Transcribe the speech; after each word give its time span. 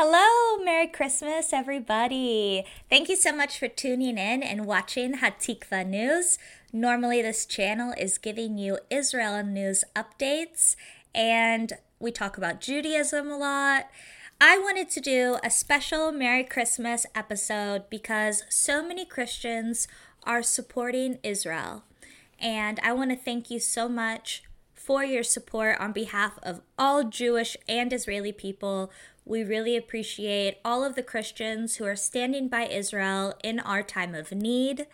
Hello, 0.00 0.62
Merry 0.64 0.86
Christmas, 0.86 1.52
everybody. 1.52 2.64
Thank 2.88 3.08
you 3.08 3.16
so 3.16 3.34
much 3.34 3.58
for 3.58 3.66
tuning 3.66 4.16
in 4.16 4.44
and 4.44 4.64
watching 4.64 5.14
Hatikvah 5.14 5.88
News. 5.88 6.38
Normally, 6.72 7.20
this 7.20 7.44
channel 7.44 7.92
is 7.98 8.16
giving 8.16 8.58
you 8.58 8.78
Israel 8.90 9.42
news 9.42 9.82
updates, 9.96 10.76
and 11.12 11.72
we 11.98 12.12
talk 12.12 12.38
about 12.38 12.60
Judaism 12.60 13.28
a 13.28 13.36
lot. 13.36 13.90
I 14.40 14.56
wanted 14.56 14.88
to 14.90 15.00
do 15.00 15.38
a 15.42 15.50
special 15.50 16.12
Merry 16.12 16.44
Christmas 16.44 17.04
episode 17.12 17.90
because 17.90 18.44
so 18.48 18.86
many 18.86 19.04
Christians 19.04 19.88
are 20.22 20.44
supporting 20.44 21.18
Israel. 21.24 21.82
And 22.38 22.78
I 22.84 22.92
want 22.92 23.10
to 23.10 23.16
thank 23.16 23.50
you 23.50 23.58
so 23.58 23.88
much 23.88 24.44
for 24.88 25.04
your 25.04 25.22
support 25.22 25.78
on 25.78 25.92
behalf 25.92 26.38
of 26.42 26.62
all 26.78 27.04
Jewish 27.04 27.58
and 27.68 27.92
Israeli 27.92 28.32
people 28.32 28.90
we 29.22 29.44
really 29.44 29.76
appreciate 29.76 30.56
all 30.64 30.82
of 30.82 30.94
the 30.94 31.02
Christians 31.02 31.76
who 31.76 31.84
are 31.84 31.94
standing 31.94 32.48
by 32.48 32.62
Israel 32.62 33.34
in 33.44 33.60
our 33.60 33.82
time 33.82 34.14
of 34.14 34.32
need. 34.32 34.86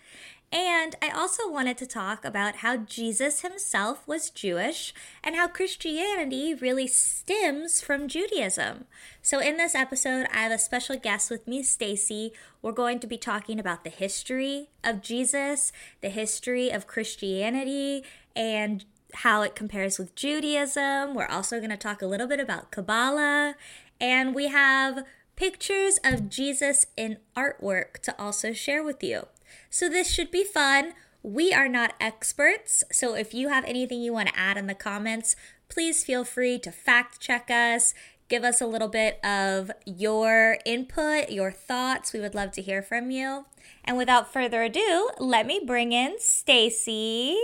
And 0.50 0.96
I 1.00 1.10
also 1.10 1.48
wanted 1.48 1.78
to 1.78 1.86
talk 1.86 2.24
about 2.24 2.56
how 2.56 2.78
Jesus 2.78 3.42
himself 3.42 4.06
was 4.08 4.30
Jewish 4.30 4.92
and 5.22 5.36
how 5.36 5.46
Christianity 5.46 6.54
really 6.54 6.88
stems 6.88 7.80
from 7.80 8.08
Judaism. 8.08 8.86
So 9.22 9.38
in 9.38 9.56
this 9.56 9.76
episode, 9.76 10.26
I 10.32 10.38
have 10.38 10.52
a 10.52 10.58
special 10.58 10.96
guest 10.96 11.30
with 11.30 11.46
me, 11.46 11.62
Stacy. 11.62 12.32
We're 12.60 12.72
going 12.72 12.98
to 12.98 13.06
be 13.06 13.18
talking 13.18 13.60
about 13.60 13.84
the 13.84 13.90
history 13.90 14.70
of 14.82 15.00
Jesus, 15.00 15.70
the 16.00 16.08
history 16.08 16.70
of 16.70 16.88
Christianity, 16.88 18.04
and 18.34 18.84
how 19.16 19.42
it 19.42 19.54
compares 19.54 19.98
with 19.98 20.14
Judaism. 20.14 21.14
We're 21.14 21.26
also 21.26 21.58
going 21.58 21.70
to 21.70 21.76
talk 21.76 22.02
a 22.02 22.06
little 22.06 22.26
bit 22.26 22.40
about 22.40 22.70
Kabbalah 22.70 23.54
and 24.00 24.34
we 24.34 24.48
have 24.48 25.04
pictures 25.36 25.98
of 26.04 26.28
Jesus 26.28 26.86
in 26.96 27.18
artwork 27.36 27.98
to 28.02 28.20
also 28.20 28.52
share 28.52 28.82
with 28.82 29.02
you. 29.02 29.26
So 29.70 29.88
this 29.88 30.10
should 30.10 30.30
be 30.30 30.44
fun. 30.44 30.92
We 31.22 31.52
are 31.52 31.68
not 31.68 31.94
experts, 32.00 32.84
so 32.92 33.14
if 33.14 33.32
you 33.32 33.48
have 33.48 33.64
anything 33.64 34.02
you 34.02 34.12
want 34.12 34.28
to 34.28 34.38
add 34.38 34.58
in 34.58 34.66
the 34.66 34.74
comments, 34.74 35.36
please 35.70 36.04
feel 36.04 36.22
free 36.22 36.58
to 36.58 36.70
fact 36.70 37.18
check 37.18 37.50
us. 37.50 37.94
Give 38.28 38.44
us 38.44 38.60
a 38.60 38.66
little 38.66 38.88
bit 38.88 39.24
of 39.24 39.70
your 39.86 40.58
input, 40.66 41.30
your 41.30 41.50
thoughts. 41.50 42.12
We 42.12 42.20
would 42.20 42.34
love 42.34 42.52
to 42.52 42.62
hear 42.62 42.82
from 42.82 43.10
you. 43.10 43.46
And 43.84 43.96
without 43.96 44.32
further 44.32 44.62
ado, 44.62 45.10
let 45.18 45.46
me 45.46 45.60
bring 45.64 45.92
in 45.92 46.16
Stacy. 46.18 47.38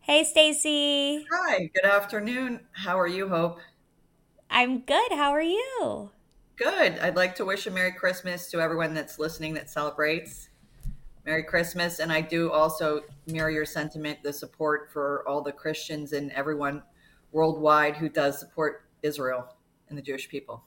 Hey 0.00 0.24
Stacy. 0.24 1.26
Hi, 1.32 1.70
good 1.74 1.84
afternoon. 1.86 2.66
How 2.72 2.98
are 3.00 3.06
you, 3.06 3.28
Hope? 3.28 3.58
I'm 4.50 4.80
good. 4.82 5.12
How 5.12 5.30
are 5.30 5.40
you? 5.40 6.10
Good. 6.56 6.98
I'd 6.98 7.16
like 7.16 7.34
to 7.36 7.44
wish 7.44 7.66
a 7.66 7.70
Merry 7.70 7.92
Christmas 7.92 8.50
to 8.50 8.60
everyone 8.60 8.94
that's 8.94 9.18
listening 9.18 9.54
that 9.54 9.70
celebrates. 9.70 10.50
Merry 11.26 11.44
Christmas. 11.44 12.00
And 12.00 12.12
I 12.12 12.20
do 12.20 12.52
also 12.52 13.02
mirror 13.26 13.50
your 13.50 13.66
sentiment, 13.66 14.22
the 14.22 14.32
support 14.32 14.90
for 14.92 15.26
all 15.28 15.42
the 15.42 15.52
Christians 15.52 16.12
and 16.12 16.32
everyone 16.32 16.82
worldwide 17.32 17.96
who 17.96 18.08
does 18.08 18.38
support 18.40 18.86
Israel 19.02 19.56
and 19.88 19.98
the 19.98 20.02
Jewish 20.02 20.28
people. 20.28 20.64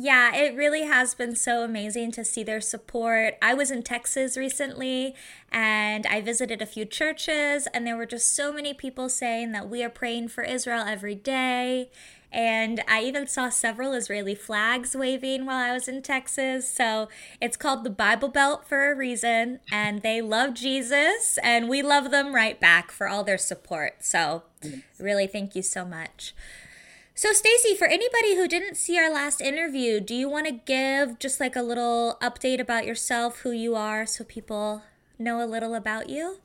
Yeah, 0.00 0.32
it 0.32 0.54
really 0.54 0.84
has 0.84 1.14
been 1.14 1.34
so 1.34 1.64
amazing 1.64 2.12
to 2.12 2.24
see 2.24 2.44
their 2.44 2.60
support. 2.60 3.34
I 3.42 3.52
was 3.52 3.72
in 3.72 3.82
Texas 3.82 4.36
recently 4.36 5.16
and 5.50 6.06
I 6.06 6.20
visited 6.20 6.62
a 6.62 6.66
few 6.66 6.84
churches, 6.84 7.66
and 7.74 7.84
there 7.84 7.96
were 7.96 8.06
just 8.06 8.32
so 8.36 8.52
many 8.52 8.72
people 8.72 9.08
saying 9.08 9.50
that 9.52 9.68
we 9.68 9.82
are 9.82 9.88
praying 9.88 10.28
for 10.28 10.44
Israel 10.44 10.84
every 10.86 11.16
day 11.16 11.90
and 12.30 12.80
I 12.86 13.02
even 13.02 13.26
saw 13.26 13.48
several 13.48 13.92
Israeli 13.92 14.36
flags 14.36 14.94
waving 14.94 15.46
while 15.46 15.58
I 15.58 15.72
was 15.72 15.88
in 15.88 16.02
Texas. 16.02 16.68
So 16.68 17.08
it's 17.40 17.56
called 17.56 17.82
the 17.82 17.90
Bible 17.90 18.28
Belt 18.28 18.68
for 18.68 18.92
a 18.92 18.94
reason. 18.94 19.60
And 19.72 20.02
they 20.02 20.20
love 20.20 20.54
Jesus, 20.54 21.38
and 21.42 21.68
we 21.68 21.82
love 21.82 22.10
them 22.10 22.34
right 22.34 22.60
back 22.60 22.90
for 22.90 23.08
all 23.08 23.24
their 23.24 23.38
support. 23.38 24.04
So 24.04 24.42
really, 25.00 25.26
thank 25.26 25.56
you 25.56 25.62
so 25.62 25.84
much. 25.84 26.34
So, 27.18 27.32
Stacy, 27.32 27.74
for 27.74 27.88
anybody 27.88 28.36
who 28.36 28.46
didn't 28.46 28.76
see 28.76 28.96
our 28.96 29.12
last 29.12 29.40
interview, 29.40 29.98
do 29.98 30.14
you 30.14 30.28
want 30.28 30.46
to 30.46 30.52
give 30.52 31.18
just 31.18 31.40
like 31.40 31.56
a 31.56 31.62
little 31.62 32.16
update 32.22 32.60
about 32.60 32.86
yourself, 32.86 33.40
who 33.40 33.50
you 33.50 33.74
are, 33.74 34.06
so 34.06 34.22
people 34.22 34.84
know 35.18 35.42
a 35.42 35.44
little 35.44 35.74
about 35.74 36.08
you? 36.08 36.38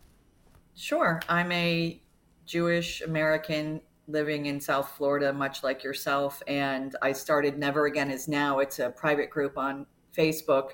Sure. 0.74 1.22
I'm 1.30 1.52
a 1.52 2.02
Jewish 2.48 3.02
American 3.02 3.82
living 4.08 4.48
in 4.48 4.60
South 4.60 4.90
Florida, 4.98 5.32
much 5.32 5.62
like 5.62 5.84
yourself. 5.84 6.42
And 6.48 6.96
I 7.04 7.12
started 7.12 7.60
Never 7.60 7.86
Again 7.86 8.10
Is 8.10 8.28
Now. 8.28 8.58
It's 8.58 8.80
a 8.80 8.90
private 8.90 9.30
group 9.30 9.60
on 9.60 9.86
Facebook 10.18 10.70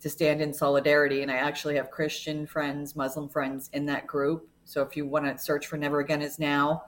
to 0.00 0.08
stand 0.08 0.40
in 0.40 0.54
solidarity. 0.54 1.20
And 1.20 1.30
I 1.30 1.36
actually 1.36 1.76
have 1.76 1.90
Christian 1.90 2.46
friends, 2.46 2.96
Muslim 2.96 3.28
friends 3.28 3.68
in 3.74 3.84
that 3.84 4.06
group. 4.06 4.48
So 4.64 4.80
if 4.80 4.96
you 4.96 5.04
want 5.04 5.26
to 5.26 5.36
search 5.36 5.66
for 5.66 5.76
Never 5.76 6.00
Again 6.00 6.22
Is 6.22 6.38
Now, 6.38 6.84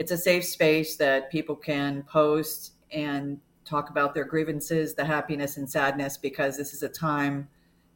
it's 0.00 0.10
a 0.10 0.16
safe 0.16 0.46
space 0.46 0.96
that 0.96 1.30
people 1.30 1.54
can 1.54 2.02
post 2.04 2.72
and 2.90 3.38
talk 3.66 3.90
about 3.90 4.14
their 4.14 4.24
grievances, 4.24 4.94
the 4.94 5.04
happiness 5.04 5.58
and 5.58 5.68
sadness, 5.68 6.16
because 6.16 6.56
this 6.56 6.72
is 6.72 6.82
a 6.82 6.88
time 6.88 7.46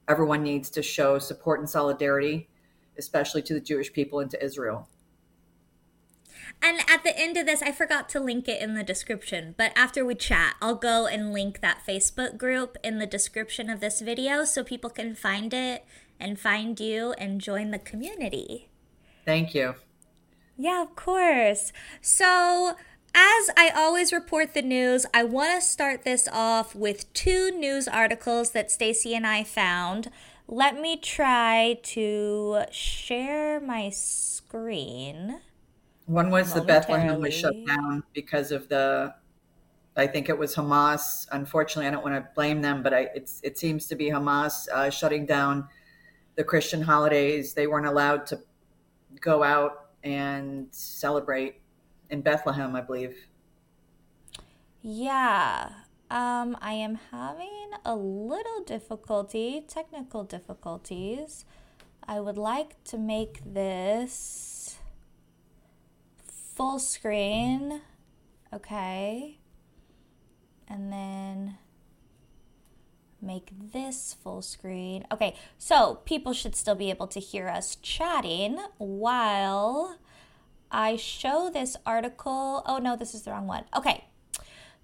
everyone 0.07 0.43
needs 0.43 0.69
to 0.69 0.83
show 0.83 1.19
support 1.19 1.61
and 1.61 1.69
solidarity, 1.69 2.47
especially 2.99 3.41
to 3.41 3.55
the 3.55 3.61
Jewish 3.61 3.91
people 3.91 4.21
and 4.21 4.31
to 4.31 4.45
Israel. 4.45 4.87
And 6.63 6.81
at 6.91 7.05
the 7.05 7.19
end 7.19 7.39
of 7.39 7.47
this, 7.47 7.63
I 7.63 7.73
forgot 7.73 8.11
to 8.11 8.21
link 8.21 8.49
it 8.49 8.61
in 8.61 8.75
the 8.75 8.85
description, 8.85 9.55
but 9.57 9.73
after 9.75 10.05
we 10.05 10.15
chat, 10.15 10.57
I'll 10.61 10.75
go 10.75 11.07
and 11.07 11.33
link 11.33 11.63
that 11.63 11.87
Facebook 11.89 12.37
group 12.37 12.77
in 12.85 12.99
the 12.99 13.07
description 13.07 13.71
of 13.71 13.81
this 13.81 14.03
video 14.03 14.45
so 14.45 14.63
people 14.63 14.91
can 14.91 15.15
find 15.15 15.55
it 15.55 15.87
and 16.21 16.39
find 16.39 16.79
you 16.79 17.15
and 17.15 17.41
join 17.41 17.71
the 17.71 17.79
community. 17.79 18.69
Thank 19.25 19.55
you. 19.55 19.77
Yeah, 20.57 20.83
of 20.83 20.95
course. 20.95 21.73
So, 22.01 22.77
as 23.15 23.51
I 23.57 23.71
always 23.75 24.13
report 24.13 24.55
the 24.55 24.63
news, 24.63 25.07
I 25.13 25.25
want 25.25 25.61
to 25.61 25.67
start 25.67 26.05
this 26.05 26.29
off 26.33 26.75
with 26.75 27.13
two 27.13 27.51
news 27.51 27.89
articles 27.89 28.51
that 28.51 28.71
Stacy 28.71 29.15
and 29.15 29.27
I 29.27 29.45
found. 29.45 30.11
Let 30.47 30.81
me 30.81 30.97
try 30.97 31.79
to 31.83 32.65
share 32.71 33.61
my 33.61 33.91
screen. 33.91 35.41
One 36.07 36.31
was 36.31 36.53
the 36.53 36.61
Bethlehem 36.61 37.21
was 37.21 37.33
shut 37.33 37.55
down 37.67 38.05
because 38.13 38.53
of 38.53 38.69
the, 38.69 39.15
I 39.97 40.07
think 40.07 40.29
it 40.29 40.37
was 40.37 40.55
Hamas. 40.55 41.27
Unfortunately, 41.33 41.87
I 41.87 41.91
don't 41.91 42.05
want 42.05 42.15
to 42.15 42.29
blame 42.35 42.61
them, 42.61 42.83
but 42.83 42.93
I, 42.93 43.09
it's 43.15 43.41
it 43.43 43.57
seems 43.57 43.87
to 43.87 43.97
be 43.97 44.11
Hamas 44.11 44.69
uh, 44.69 44.91
shutting 44.91 45.25
down 45.25 45.67
the 46.37 46.45
Christian 46.45 46.83
holidays. 46.83 47.55
They 47.55 47.67
weren't 47.67 47.87
allowed 47.87 48.27
to 48.27 48.41
go 49.21 49.43
out 49.43 49.84
and 50.05 50.69
celebrate 50.71 51.61
in 52.11 52.21
Bethlehem, 52.21 52.77
I 52.77 52.83
believe. 52.83 53.17
Yeah. 54.83 55.71
Um, 56.11 56.57
I 56.61 56.75
am 56.75 56.99
having 57.11 57.71
a 57.85 57.97
little 57.97 58.63
difficulty, 58.65 59.65
technical 59.67 60.23
difficulties. 60.23 61.47
I 62.07 62.21
would 62.21 62.37
like 62.37 62.85
to 62.85 62.99
make 62.99 63.41
this 63.45 64.77
full 66.55 66.79
screen. 66.79 67.81
Okay. 68.53 69.39
And 70.69 70.93
then 70.93 71.59
make 73.25 73.51
this 73.73 74.17
full 74.23 74.43
screen. 74.43 75.07
Okay, 75.13 75.35
so 75.59 76.01
people 76.05 76.33
should 76.33 76.55
still 76.55 76.75
be 76.75 76.91
able 76.91 77.07
to 77.09 77.21
hear 77.21 77.49
us 77.49 77.77
chatting 77.77 78.59
while 78.79 79.99
I 80.71 80.97
show 80.97 81.51
this 81.53 81.77
article. 81.87 82.63
Oh 82.67 82.79
no, 82.79 82.97
this 82.97 83.15
is 83.15 83.23
the 83.23 83.31
wrong 83.31 83.47
one. 83.47 83.65
Okay. 83.77 84.05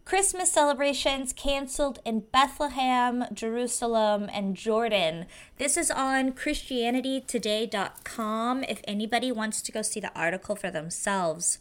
Christmas 0.05 0.51
celebrations 0.51 1.33
canceled 1.33 2.01
in 2.05 2.25
Bethlehem, 2.33 3.25
Jerusalem, 3.33 4.29
and 4.33 4.57
Jordan. 4.57 5.27
This 5.59 5.77
is 5.77 5.89
on 5.91 6.33
ChristianityToday.com 6.33 8.65
if 8.65 8.81
anybody 8.85 9.31
wants 9.31 9.63
to 9.63 9.71
go 9.71 9.83
see 9.83 10.01
the 10.01 10.11
article 10.19 10.57
for 10.57 10.69
themselves. 10.71 11.59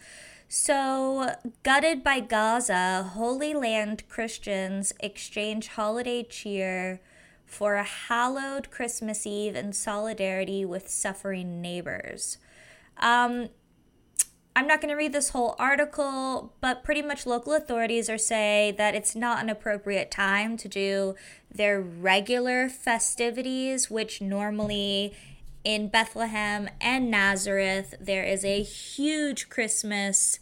So, 0.52 1.36
gutted 1.62 2.04
by 2.04 2.22
Gaza, 2.22 3.12
Holy 3.14 3.54
Land 3.54 4.10
Christians 4.10 4.92
exchange 5.00 5.68
holiday 5.68 6.24
cheer 6.24 7.02
for 7.46 7.76
a 7.76 7.84
hallowed 7.84 8.72
Christmas 8.72 9.28
Eve 9.28 9.56
in 9.56 9.74
solidarity 9.74 10.66
with 10.66 10.90
suffering 10.90 11.62
neighbors. 11.62 12.40
Um, 12.98 13.50
I'm 14.56 14.66
not 14.66 14.82
going 14.82 14.90
to 14.90 14.96
read 14.96 15.14
this 15.14 15.30
whole 15.30 15.56
article, 15.60 16.56
but 16.62 16.84
pretty 16.84 17.04
much 17.04 17.28
local 17.28 17.54
authorities 17.54 18.10
are 18.10 18.18
saying 18.18 18.78
that 18.78 18.96
it's 18.96 19.16
not 19.16 19.44
an 19.44 19.52
appropriate 19.52 20.10
time 20.10 20.58
to 20.58 20.68
do 20.68 21.14
their 21.52 21.80
regular 21.80 22.70
festivities, 22.70 23.92
which 23.92 24.20
normally 24.20 25.14
in 25.70 25.88
Bethlehem 25.88 26.68
and 26.82 27.12
Nazareth, 27.12 27.94
there 28.02 28.24
is 28.24 28.44
a 28.44 28.64
huge 28.64 29.50
Christmas 29.50 30.40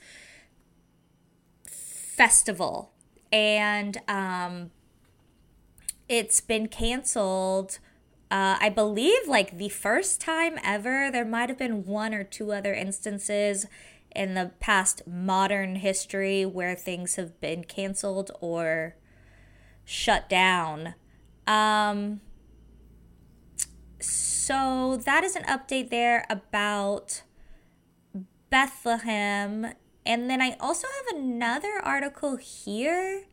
festival. 1.65 2.93
And 3.29 3.97
um, 4.07 4.71
it's 6.07 6.39
been 6.39 6.69
canceled. 6.69 7.79
Uh, 8.31 8.55
I 8.61 8.69
believe 8.69 9.27
like 9.27 9.57
the 9.57 9.67
first 9.67 10.21
time 10.21 10.57
ever. 10.63 11.11
There 11.11 11.25
might 11.25 11.49
have 11.49 11.57
been 11.57 11.85
one 11.85 12.13
or 12.13 12.23
two 12.23 12.53
other 12.53 12.73
instances 12.73 13.65
in 14.15 14.33
the 14.33 14.51
past 14.61 15.01
modern 15.05 15.75
history 15.75 16.45
where 16.45 16.73
things 16.73 17.17
have 17.17 17.37
been 17.41 17.65
canceled 17.65 18.31
or 18.39 18.95
shut 19.83 20.29
down. 20.29 20.95
Um, 21.45 22.21
so 24.07 24.95
that 25.03 25.23
is 25.25 25.35
an 25.35 25.43
update 25.43 25.89
there 25.89 26.25
about 26.29 27.23
Bethlehem. 28.49 29.73
And 30.05 30.29
then 30.29 30.41
I 30.41 30.55
also 30.59 30.87
have 30.87 31.17
another 31.17 31.81
article 31.83 32.37
here. 32.37 33.25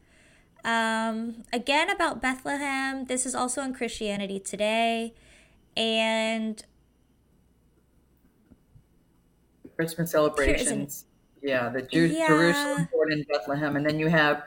Um, 0.65 1.45
again, 1.53 1.89
about 1.89 2.21
Bethlehem. 2.21 3.05
This 3.05 3.27
is 3.27 3.35
also 3.35 3.63
in 3.63 3.75
Christianity 3.75 4.41
Today. 4.41 5.15
And 5.77 6.61
Christmas 9.77 10.11
celebrations. 10.11 11.05
Yeah, 11.43 11.69
the 11.69 11.83
Jew- 11.83 12.07
yeah. 12.07 12.27
Jerusalem 12.27 12.89
born 12.91 13.13
in 13.13 13.25
Bethlehem. 13.31 13.77
And 13.77 13.87
then 13.87 14.01
you 14.01 14.09
have, 14.09 14.45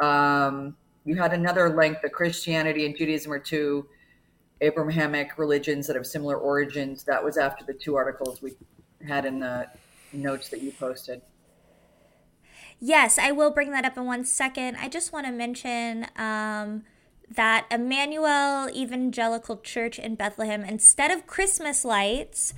um, 0.00 0.76
you 1.04 1.16
had 1.16 1.34
another 1.34 1.76
link, 1.76 1.98
the 2.02 2.08
Christianity 2.08 2.86
and 2.86 2.96
Judaism 2.96 3.32
are 3.32 3.38
two 3.38 3.86
Abrahamic 4.60 5.38
religions 5.38 5.86
that 5.86 5.96
have 5.96 6.06
similar 6.06 6.36
origins. 6.36 7.04
That 7.04 7.24
was 7.24 7.36
after 7.36 7.64
the 7.64 7.74
two 7.74 7.96
articles 7.96 8.42
we 8.42 8.54
had 9.06 9.24
in 9.24 9.40
the 9.40 9.68
notes 10.12 10.48
that 10.50 10.62
you 10.62 10.72
posted. 10.72 11.22
Yes, 12.78 13.18
I 13.18 13.30
will 13.32 13.50
bring 13.50 13.70
that 13.72 13.84
up 13.84 13.96
in 13.96 14.06
one 14.06 14.24
second. 14.24 14.76
I 14.76 14.88
just 14.88 15.12
want 15.12 15.26
to 15.26 15.32
mention 15.32 16.06
um, 16.16 16.84
that 17.30 17.66
Emmanuel 17.70 18.70
Evangelical 18.70 19.58
Church 19.58 19.98
in 19.98 20.14
Bethlehem, 20.14 20.64
instead 20.64 21.10
of 21.10 21.26
Christmas 21.26 21.84
lights, 21.84 22.54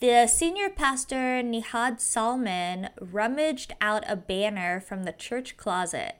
the 0.00 0.28
senior 0.28 0.70
pastor 0.70 1.42
Nihad 1.42 2.00
Salman 2.00 2.90
rummaged 3.00 3.74
out 3.80 4.04
a 4.06 4.14
banner 4.14 4.80
from 4.80 5.02
the 5.02 5.12
church 5.12 5.56
closet. 5.56 6.14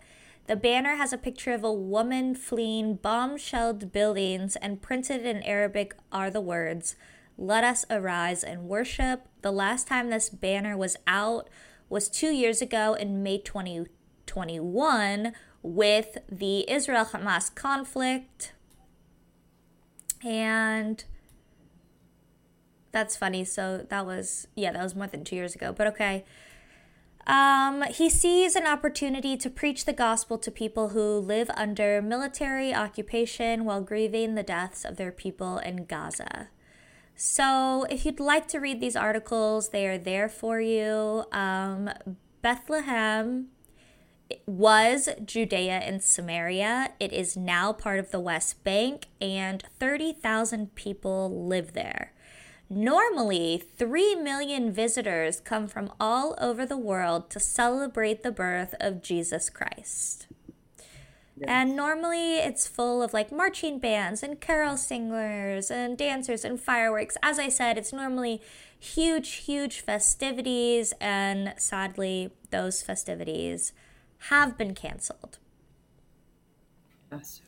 The 0.49 0.57
banner 0.57 0.97
has 0.97 1.13
a 1.13 1.19
picture 1.19 1.53
of 1.53 1.63
a 1.63 1.71
woman 1.71 2.35
fleeing 2.35 2.95
bomb 2.95 3.37
shelled 3.37 3.93
buildings, 3.93 4.57
and 4.57 4.81
printed 4.81 5.27
in 5.27 5.43
Arabic 5.43 5.95
are 6.11 6.31
the 6.31 6.41
words, 6.41 6.97
Let 7.37 7.65
us 7.65 7.85
arise 7.91 8.43
and 8.43 8.63
worship. 8.63 9.29
The 9.43 9.53
last 9.53 9.87
time 9.87 10.09
this 10.09 10.31
banner 10.31 10.75
was 10.75 10.97
out 11.07 11.51
was 11.91 12.09
two 12.09 12.31
years 12.31 12.63
ago 12.63 12.95
in 12.95 13.23
May 13.23 13.37
2021 13.37 15.35
with 15.63 16.17
the 16.33 16.71
Israel 16.71 17.05
Hamas 17.05 17.55
conflict. 17.55 18.55
And 20.25 21.05
that's 22.91 23.17
funny. 23.17 23.45
So 23.45 23.87
that 23.91 24.07
was, 24.07 24.49
yeah, 24.57 24.73
that 24.73 24.83
was 24.83 24.97
more 24.97 25.09
than 25.09 25.25
two 25.25 25.37
years 25.37 25.55
ago, 25.55 25.75
but 25.77 25.87
okay. 25.89 26.25
Um, 27.29 27.83
he 27.83 28.09
sees 28.09 28.57
an 28.57 28.67
opportunity 28.67 29.37
to 29.37 29.51
preach 29.51 29.85
the 29.85 29.93
gospel 29.93 30.39
to 30.39 30.51
people 30.51 30.89
who 30.89 31.19
live 31.19 31.51
under 31.55 32.01
military 32.01 32.75
occupation 32.75 33.67
while 33.67 33.83
grieving 33.83 34.35
the 34.35 34.43
deaths 34.43 34.83
of 34.83 34.97
their 34.97 35.13
people 35.13 35.59
in 35.59 35.85
Gaza. 35.85 36.49
So, 37.15 37.85
if 37.91 38.07
you'd 38.07 38.21
like 38.21 38.49
to 38.49 38.59
read 38.61 38.81
these 38.81 38.97
articles, 38.97 39.71
they 39.71 39.87
are 39.87 39.99
there 39.99 40.29
for 40.29 40.61
you. 40.61 41.25
Um, 41.31 41.91
Bethlehem 42.41 43.49
was 44.47 45.09
Judea 45.25 45.79
and 45.79 46.03
Samaria. 46.03 46.93
It 46.99 47.13
is 47.13 47.37
now 47.37 47.73
part 47.73 47.99
of 47.99 48.11
the 48.11 48.21
West 48.21 48.63
Bank, 48.65 49.07
and 49.21 49.63
30,000 49.79 50.75
people 50.75 51.47
live 51.47 51.73
there. 51.73 52.13
Normally, 52.71 53.63
3 53.79 54.17
million 54.17 54.71
visitors 54.71 55.41
come 55.41 55.69
from 55.69 55.91
all 55.99 56.35
over 56.39 56.67
the 56.67 56.77
world 56.77 57.31
to 57.31 57.41
celebrate 57.41 58.23
the 58.23 58.31
birth 58.31 58.75
of 58.79 59.03
Jesus 59.03 59.49
Christ. 59.49 60.27
And 61.47 61.77
normally 61.77 62.37
it's 62.37 62.67
full 62.67 63.03
of 63.03 63.13
like 63.13 63.31
marching 63.31 63.79
bands 63.79 64.23
and 64.23 64.41
carol 64.41 64.77
singers 64.77 65.71
and 65.71 65.97
dancers 65.97 66.45
and 66.45 66.61
fireworks. 66.61 67.17
As 67.23 67.39
I 67.39 67.49
said, 67.49 67.79
it's 67.79 67.93
normally 67.93 68.43
huge, 68.79 69.31
huge 69.35 69.81
festivities, 69.81 70.93
and 71.01 71.55
sadly, 71.57 72.31
those 72.51 72.83
festivities 72.83 73.73
have 74.31 74.59
been 74.59 74.75
canceled. 74.75 75.39
Yes. 77.13 77.41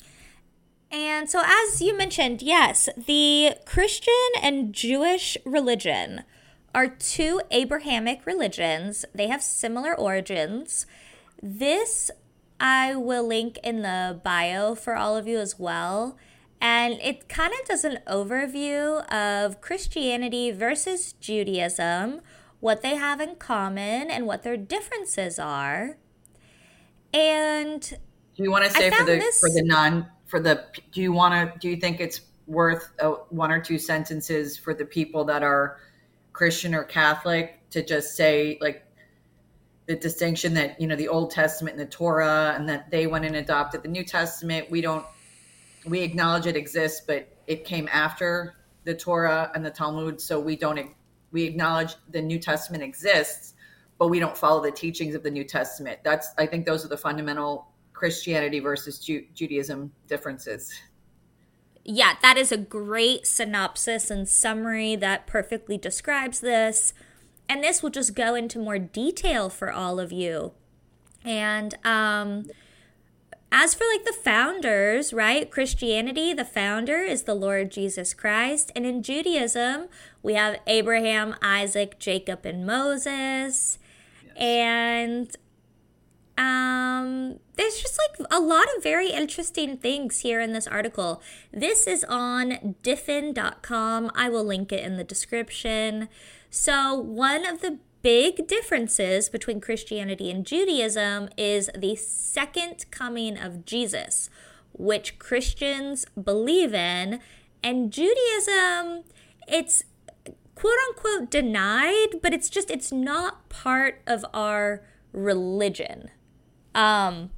And 0.90 1.30
so, 1.30 1.42
as 1.44 1.80
you 1.80 1.96
mentioned, 1.96 2.42
yes, 2.42 2.88
the 2.96 3.54
Christian 3.64 4.14
and 4.42 4.72
Jewish 4.72 5.36
religion 5.44 6.24
are 6.74 6.88
two 6.88 7.40
Abrahamic 7.50 8.26
religions. 8.26 9.04
They 9.14 9.28
have 9.28 9.42
similar 9.42 9.96
origins. 9.96 10.86
This 11.42 12.10
I 12.58 12.94
will 12.94 13.26
link 13.26 13.58
in 13.64 13.82
the 13.82 14.20
bio 14.22 14.74
for 14.74 14.96
all 14.96 15.16
of 15.16 15.26
you 15.26 15.38
as 15.38 15.58
well. 15.58 16.16
And 16.60 16.94
it 17.00 17.28
kind 17.28 17.54
of 17.58 17.66
does 17.66 17.84
an 17.84 18.00
overview 18.06 19.06
of 19.10 19.62
Christianity 19.62 20.50
versus 20.50 21.14
Judaism, 21.14 22.20
what 22.60 22.82
they 22.82 22.96
have 22.96 23.18
in 23.20 23.36
common, 23.36 24.10
and 24.10 24.26
what 24.26 24.42
their 24.42 24.58
differences 24.58 25.38
are. 25.38 25.96
And 27.14 27.98
you 28.34 28.50
want 28.50 28.64
to 28.64 28.70
say 28.70 28.90
for 28.90 29.04
the 29.04 29.12
this... 29.12 29.40
for 29.40 29.48
the 29.48 29.62
non 29.64 30.06
for 30.30 30.38
the 30.38 30.64
do 30.92 31.02
you 31.02 31.12
want 31.12 31.34
to 31.34 31.58
do 31.58 31.68
you 31.68 31.76
think 31.76 32.00
it's 32.00 32.20
worth 32.46 32.92
a, 33.00 33.10
one 33.30 33.50
or 33.50 33.60
two 33.60 33.78
sentences 33.78 34.56
for 34.56 34.72
the 34.72 34.84
people 34.84 35.24
that 35.24 35.42
are 35.42 35.78
Christian 36.32 36.74
or 36.74 36.84
Catholic 36.84 37.68
to 37.70 37.84
just 37.84 38.16
say 38.16 38.56
like 38.60 38.84
the 39.86 39.96
distinction 39.96 40.54
that 40.54 40.80
you 40.80 40.86
know 40.86 40.94
the 40.94 41.08
Old 41.08 41.32
Testament 41.32 41.76
and 41.76 41.84
the 41.84 41.90
Torah, 41.90 42.54
and 42.56 42.68
that 42.68 42.92
they 42.92 43.08
went 43.08 43.24
and 43.24 43.34
adopted 43.34 43.82
the 43.82 43.88
New 43.88 44.04
Testament. 44.04 44.70
We 44.70 44.80
don't 44.80 45.04
we 45.84 46.02
acknowledge 46.02 46.46
it 46.46 46.56
exists, 46.56 47.02
but 47.04 47.28
it 47.48 47.64
came 47.64 47.88
after 47.92 48.54
the 48.84 48.94
Torah 48.94 49.50
and 49.54 49.66
the 49.66 49.70
Talmud, 49.70 50.20
so 50.20 50.38
we 50.38 50.54
don't 50.54 50.92
we 51.32 51.42
acknowledge 51.42 51.96
the 52.10 52.22
New 52.22 52.38
Testament 52.38 52.84
exists, 52.84 53.54
but 53.98 54.08
we 54.08 54.20
don't 54.20 54.36
follow 54.36 54.62
the 54.62 54.70
teachings 54.70 55.16
of 55.16 55.24
the 55.24 55.30
New 55.30 55.44
Testament. 55.44 55.98
That's 56.04 56.28
I 56.38 56.46
think 56.46 56.66
those 56.66 56.84
are 56.84 56.88
the 56.88 56.96
fundamental 56.96 57.69
Christianity 58.00 58.58
versus 58.58 58.98
Ju- 58.98 59.26
Judaism 59.34 59.92
differences. 60.08 60.72
Yeah, 61.84 62.14
that 62.22 62.36
is 62.36 62.50
a 62.50 62.56
great 62.56 63.26
synopsis 63.26 64.10
and 64.10 64.28
summary 64.28 64.96
that 64.96 65.26
perfectly 65.26 65.78
describes 65.78 66.40
this 66.40 66.94
and 67.50 67.64
this 67.64 67.82
will 67.82 67.90
just 67.90 68.14
go 68.14 68.36
into 68.36 68.60
more 68.60 68.78
detail 68.78 69.48
for 69.50 69.72
all 69.72 69.98
of 69.98 70.12
you. 70.12 70.52
And 71.24 71.74
um, 71.84 72.44
as 73.50 73.74
for 73.74 73.82
like 73.92 74.04
the 74.04 74.12
founders, 74.12 75.12
right? 75.12 75.50
Christianity, 75.50 76.32
the 76.32 76.44
founder 76.44 76.98
is 76.98 77.24
the 77.24 77.34
Lord 77.34 77.72
Jesus 77.72 78.14
Christ. 78.14 78.70
And 78.76 78.86
in 78.86 79.02
Judaism, 79.02 79.88
we 80.22 80.34
have 80.34 80.60
Abraham, 80.68 81.34
Isaac, 81.42 81.98
Jacob, 81.98 82.46
and 82.46 82.64
Moses. 82.64 83.80
Yes. 84.24 84.36
And 84.36 85.36
um, 86.40 87.38
there's 87.56 87.78
just 87.82 87.98
like 87.98 88.26
a 88.30 88.40
lot 88.40 88.66
of 88.74 88.82
very 88.82 89.10
interesting 89.10 89.76
things 89.76 90.20
here 90.20 90.40
in 90.40 90.54
this 90.54 90.66
article. 90.66 91.20
This 91.52 91.86
is 91.86 92.02
on 92.04 92.76
diffen.com. 92.82 94.10
I 94.14 94.30
will 94.30 94.44
link 94.44 94.72
it 94.72 94.82
in 94.82 94.96
the 94.96 95.04
description. 95.04 96.08
So, 96.48 96.94
one 96.94 97.44
of 97.44 97.60
the 97.60 97.78
big 98.00 98.46
differences 98.46 99.28
between 99.28 99.60
Christianity 99.60 100.30
and 100.30 100.46
Judaism 100.46 101.28
is 101.36 101.68
the 101.76 101.94
second 101.96 102.86
coming 102.90 103.36
of 103.36 103.66
Jesus, 103.66 104.30
which 104.72 105.18
Christians 105.18 106.06
believe 106.20 106.72
in, 106.72 107.20
and 107.62 107.92
Judaism, 107.92 109.04
it's 109.46 109.84
quote 110.54 110.78
unquote 110.88 111.30
denied, 111.30 112.22
but 112.22 112.32
it's 112.32 112.48
just 112.48 112.70
it's 112.70 112.90
not 112.90 113.46
part 113.50 114.00
of 114.06 114.24
our 114.32 114.82
religion. 115.12 116.08
Um 116.74 117.30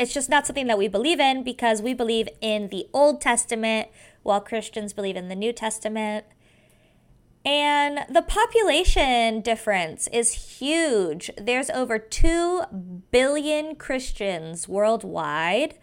it's 0.00 0.14
just 0.14 0.28
not 0.28 0.46
something 0.46 0.66
that 0.66 0.78
we 0.78 0.88
believe 0.88 1.20
in 1.20 1.42
because 1.42 1.82
we 1.82 1.94
believe 1.94 2.28
in 2.40 2.68
the 2.68 2.88
Old 2.92 3.20
Testament 3.20 3.88
while 4.22 4.40
Christians 4.40 4.92
believe 4.92 5.16
in 5.16 5.28
the 5.28 5.36
New 5.36 5.52
Testament. 5.52 6.24
And 7.44 8.04
the 8.08 8.22
population 8.22 9.40
difference 9.40 10.06
is 10.08 10.58
huge. 10.58 11.30
There's 11.36 11.70
over 11.70 11.98
2 11.98 12.62
billion 13.10 13.74
Christians 13.74 14.68
worldwide, 14.68 15.74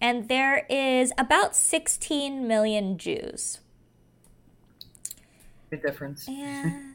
and 0.00 0.28
there 0.28 0.66
is 0.70 1.12
about 1.18 1.54
16 1.54 2.48
million 2.48 2.96
Jews. 2.96 3.60
Big 5.68 5.82
difference. 5.82 6.26
And 6.26 6.94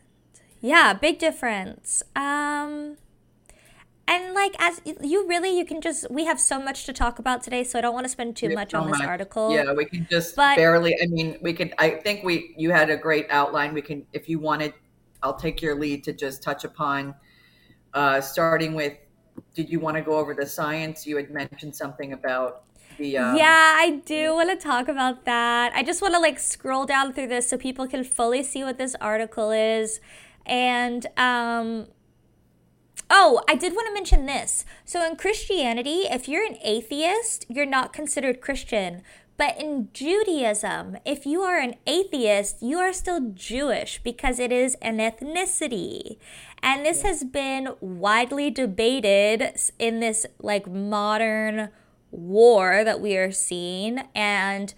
yeah, 0.60 0.94
big 0.94 1.20
difference. 1.20 2.01
Um, 2.15 2.98
and 4.10 4.34
like 4.34 4.56
as 4.60 4.82
you 5.01 5.28
really 5.28 5.56
you 5.58 5.63
can 5.66 5.80
just 5.82 6.10
we 6.10 6.25
have 6.25 6.39
so 6.39 6.60
much 6.60 6.86
to 6.86 6.92
talk 6.92 7.20
about 7.20 7.44
today 7.44 7.63
so 7.63 7.78
i 7.78 7.82
don't 7.82 7.94
want 7.94 8.06
to 8.06 8.10
spend 8.10 8.36
too 8.36 8.50
much 8.50 8.72
so 8.72 8.80
on 8.80 8.88
this 8.89 8.98
much. 9.00 9.08
article 9.08 9.51
Yeah, 9.54 9.72
we 9.74 9.86
can 9.86 10.08
just 10.10 10.36
But- 10.36 10.58
barely. 10.58 10.96
I 11.01 11.06
mean, 11.08 11.38
we 11.42 11.54
could. 11.54 11.74
I 11.78 11.89
think 11.92 12.24
we. 12.24 12.54
You 12.58 12.72
had 12.72 12.89
a 12.89 12.98
great 12.98 13.28
outline. 13.30 13.74
We 13.74 13.82
can, 13.82 14.06
if 14.13 14.28
you 14.28 14.39
wanted, 14.39 14.74
I'll 15.24 15.36
take 15.46 15.62
your 15.62 15.75
lead 15.75 16.04
to 16.06 16.13
just 16.13 16.42
touch 16.44 16.63
upon, 16.63 17.16
uh, 17.94 18.22
starting 18.22 18.74
with. 18.74 18.94
Did 19.56 19.70
you 19.70 19.80
want 19.80 19.96
to 19.98 20.01
go 20.01 20.18
over 20.18 20.34
the 20.34 20.46
science? 20.46 21.06
You 21.08 21.16
had 21.18 21.30
mentioned 21.32 21.75
something 21.75 22.13
about 22.13 22.63
the. 22.98 23.18
Um, 23.18 23.36
yeah 23.38 23.75
i 23.78 24.01
do 24.06 24.34
want 24.34 24.50
to 24.50 24.58
talk 24.58 24.89
about 24.89 25.24
that 25.24 25.72
i 25.74 25.82
just 25.84 26.01
want 26.01 26.13
to 26.13 26.20
like 26.20 26.38
scroll 26.38 26.86
down 26.86 27.13
through 27.13 27.28
this 27.28 27.48
so 27.48 27.58
people 27.58 27.88
can 27.88 28.04
fully 28.04 28.44
see 28.44 28.62
what 28.63 28.78
this 28.78 28.94
article 29.00 29.51
is 29.51 30.01
and 30.46 31.08
um 31.16 31.88
Oh, 33.10 33.42
I 33.50 33.56
did 33.56 33.74
want 33.74 33.88
to 33.88 33.94
mention 33.94 34.25
this. 34.25 34.66
So, 34.86 35.06
in 35.06 35.16
Christianity, 35.16 36.04
if 36.10 36.28
you're 36.28 36.46
an 36.46 36.58
atheist, 36.63 37.46
you're 37.50 37.66
not 37.66 37.92
considered 37.92 38.42
Christian. 38.42 39.01
But 39.36 39.60
in 39.60 39.88
Judaism, 39.94 40.98
if 41.06 41.25
you 41.25 41.42
are 41.44 41.58
an 41.58 41.75
atheist, 41.88 42.62
you 42.62 42.78
are 42.78 42.92
still 42.92 43.32
Jewish 43.34 44.01
because 44.04 44.38
it 44.38 44.51
is 44.51 44.75
an 44.82 44.98
ethnicity. 44.98 46.18
And 46.62 46.86
this 46.86 47.04
has 47.04 47.24
been 47.24 47.70
widely 47.80 48.51
debated 48.51 49.58
in 49.80 50.01
this 50.01 50.25
like 50.42 50.68
modern 50.68 51.70
war 52.12 52.84
that 52.84 53.00
we 53.00 53.16
are 53.16 53.32
seeing. 53.32 54.01
And 54.13 54.74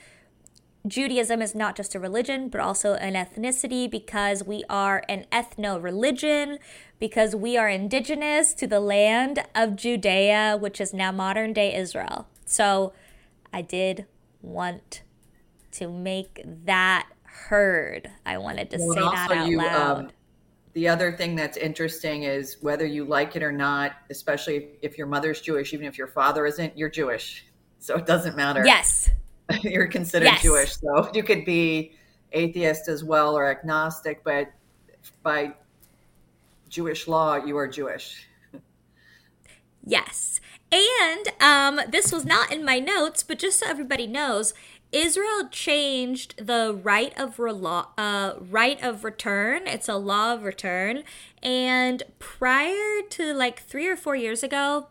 Judaism 0.87 1.41
is 1.41 1.55
not 1.55 1.75
just 1.75 1.95
a 1.95 1.99
religion, 1.99 2.49
but 2.49 2.61
also 2.61 2.93
an 2.93 3.13
ethnicity 3.13 3.89
because 3.89 4.43
we 4.43 4.63
are 4.69 5.03
an 5.09 5.25
ethno 5.31 5.81
religion, 5.81 6.59
because 7.01 7.35
we 7.35 7.57
are 7.57 7.67
indigenous 7.67 8.53
to 8.53 8.67
the 8.67 8.79
land 8.79 9.43
of 9.55 9.75
Judea, 9.75 10.55
which 10.61 10.79
is 10.79 10.93
now 10.93 11.11
modern 11.11 11.51
day 11.51 11.75
Israel. 11.75 12.27
So 12.45 12.93
I 13.51 13.63
did 13.63 14.05
want 14.43 15.01
to 15.73 15.89
make 15.89 16.43
that 16.65 17.07
heard. 17.23 18.11
I 18.23 18.37
wanted 18.37 18.69
to 18.69 18.77
Well, 18.79 18.93
say 18.93 19.01
that 19.01 19.31
out 19.31 19.47
you, 19.47 19.57
loud. 19.57 19.97
um, 19.97 20.09
the 20.73 20.87
other 20.87 21.11
thing 21.11 21.35
that's 21.35 21.57
interesting 21.57 22.21
is 22.23 22.57
whether 22.61 22.85
you 22.85 23.03
like 23.03 23.35
it 23.35 23.41
or 23.41 23.51
not, 23.51 23.93
especially 24.11 24.57
if, 24.57 24.63
if 24.93 24.97
your 24.99 25.07
mother's 25.07 25.41
Jewish, 25.41 25.73
even 25.73 25.87
if 25.87 25.97
your 25.97 26.07
father 26.07 26.45
isn't, 26.45 26.77
you're 26.77 26.87
Jewish. 26.89 27.45
So 27.79 27.95
it 27.95 28.05
doesn't 28.05 28.37
matter. 28.37 28.63
yes. 28.63 29.09
you're 29.63 29.87
considered 29.87 30.25
Yes. 30.25 30.43
Jewish. 30.43 30.75
So 30.75 31.09
you 31.15 31.23
could 31.23 31.45
be 31.45 31.93
atheist 32.31 32.87
as 32.89 33.03
well 33.03 33.35
or 33.35 33.47
agnostic, 33.49 34.23
but 34.23 34.51
by 35.23 35.53
Jewish 36.71 37.07
law, 37.07 37.35
you 37.35 37.57
are 37.57 37.67
Jewish. 37.67 38.25
Yes. 39.85 40.39
And 40.71 41.27
um, 41.41 41.81
this 41.91 42.11
was 42.11 42.23
not 42.23 42.51
in 42.51 42.63
my 42.63 42.79
notes, 42.79 43.23
but 43.23 43.39
just 43.39 43.59
so 43.59 43.67
everybody 43.67 44.07
knows, 44.07 44.53
Israel 44.91 45.49
changed 45.51 46.45
the 46.45 46.73
right 46.81 47.13
of 47.17 47.39
uh, 47.39 48.33
right 48.39 48.81
of 48.81 49.03
return. 49.03 49.67
It's 49.67 49.89
a 49.89 49.95
law 49.95 50.33
of 50.33 50.43
return, 50.43 51.03
and 51.41 52.03
prior 52.19 53.01
to 53.11 53.33
like 53.33 53.61
three 53.61 53.87
or 53.87 53.95
four 53.95 54.15
years 54.15 54.43
ago, 54.43 54.87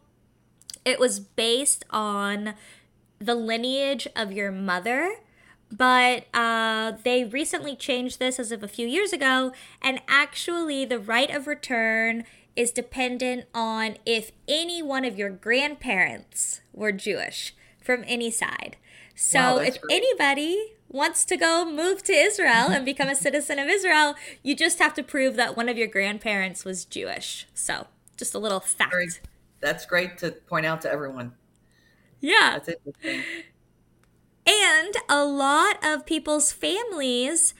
it 0.84 0.98
was 0.98 1.20
based 1.20 1.84
on 1.90 2.54
the 3.18 3.34
lineage 3.34 4.08
of 4.16 4.32
your 4.32 4.50
mother. 4.50 5.16
But 5.70 6.26
uh, 6.34 6.92
they 7.04 7.24
recently 7.24 7.76
changed 7.76 8.18
this 8.18 8.38
as 8.40 8.50
of 8.50 8.62
a 8.62 8.68
few 8.68 8.86
years 8.86 9.12
ago, 9.12 9.52
and 9.80 10.00
actually, 10.08 10.84
the 10.84 10.98
right 10.98 11.30
of 11.30 11.46
return 11.46 12.24
is 12.56 12.72
dependent 12.72 13.44
on 13.54 13.96
if 14.04 14.32
any 14.48 14.82
one 14.82 15.04
of 15.04 15.16
your 15.16 15.30
grandparents 15.30 16.60
were 16.72 16.90
Jewish 16.92 17.54
from 17.80 18.04
any 18.06 18.30
side. 18.30 18.76
So, 19.14 19.38
Wow, 19.38 19.58
if 19.58 19.80
great. 19.80 19.96
anybody 19.96 20.72
wants 20.88 21.24
to 21.26 21.36
go 21.36 21.64
move 21.64 22.02
to 22.02 22.12
Israel 22.12 22.68
and 22.68 22.84
become 22.84 23.08
a 23.08 23.14
citizen 23.14 23.58
of 23.60 23.68
Israel, 23.68 24.16
you 24.42 24.56
just 24.56 24.80
have 24.80 24.94
to 24.94 25.02
prove 25.04 25.36
that 25.36 25.56
one 25.56 25.68
of 25.68 25.78
your 25.78 25.86
grandparents 25.86 26.64
was 26.64 26.84
Jewish. 26.84 27.46
So, 27.54 27.86
just 28.16 28.34
a 28.34 28.38
little 28.38 28.60
fact. 28.60 29.20
That's 29.60 29.86
great 29.86 30.18
to 30.18 30.32
point 30.32 30.66
out 30.66 30.80
to 30.82 30.90
everyone. 30.92 31.34
Yeah. 32.20 32.58
That's 32.58 32.68
interesting. 32.70 33.22
And 34.50 34.96
a 35.08 35.24
lot 35.24 35.78
of 35.84 36.04
people's 36.06 36.50
families 36.50 37.54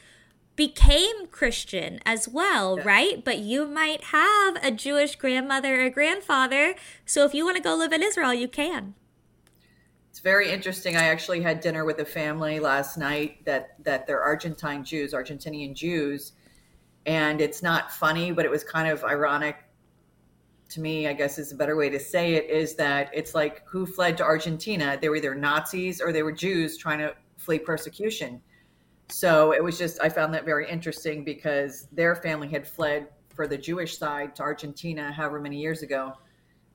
became 0.57 1.29
Christian 1.29 2.01
as 2.05 2.29
well, 2.29 2.79
Yeah. 2.79 2.85
right? 2.85 3.25
But 3.25 3.39
you 3.39 3.65
might 3.67 4.05
have 4.05 4.57
a 4.63 4.73
Jewish 4.73 5.15
grandmother 5.15 5.87
or 5.87 5.89
grandfather. 5.91 6.75
So 7.07 7.25
if 7.25 7.33
you 7.33 7.45
want 7.45 7.57
to 7.59 7.63
go 7.63 7.77
live 7.77 7.93
in 7.93 8.03
Israel, 8.03 8.35
you 8.35 8.49
can. 8.49 8.95
It's 10.11 10.19
very 10.19 10.51
interesting. 10.51 10.97
I 10.97 11.05
actually 11.05 11.41
had 11.43 11.61
dinner 11.61 11.85
with 11.85 12.01
a 12.01 12.05
family 12.05 12.59
last 12.59 12.99
night 12.99 13.45
that 13.45 13.83
that 13.85 14.09
they're 14.09 14.21
Argentine 14.23 14.83
Jews, 14.83 15.13
Argentinian 15.13 15.73
Jews, 15.75 16.33
and 17.07 17.41
it's 17.41 17.63
not 17.63 17.93
funny, 17.93 18.33
but 18.33 18.45
it 18.45 18.51
was 18.51 18.65
kind 18.65 18.89
of 18.89 19.05
ironic 19.05 19.57
to 20.71 20.81
me. 20.81 21.07
I 21.07 21.13
guess 21.13 21.39
is 21.39 21.53
a 21.53 21.57
better 21.57 21.77
way 21.77 21.91
to 21.91 22.01
say 22.01 22.35
it. 22.35 22.49
Is 22.49 22.75
that 22.77 23.11
it's 23.13 23.35
like 23.35 23.67
who 23.69 23.87
fled 23.87 24.17
to 24.19 24.25
Argentina? 24.25 24.99
They 25.01 25.09
were 25.09 25.17
either 25.17 25.35
Nazis 25.35 26.01
or 26.01 26.13
they 26.13 26.23
were 26.23 26.33
Jews 26.33 26.77
trying 26.77 26.99
to 26.99 27.15
flee 27.37 27.59
persecution. 27.59 28.41
So 29.09 29.53
it 29.53 29.63
was 29.63 29.79
just 29.79 30.01
I 30.01 30.09
found 30.09 30.33
that 30.35 30.45
very 30.45 30.69
interesting 30.69 31.25
because 31.25 31.89
their 31.93 32.15
family 32.15 32.49
had 32.49 32.67
fled 32.67 33.09
for 33.35 33.47
the 33.47 33.59
Jewish 33.59 33.99
side 33.99 34.37
to 34.37 34.43
Argentina 34.43 35.13
however 35.13 35.41
many 35.41 35.59
years 35.59 35.83
ago. 35.83 36.15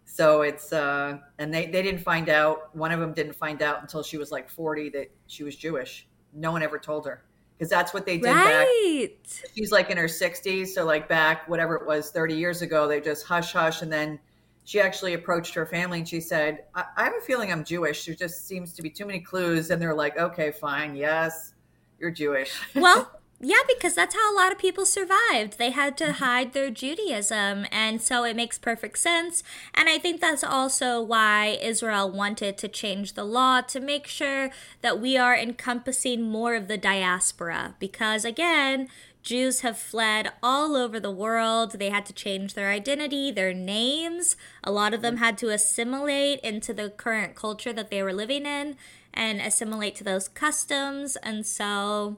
So 0.06 0.42
it's 0.42 0.74
uh 0.74 1.18
and 1.40 1.54
they 1.54 1.66
they 1.68 1.82
didn't 1.82 2.02
find 2.02 2.30
out 2.30 2.76
one 2.76 2.92
of 2.92 3.00
them 3.00 3.14
didn't 3.14 3.36
find 3.36 3.62
out 3.62 3.82
until 3.82 4.04
she 4.04 4.18
was 4.18 4.32
like 4.32 4.50
40 4.50 4.90
that 4.90 5.12
she 5.28 5.44
was 5.44 5.56
Jewish. 5.56 6.08
No 6.34 6.52
one 6.52 6.62
ever 6.62 6.78
told 6.78 7.06
her 7.06 7.24
because 7.58 7.70
that's 7.70 7.94
what 7.94 8.06
they 8.06 8.18
did 8.18 8.26
back 8.34 8.68
Right. 8.68 9.12
she's 9.56 9.72
like 9.72 9.90
in 9.90 9.98
her 9.98 10.06
60s 10.06 10.68
so 10.68 10.86
like 10.86 11.08
back 11.08 11.48
whatever 11.48 11.76
it 11.76 11.86
was 11.86 12.12
30 12.12 12.36
years 12.36 12.62
ago 12.62 12.88
they 12.88 13.00
just 13.02 13.26
hush 13.26 13.54
hush 13.54 13.82
and 13.82 13.92
then 13.92 14.20
she 14.64 14.80
actually 14.82 15.14
approached 15.14 15.54
her 15.54 15.66
family 15.66 16.00
and 16.00 16.08
she 16.10 16.20
said 16.20 16.66
I, 16.74 16.86
I 16.98 17.04
have 17.06 17.14
a 17.18 17.22
feeling 17.26 17.52
i'm 17.52 17.64
jewish. 17.64 18.06
There 18.06 18.16
just 18.16 18.48
seems 18.48 18.74
to 18.74 18.82
be 18.82 18.90
too 18.90 19.06
many 19.06 19.20
clues 19.20 19.70
and 19.70 19.82
they're 19.82 19.94
like 19.96 20.18
okay 20.18 20.52
fine. 20.52 20.96
Yes 20.96 21.54
you're 22.00 22.12
jewish. 22.12 22.60
Well, 22.76 23.10
yeah, 23.46 23.62
because 23.68 23.94
that's 23.94 24.16
how 24.16 24.34
a 24.34 24.36
lot 24.36 24.52
of 24.52 24.58
people 24.58 24.88
survived. 24.88 25.60
They 25.60 25.70
had 25.70 25.98
to 25.98 26.06
mm-hmm. 26.06 26.24
hide 26.24 26.54
their 26.54 26.72
Judaism, 26.72 27.68
and 27.72 28.02
so 28.02 28.24
it 28.24 28.36
makes 28.36 28.58
perfect 28.58 28.98
sense. 28.98 29.44
And 29.76 29.88
I 29.88 30.00
think 30.00 30.20
that's 30.20 30.44
also 30.44 31.00
why 31.00 31.60
Israel 31.62 32.10
wanted 32.10 32.58
to 32.58 32.68
change 32.68 33.14
the 33.14 33.24
law 33.24 33.62
to 33.62 33.80
make 33.80 34.08
sure 34.08 34.50
that 34.82 35.00
we 35.00 35.16
are 35.16 35.38
encompassing 35.38 36.24
more 36.24 36.56
of 36.56 36.68
the 36.68 36.78
diaspora. 36.78 37.76
Because 37.78 38.26
again, 38.26 38.90
Jews 39.22 39.62
have 39.62 39.78
fled 39.78 40.32
all 40.42 40.76
over 40.76 41.00
the 41.00 41.12
world. 41.12 41.74
They 41.74 41.92
had 41.92 42.08
to 42.08 42.14
change 42.14 42.56
their 42.56 42.72
identity, 42.72 43.32
their 43.32 43.54
names. 43.54 44.36
A 44.64 44.72
lot 44.72 44.96
of 44.96 45.04
them 45.04 45.16
mm-hmm. 45.16 45.24
had 45.24 45.38
to 45.40 45.50
assimilate 45.50 46.40
into 46.40 46.74
the 46.74 46.90
current 46.90 47.36
culture 47.36 47.74
that 47.74 47.92
they 47.92 48.02
were 48.02 48.14
living 48.14 48.48
in 48.48 48.76
and 49.14 49.40
assimilate 49.40 49.94
to 49.96 50.04
those 50.04 50.28
customs. 50.28 51.16
And 51.18 51.46
so 51.46 52.18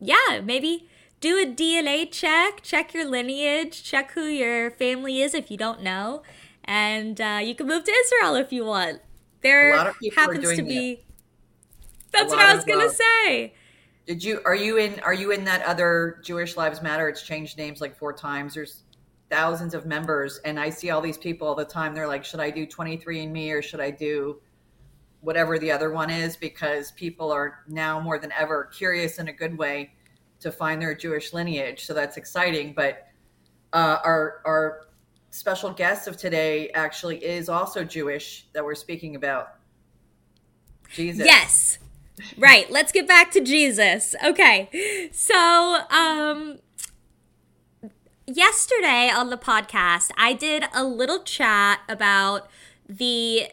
yeah, 0.00 0.40
maybe 0.42 0.88
do 1.20 1.36
a 1.38 1.46
DNA 1.46 2.10
check, 2.10 2.62
check 2.62 2.94
your 2.94 3.08
lineage, 3.08 3.82
check 3.82 4.12
who 4.12 4.24
your 4.24 4.70
family 4.70 5.20
is 5.20 5.34
if 5.34 5.50
you 5.50 5.56
don't 5.56 5.82
know, 5.82 6.22
and 6.64 7.20
uh, 7.20 7.40
you 7.42 7.54
can 7.54 7.66
move 7.66 7.84
to 7.84 7.92
Israel 7.92 8.34
if 8.36 8.52
you 8.52 8.64
want. 8.64 9.00
There 9.42 9.72
A 9.72 9.76
lot 9.76 9.86
of 9.88 9.98
people 9.98 10.18
are 10.18 10.26
happens 10.26 10.56
to 10.56 10.62
be. 10.62 11.04
That's 12.12 12.30
what 12.30 12.40
I 12.40 12.54
was 12.54 12.64
gonna 12.64 12.86
uh, 12.86 12.88
say. 12.88 13.54
did 14.06 14.24
you 14.24 14.40
are 14.44 14.54
you 14.54 14.78
in 14.78 14.98
are 15.00 15.12
you 15.12 15.30
in 15.32 15.44
that 15.44 15.62
other 15.62 16.18
jewish 16.24 16.56
lives 16.56 16.80
matter 16.80 17.08
it's 17.08 17.22
changed 17.22 17.58
names 17.58 17.80
like 17.80 17.94
four 17.94 18.12
times 18.12 18.54
there's 18.54 18.82
thousands 19.30 19.74
of 19.74 19.84
members 19.84 20.40
and 20.46 20.58
i 20.58 20.70
see 20.70 20.88
all 20.88 21.02
these 21.02 21.18
people 21.18 21.46
all 21.46 21.54
the 21.54 21.64
time 21.64 21.94
they're 21.94 22.08
like 22.08 22.24
should 22.24 22.40
i 22.40 22.48
do 22.48 22.66
23andMe 22.66 23.52
or 23.52 23.60
should 23.60 23.80
i 23.80 23.90
do 23.90 24.40
whatever 25.20 25.58
the 25.58 25.70
other 25.70 25.90
one 25.90 26.10
is 26.10 26.36
because 26.36 26.92
people 26.92 27.32
are 27.32 27.60
now 27.66 28.00
more 28.00 28.18
than 28.18 28.32
ever 28.32 28.64
curious 28.66 29.18
in 29.18 29.28
a 29.28 29.32
good 29.32 29.56
way 29.58 29.92
to 30.40 30.52
find 30.52 30.80
their 30.80 30.94
Jewish 30.94 31.32
lineage. 31.32 31.84
So 31.84 31.94
that's 31.94 32.16
exciting. 32.16 32.72
But 32.74 33.08
uh, 33.72 33.98
our 34.04 34.40
our 34.44 34.80
special 35.30 35.72
guest 35.72 36.08
of 36.08 36.16
today 36.16 36.70
actually 36.70 37.22
is 37.24 37.48
also 37.48 37.84
Jewish 37.84 38.46
that 38.52 38.64
we're 38.64 38.74
speaking 38.74 39.16
about. 39.16 39.54
Jesus. 40.92 41.26
Yes. 41.26 41.78
Right. 42.36 42.70
Let's 42.70 42.92
get 42.92 43.06
back 43.06 43.30
to 43.32 43.40
Jesus. 43.40 44.14
Okay. 44.24 45.10
So, 45.12 45.36
um, 45.90 46.58
yesterday 48.26 49.10
on 49.14 49.30
the 49.30 49.36
podcast, 49.36 50.10
I 50.16 50.32
did 50.32 50.64
a 50.74 50.84
little 50.84 51.22
chat 51.22 51.80
about 51.88 52.48
the 52.88 53.48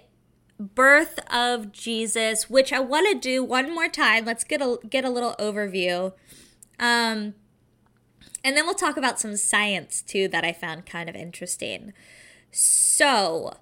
birth 0.60 1.20
of 1.32 1.72
Jesus, 1.72 2.50
which 2.50 2.72
I 2.72 2.80
want 2.80 3.08
to 3.12 3.20
do 3.20 3.44
one 3.44 3.74
more 3.74 3.90
time. 3.90 4.26
Let's 4.26 4.44
get 4.44 4.62
a 4.62 4.78
get 4.90 5.06
a 5.06 5.10
little 5.10 5.36
overview. 5.40 6.14
Um, 6.80 7.36
and 8.44 8.56
then 8.56 8.66
we'll 8.66 8.76
talk 8.76 8.98
about 8.98 9.20
some 9.20 9.36
science 9.38 10.02
too 10.02 10.28
that 10.30 10.44
I 10.44 10.54
found 10.54 10.86
kind 10.86 11.10
of 11.10 11.16
interesting. 11.16 11.94
So, 12.52 13.58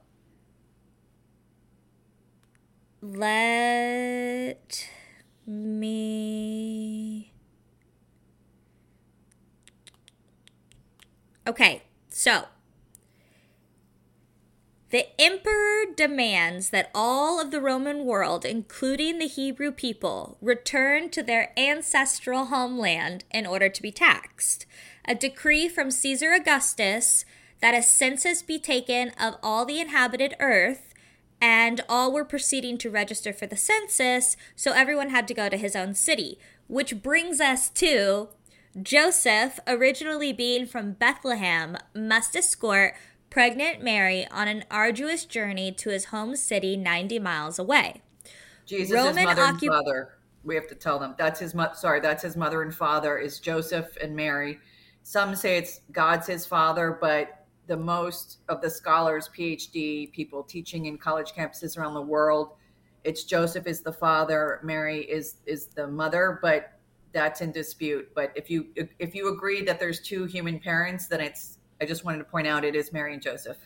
let 3.01 4.89
me. 5.45 7.33
Okay, 11.45 11.83
so 12.07 12.45
the 14.93 15.19
emperor 15.19 15.91
demands 15.95 16.69
that 16.69 16.91
all 16.93 17.41
of 17.41 17.49
the 17.49 17.59
Roman 17.59 18.05
world, 18.05 18.45
including 18.45 19.17
the 19.17 19.25
Hebrew 19.27 19.71
people, 19.71 20.37
return 20.39 21.09
to 21.09 21.23
their 21.23 21.51
ancestral 21.57 22.45
homeland 22.45 23.23
in 23.31 23.47
order 23.47 23.69
to 23.69 23.81
be 23.81 23.91
taxed. 23.91 24.67
A 25.05 25.15
decree 25.15 25.67
from 25.67 25.89
Caesar 25.89 26.33
Augustus 26.33 27.25
that 27.59 27.73
a 27.73 27.81
census 27.81 28.43
be 28.43 28.59
taken 28.59 29.09
of 29.19 29.37
all 29.41 29.65
the 29.65 29.79
inhabited 29.79 30.35
earth, 30.39 30.93
and 31.41 31.81
all 31.89 32.13
were 32.13 32.23
proceeding 32.23 32.77
to 32.77 32.91
register 32.91 33.33
for 33.33 33.47
the 33.47 33.57
census, 33.57 34.37
so 34.55 34.73
everyone 34.73 35.09
had 35.09 35.27
to 35.27 35.33
go 35.33 35.49
to 35.49 35.57
his 35.57 35.75
own 35.75 35.95
city. 35.95 36.37
Which 36.67 37.01
brings 37.01 37.41
us 37.41 37.67
to 37.69 38.29
Joseph, 38.79 39.59
originally 39.65 40.33
being 40.33 40.67
from 40.67 40.93
Bethlehem, 40.93 41.77
must 41.95 42.35
escort 42.35 42.93
pregnant 43.33 43.81
Mary 43.81 44.27
on 44.29 44.47
an 44.47 44.63
arduous 44.69 45.25
journey 45.25 45.71
to 45.71 45.89
his 45.89 46.05
home 46.05 46.35
city 46.35 46.77
90 46.77 47.17
miles 47.17 47.57
away. 47.57 47.99
Jesus' 48.67 48.93
Roman 48.93 49.23
mother 49.23 49.41
occup- 49.41 49.61
and 49.63 49.69
father. 49.69 50.13
We 50.43 50.53
have 50.53 50.67
to 50.67 50.75
tell 50.75 50.99
them 50.99 51.15
that's 51.17 51.39
his 51.39 51.55
mo- 51.55 51.73
sorry, 51.73 51.99
that's 51.99 52.21
his 52.21 52.37
mother 52.37 52.61
and 52.61 52.73
father 52.73 53.17
is 53.17 53.39
Joseph 53.39 53.97
and 53.99 54.15
Mary. 54.15 54.59
Some 55.01 55.35
say 55.35 55.57
it's 55.57 55.81
God's 55.91 56.27
his 56.27 56.45
father, 56.45 56.95
but 57.01 57.47
the 57.65 57.75
most 57.75 58.39
of 58.49 58.61
the 58.61 58.69
scholars, 58.69 59.31
PhD 59.35 60.11
people 60.11 60.43
teaching 60.43 60.85
in 60.85 60.99
college 60.99 61.31
campuses 61.31 61.75
around 61.75 61.95
the 61.95 62.01
world, 62.01 62.51
it's 63.03 63.23
Joseph 63.23 63.65
is 63.65 63.81
the 63.81 63.93
father, 63.93 64.59
Mary 64.63 65.01
is 65.01 65.37
is 65.47 65.67
the 65.67 65.87
mother, 65.87 66.37
but 66.43 66.73
that's 67.13 67.41
in 67.41 67.51
dispute. 67.51 68.11
But 68.13 68.31
if 68.35 68.51
you 68.51 68.67
if 68.75 69.15
you 69.15 69.33
agree 69.33 69.63
that 69.63 69.79
there's 69.79 70.01
two 70.01 70.25
human 70.25 70.59
parents, 70.59 71.07
then 71.07 71.19
it's 71.19 71.57
I 71.83 71.85
just 71.85 72.05
wanted 72.05 72.19
to 72.19 72.23
point 72.23 72.47
out 72.47 72.63
it 72.63 72.77
is 72.77 72.93
Mary 72.93 73.11
and 73.11 73.21
Joseph. 73.21 73.57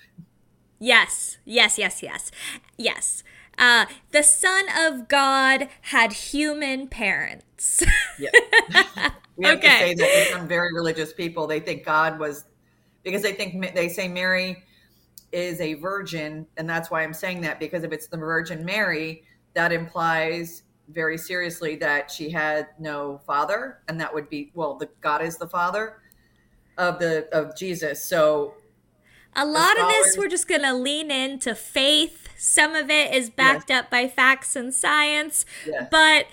Yes, 0.79 1.37
yes, 1.45 1.77
yes, 1.77 2.01
yes, 2.01 2.31
yes. 2.75 3.23
Uh, 3.59 3.85
the 4.09 4.23
Son 4.23 4.65
of 4.75 5.07
God 5.07 5.69
had 5.81 6.13
human 6.13 6.87
parents. 6.87 7.83
yeah. 8.19 8.31
we 9.35 9.45
have 9.45 9.59
okay. 9.59 9.67
to 9.67 9.77
say 9.77 9.93
that 9.93 10.29
some 10.31 10.47
very 10.47 10.73
religious 10.73 11.13
people 11.13 11.45
they 11.45 11.59
think 11.59 11.85
God 11.85 12.17
was 12.17 12.45
because 13.03 13.21
they 13.21 13.33
think 13.33 13.75
they 13.75 13.87
say 13.87 14.07
Mary 14.07 14.63
is 15.31 15.61
a 15.61 15.75
virgin, 15.75 16.47
and 16.57 16.67
that's 16.67 16.89
why 16.89 17.03
I'm 17.03 17.13
saying 17.13 17.41
that 17.41 17.59
because 17.59 17.83
if 17.83 17.91
it's 17.91 18.07
the 18.07 18.17
Virgin 18.17 18.65
Mary, 18.65 19.25
that 19.53 19.71
implies 19.71 20.63
very 20.89 21.19
seriously 21.19 21.75
that 21.75 22.09
she 22.09 22.31
had 22.31 22.69
no 22.79 23.21
father, 23.27 23.81
and 23.87 24.01
that 24.01 24.11
would 24.11 24.27
be 24.27 24.51
well, 24.55 24.73
the 24.75 24.89
God 25.01 25.21
is 25.21 25.37
the 25.37 25.47
father 25.47 25.97
of 26.77 26.99
the 26.99 27.27
of 27.31 27.55
Jesus. 27.55 28.03
So 28.03 28.53
a 29.35 29.45
lot 29.45 29.77
scholars, 29.77 29.95
of 29.97 30.03
this 30.03 30.17
we're 30.17 30.27
just 30.27 30.47
going 30.47 30.63
to 30.63 30.73
lean 30.73 31.11
into 31.11 31.53
faith. 31.55 32.29
Some 32.37 32.75
of 32.75 32.89
it 32.89 33.13
is 33.13 33.29
backed 33.29 33.69
yes. 33.69 33.83
up 33.83 33.91
by 33.91 34.07
facts 34.07 34.55
and 34.55 34.73
science, 34.73 35.45
yes. 35.65 35.87
but 35.89 36.27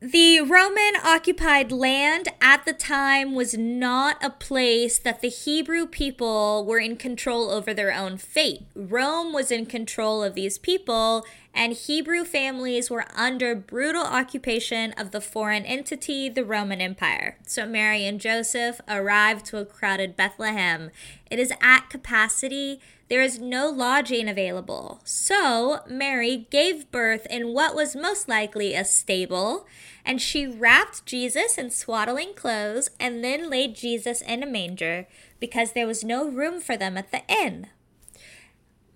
the 0.00 0.40
Roman 0.40 0.94
occupied 1.04 1.72
land 1.72 2.28
at 2.40 2.64
the 2.64 2.72
time 2.72 3.34
was 3.34 3.58
not 3.58 4.22
a 4.22 4.30
place 4.30 4.96
that 4.96 5.20
the 5.20 5.28
Hebrew 5.28 5.86
people 5.86 6.64
were 6.64 6.78
in 6.78 6.96
control 6.96 7.50
over 7.50 7.74
their 7.74 7.92
own 7.92 8.16
fate. 8.16 8.62
Rome 8.76 9.32
was 9.32 9.50
in 9.50 9.66
control 9.66 10.22
of 10.22 10.34
these 10.34 10.56
people, 10.56 11.26
and 11.54 11.72
Hebrew 11.72 12.24
families 12.24 12.90
were 12.90 13.06
under 13.16 13.54
brutal 13.54 14.04
occupation 14.04 14.92
of 14.92 15.10
the 15.10 15.20
foreign 15.20 15.64
entity, 15.64 16.28
the 16.28 16.44
Roman 16.44 16.80
Empire. 16.80 17.38
So 17.46 17.66
Mary 17.66 18.06
and 18.06 18.20
Joseph 18.20 18.80
arrived 18.88 19.46
to 19.46 19.58
a 19.58 19.64
crowded 19.64 20.16
Bethlehem. 20.16 20.90
It 21.30 21.38
is 21.38 21.52
at 21.60 21.90
capacity. 21.90 22.80
There 23.08 23.22
is 23.22 23.40
no 23.40 23.68
lodging 23.70 24.28
available. 24.28 25.00
So 25.04 25.80
Mary 25.88 26.46
gave 26.50 26.90
birth 26.90 27.26
in 27.30 27.54
what 27.54 27.74
was 27.74 27.96
most 27.96 28.28
likely 28.28 28.74
a 28.74 28.84
stable, 28.84 29.66
and 30.04 30.20
she 30.20 30.46
wrapped 30.46 31.06
Jesus 31.06 31.58
in 31.58 31.70
swaddling 31.70 32.34
clothes 32.34 32.90
and 33.00 33.24
then 33.24 33.50
laid 33.50 33.74
Jesus 33.74 34.20
in 34.20 34.42
a 34.42 34.46
manger 34.46 35.06
because 35.40 35.72
there 35.72 35.86
was 35.86 36.04
no 36.04 36.28
room 36.28 36.60
for 36.60 36.76
them 36.76 36.96
at 36.98 37.10
the 37.10 37.22
inn. 37.28 37.68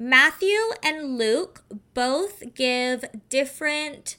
Matthew 0.03 0.59
and 0.83 1.17
Luke 1.17 1.63
both 1.95 2.55
give 2.57 3.05
different 3.29 4.17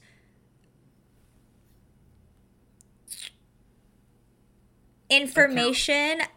information. 5.10 6.22
Account. 6.22 6.32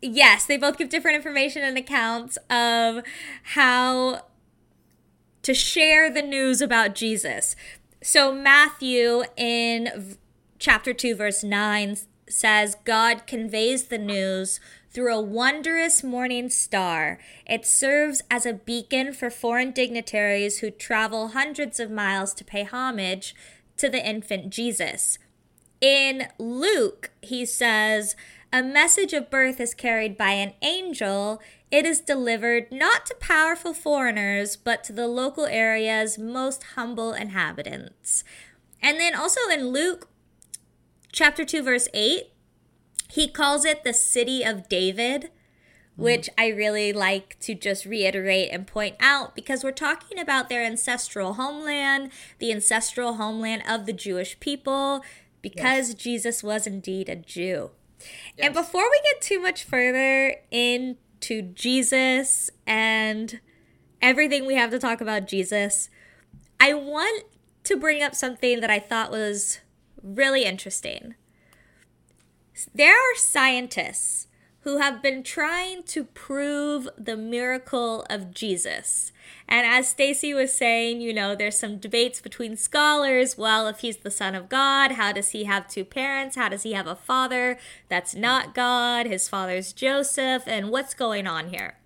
Yes, 0.00 0.46
they 0.46 0.56
both 0.56 0.78
give 0.78 0.88
different 0.88 1.16
information 1.16 1.62
and 1.62 1.76
accounts 1.76 2.38
of 2.48 3.02
how 3.42 4.22
to 5.42 5.52
share 5.52 6.10
the 6.10 6.22
news 6.22 6.62
about 6.62 6.94
Jesus. 6.94 7.54
So, 8.02 8.32
Matthew 8.32 9.24
in 9.36 10.16
chapter 10.58 10.94
2, 10.94 11.14
verse 11.14 11.44
9 11.44 11.98
says, 12.30 12.76
God 12.86 13.26
conveys 13.26 13.88
the 13.88 13.98
news 13.98 14.58
through 14.96 15.14
a 15.14 15.20
wondrous 15.20 16.02
morning 16.02 16.48
star. 16.48 17.18
It 17.46 17.66
serves 17.66 18.22
as 18.30 18.46
a 18.46 18.54
beacon 18.54 19.12
for 19.12 19.28
foreign 19.28 19.72
dignitaries 19.72 20.60
who 20.60 20.70
travel 20.70 21.28
hundreds 21.28 21.78
of 21.78 21.90
miles 21.90 22.32
to 22.32 22.46
pay 22.46 22.64
homage 22.64 23.34
to 23.76 23.90
the 23.90 24.02
infant 24.02 24.48
Jesus. 24.48 25.18
In 25.82 26.28
Luke, 26.38 27.10
he 27.20 27.44
says, 27.44 28.16
a 28.50 28.62
message 28.62 29.12
of 29.12 29.28
birth 29.28 29.60
is 29.60 29.74
carried 29.74 30.16
by 30.16 30.30
an 30.30 30.54
angel. 30.62 31.42
It 31.70 31.84
is 31.84 32.00
delivered 32.00 32.72
not 32.72 33.04
to 33.04 33.16
powerful 33.16 33.74
foreigners, 33.74 34.56
but 34.56 34.82
to 34.84 34.94
the 34.94 35.08
local 35.08 35.44
area's 35.44 36.16
most 36.16 36.62
humble 36.74 37.12
inhabitants. 37.12 38.24
And 38.80 38.98
then 38.98 39.14
also 39.14 39.40
in 39.52 39.68
Luke 39.68 40.08
chapter 41.12 41.44
2, 41.44 41.62
verse 41.62 41.86
8, 41.92 42.30
he 43.08 43.28
calls 43.28 43.64
it 43.64 43.84
the 43.84 43.92
city 43.92 44.42
of 44.42 44.68
David, 44.68 45.30
which 45.96 46.28
I 46.36 46.48
really 46.48 46.92
like 46.92 47.38
to 47.40 47.54
just 47.54 47.86
reiterate 47.86 48.50
and 48.52 48.66
point 48.66 48.96
out 49.00 49.34
because 49.34 49.64
we're 49.64 49.72
talking 49.72 50.18
about 50.18 50.48
their 50.48 50.62
ancestral 50.62 51.34
homeland, 51.34 52.10
the 52.38 52.52
ancestral 52.52 53.14
homeland 53.14 53.62
of 53.66 53.86
the 53.86 53.94
Jewish 53.94 54.38
people, 54.38 55.02
because 55.40 55.90
yes. 55.90 55.94
Jesus 55.94 56.42
was 56.42 56.66
indeed 56.66 57.08
a 57.08 57.16
Jew. 57.16 57.70
Yes. 58.36 58.46
And 58.46 58.54
before 58.54 58.82
we 58.82 59.00
get 59.10 59.22
too 59.22 59.40
much 59.40 59.64
further 59.64 60.36
into 60.50 61.40
Jesus 61.40 62.50
and 62.66 63.40
everything 64.02 64.44
we 64.44 64.54
have 64.54 64.70
to 64.70 64.78
talk 64.78 65.00
about 65.00 65.26
Jesus, 65.26 65.88
I 66.60 66.74
want 66.74 67.24
to 67.64 67.76
bring 67.76 68.02
up 68.02 68.14
something 68.14 68.60
that 68.60 68.70
I 68.70 68.78
thought 68.78 69.10
was 69.10 69.60
really 70.02 70.44
interesting. 70.44 71.14
There 72.74 72.94
are 72.94 73.16
scientists 73.16 74.28
who 74.60 74.78
have 74.78 75.02
been 75.02 75.22
trying 75.22 75.82
to 75.84 76.02
prove 76.02 76.88
the 76.98 77.16
miracle 77.16 78.04
of 78.08 78.32
Jesus. 78.32 79.12
And 79.46 79.66
as 79.66 79.88
Stacy 79.88 80.34
was 80.34 80.52
saying, 80.52 81.00
you 81.00 81.12
know, 81.12 81.36
there's 81.36 81.58
some 81.58 81.78
debates 81.78 82.20
between 82.20 82.56
scholars. 82.56 83.38
Well, 83.38 83.68
if 83.68 83.80
he's 83.80 83.98
the 83.98 84.10
son 84.10 84.34
of 84.34 84.48
God, 84.48 84.92
how 84.92 85.12
does 85.12 85.28
he 85.28 85.44
have 85.44 85.68
two 85.68 85.84
parents? 85.84 86.34
How 86.34 86.48
does 86.48 86.64
he 86.64 86.72
have 86.72 86.86
a 86.86 86.96
father 86.96 87.58
that's 87.88 88.14
not 88.14 88.54
God? 88.54 89.06
His 89.06 89.28
father's 89.28 89.72
Joseph, 89.72 90.44
and 90.46 90.70
what's 90.70 90.94
going 90.94 91.26
on 91.26 91.50
here? 91.50 91.76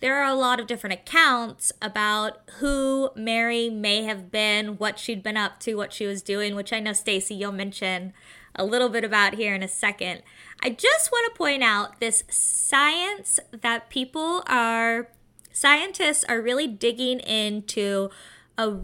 There 0.00 0.20
are 0.20 0.28
a 0.28 0.34
lot 0.34 0.58
of 0.58 0.66
different 0.66 0.94
accounts 0.94 1.70
about 1.80 2.40
who 2.58 3.10
Mary 3.14 3.70
may 3.70 4.02
have 4.02 4.32
been, 4.32 4.76
what 4.78 4.98
she'd 4.98 5.22
been 5.22 5.36
up 5.36 5.60
to, 5.60 5.76
what 5.76 5.92
she 5.92 6.06
was 6.06 6.22
doing, 6.22 6.56
which 6.56 6.72
I 6.72 6.80
know 6.80 6.92
Stacy 6.92 7.36
you'll 7.36 7.52
mention 7.52 8.12
a 8.54 8.64
little 8.64 8.88
bit 8.88 9.04
about 9.04 9.34
here 9.34 9.54
in 9.54 9.62
a 9.62 9.68
second. 9.68 10.22
I 10.62 10.70
just 10.70 11.10
want 11.10 11.32
to 11.32 11.38
point 11.38 11.62
out 11.62 12.00
this 12.00 12.24
science 12.28 13.40
that 13.52 13.90
people 13.90 14.42
are, 14.46 15.08
scientists 15.52 16.24
are 16.28 16.40
really 16.40 16.66
digging 16.66 17.20
into 17.20 18.10
a 18.58 18.78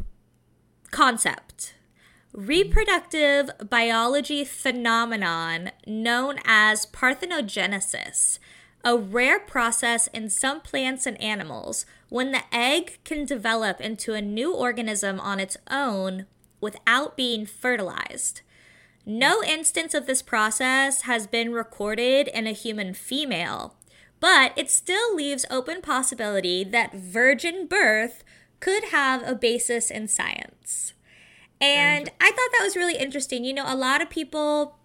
concept. 0.90 1.74
Reproductive 2.32 3.50
biology 3.68 4.44
phenomenon 4.44 5.70
known 5.86 6.36
as 6.44 6.86
parthenogenesis, 6.86 8.38
a 8.84 8.96
rare 8.96 9.40
process 9.40 10.06
in 10.08 10.30
some 10.30 10.60
plants 10.60 11.06
and 11.06 11.20
animals 11.20 11.84
when 12.08 12.32
the 12.32 12.42
egg 12.52 12.98
can 13.04 13.24
develop 13.24 13.80
into 13.80 14.14
a 14.14 14.22
new 14.22 14.54
organism 14.54 15.18
on 15.20 15.40
its 15.40 15.56
own 15.70 16.26
without 16.60 17.16
being 17.16 17.44
fertilized. 17.46 18.42
No 19.10 19.42
instance 19.42 19.94
of 19.94 20.04
this 20.04 20.20
process 20.20 21.00
has 21.02 21.26
been 21.26 21.50
recorded 21.50 22.28
in 22.28 22.46
a 22.46 22.52
human 22.52 22.92
female, 22.92 23.74
but 24.20 24.52
it 24.54 24.70
still 24.70 25.16
leaves 25.16 25.46
open 25.48 25.80
possibility 25.80 26.62
that 26.62 26.92
virgin 26.92 27.66
birth 27.66 28.22
could 28.60 28.84
have 28.90 29.26
a 29.26 29.34
basis 29.34 29.90
in 29.90 30.08
science. 30.08 30.92
And 31.58 32.10
I 32.20 32.26
thought 32.26 32.50
that 32.52 32.62
was 32.62 32.76
really 32.76 32.98
interesting. 32.98 33.46
You 33.46 33.54
know, 33.54 33.64
a 33.66 33.74
lot 33.74 34.02
of 34.02 34.10
people 34.10 34.76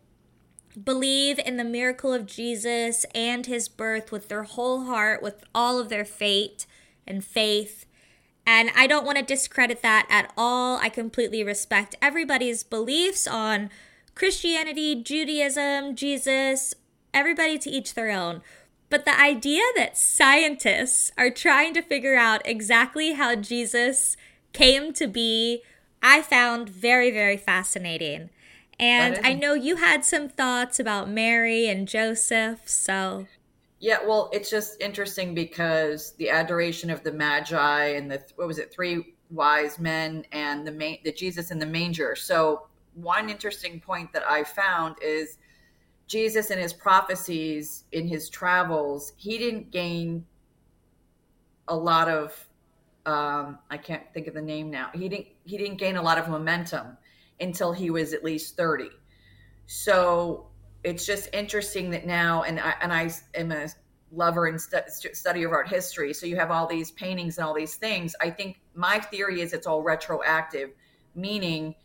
believe 0.82 1.38
in 1.38 1.58
the 1.58 1.66
miracle 1.66 2.14
of 2.14 2.26
Jesus 2.26 3.06
and 3.14 3.46
his 3.46 3.68
birth 3.68 4.10
with 4.10 4.30
their 4.30 4.44
whole 4.44 4.86
heart, 4.86 5.22
with 5.22 5.44
all 5.54 5.80
of 5.80 5.90
their 5.90 6.06
fate 6.06 6.66
and 7.06 7.26
faith. 7.26 7.86
And 8.48 8.70
I 8.74 8.88
don't 8.88 9.06
want 9.06 9.18
to 9.18 9.26
discredit 9.26 9.82
that 9.82 10.08
at 10.10 10.32
all. 10.38 10.78
I 10.78 10.88
completely 10.88 11.44
respect 11.44 11.96
everybody's 12.02 12.64
beliefs 12.64 13.28
on 13.28 13.70
Christianity, 14.16 15.02
Judaism, 15.02 15.96
Jesus, 15.96 16.74
everybody 17.14 17.58
to 17.60 17.70
each 17.70 17.94
their 17.94 18.12
own. 18.12 18.42
But 18.90 19.06
the 19.06 19.20
idea 19.20 19.64
that 19.76 19.98
scientists 19.98 21.12
are 21.18 21.32
trying 21.32 21.74
to 21.74 21.82
figure 21.82 22.16
out 22.16 22.46
exactly 22.46 23.14
how 23.14 23.36
Jesus 23.36 24.16
came 24.54 24.94
to 24.94 25.08
be, 25.08 25.64
I 26.02 26.22
found 26.22 26.70
very, 26.70 27.10
very 27.10 27.38
fascinating. 27.38 28.30
And 28.80 29.20
I 29.24 29.34
know 29.34 29.54
you 29.54 29.78
had 29.78 30.04
some 30.04 30.30
thoughts 30.30 30.80
about 30.80 31.10
Mary 31.10 31.68
and 31.68 31.88
Joseph, 31.88 32.68
so. 32.68 33.28
Yeah, 33.80 34.00
well, 34.06 34.30
it's 34.32 34.50
just 34.50 34.82
interesting 34.82 35.34
because 35.34 36.14
the 36.14 36.30
adoration 36.30 36.90
of 36.90 37.04
the 37.04 37.12
Magi 37.12 37.86
and 37.86 38.12
the 38.12 38.24
what 38.36 38.48
was 38.48 38.60
it, 38.60 38.72
three 38.72 39.16
wise 39.30 39.80
men 39.80 40.26
and 40.32 40.66
the 40.66 40.72
main 40.72 41.00
the 41.04 41.12
Jesus 41.12 41.52
in 41.52 41.60
the 41.60 41.66
manger. 41.66 42.16
So 42.16 42.68
one 42.96 43.30
interesting 43.30 43.80
point 43.80 44.14
that 44.14 44.24
I 44.28 44.44
found 44.44 44.96
is 45.02 45.38
Jesus 46.08 46.52
in 46.52 46.60
his 46.60 46.74
prophecies 46.74 47.86
in 47.92 48.08
his 48.08 48.30
travels, 48.30 49.14
he 49.18 49.38
didn't 49.38 49.72
gain 49.72 50.26
a 51.68 51.76
lot 51.76 52.10
of 52.10 52.48
um, 53.06 53.60
I 53.70 53.78
can't 53.78 54.04
think 54.14 54.28
of 54.28 54.34
the 54.34 54.42
name 54.42 54.70
now. 54.70 54.90
He 54.94 55.10
didn't 55.10 55.28
he 55.44 55.58
didn't 55.58 55.78
gain 55.78 55.98
a 55.98 56.02
lot 56.02 56.18
of 56.18 56.30
momentum 56.30 56.98
until 57.40 57.74
he 57.74 57.90
was 57.90 58.14
at 58.14 58.24
least 58.24 58.56
30. 58.56 58.90
So 59.66 60.48
it's 60.84 61.06
just 61.06 61.30
interesting 61.34 61.90
that 61.92 62.06
now, 62.06 62.44
and 62.44 62.60
I, 62.60 62.76
and 62.82 62.94
I 62.94 63.12
am 63.36 63.52
a 63.52 63.68
lover 64.12 64.46
and 64.48 64.60
stu- 64.62 65.14
study 65.14 65.44
of 65.44 65.52
art 65.52 65.68
history. 65.68 66.14
So 66.14 66.26
you 66.26 66.36
have 66.36 66.52
all 66.52 66.68
these 66.68 66.92
paintings 66.92 67.38
and 67.38 67.48
all 67.48 67.54
these 67.54 67.76
things. 67.76 68.16
I 68.22 68.30
think 68.30 68.60
my 68.76 69.00
theory 69.00 69.42
is 69.42 69.54
it's 69.54 69.66
all 69.66 69.82
retroactive, 69.82 70.72
meaning 71.16 71.76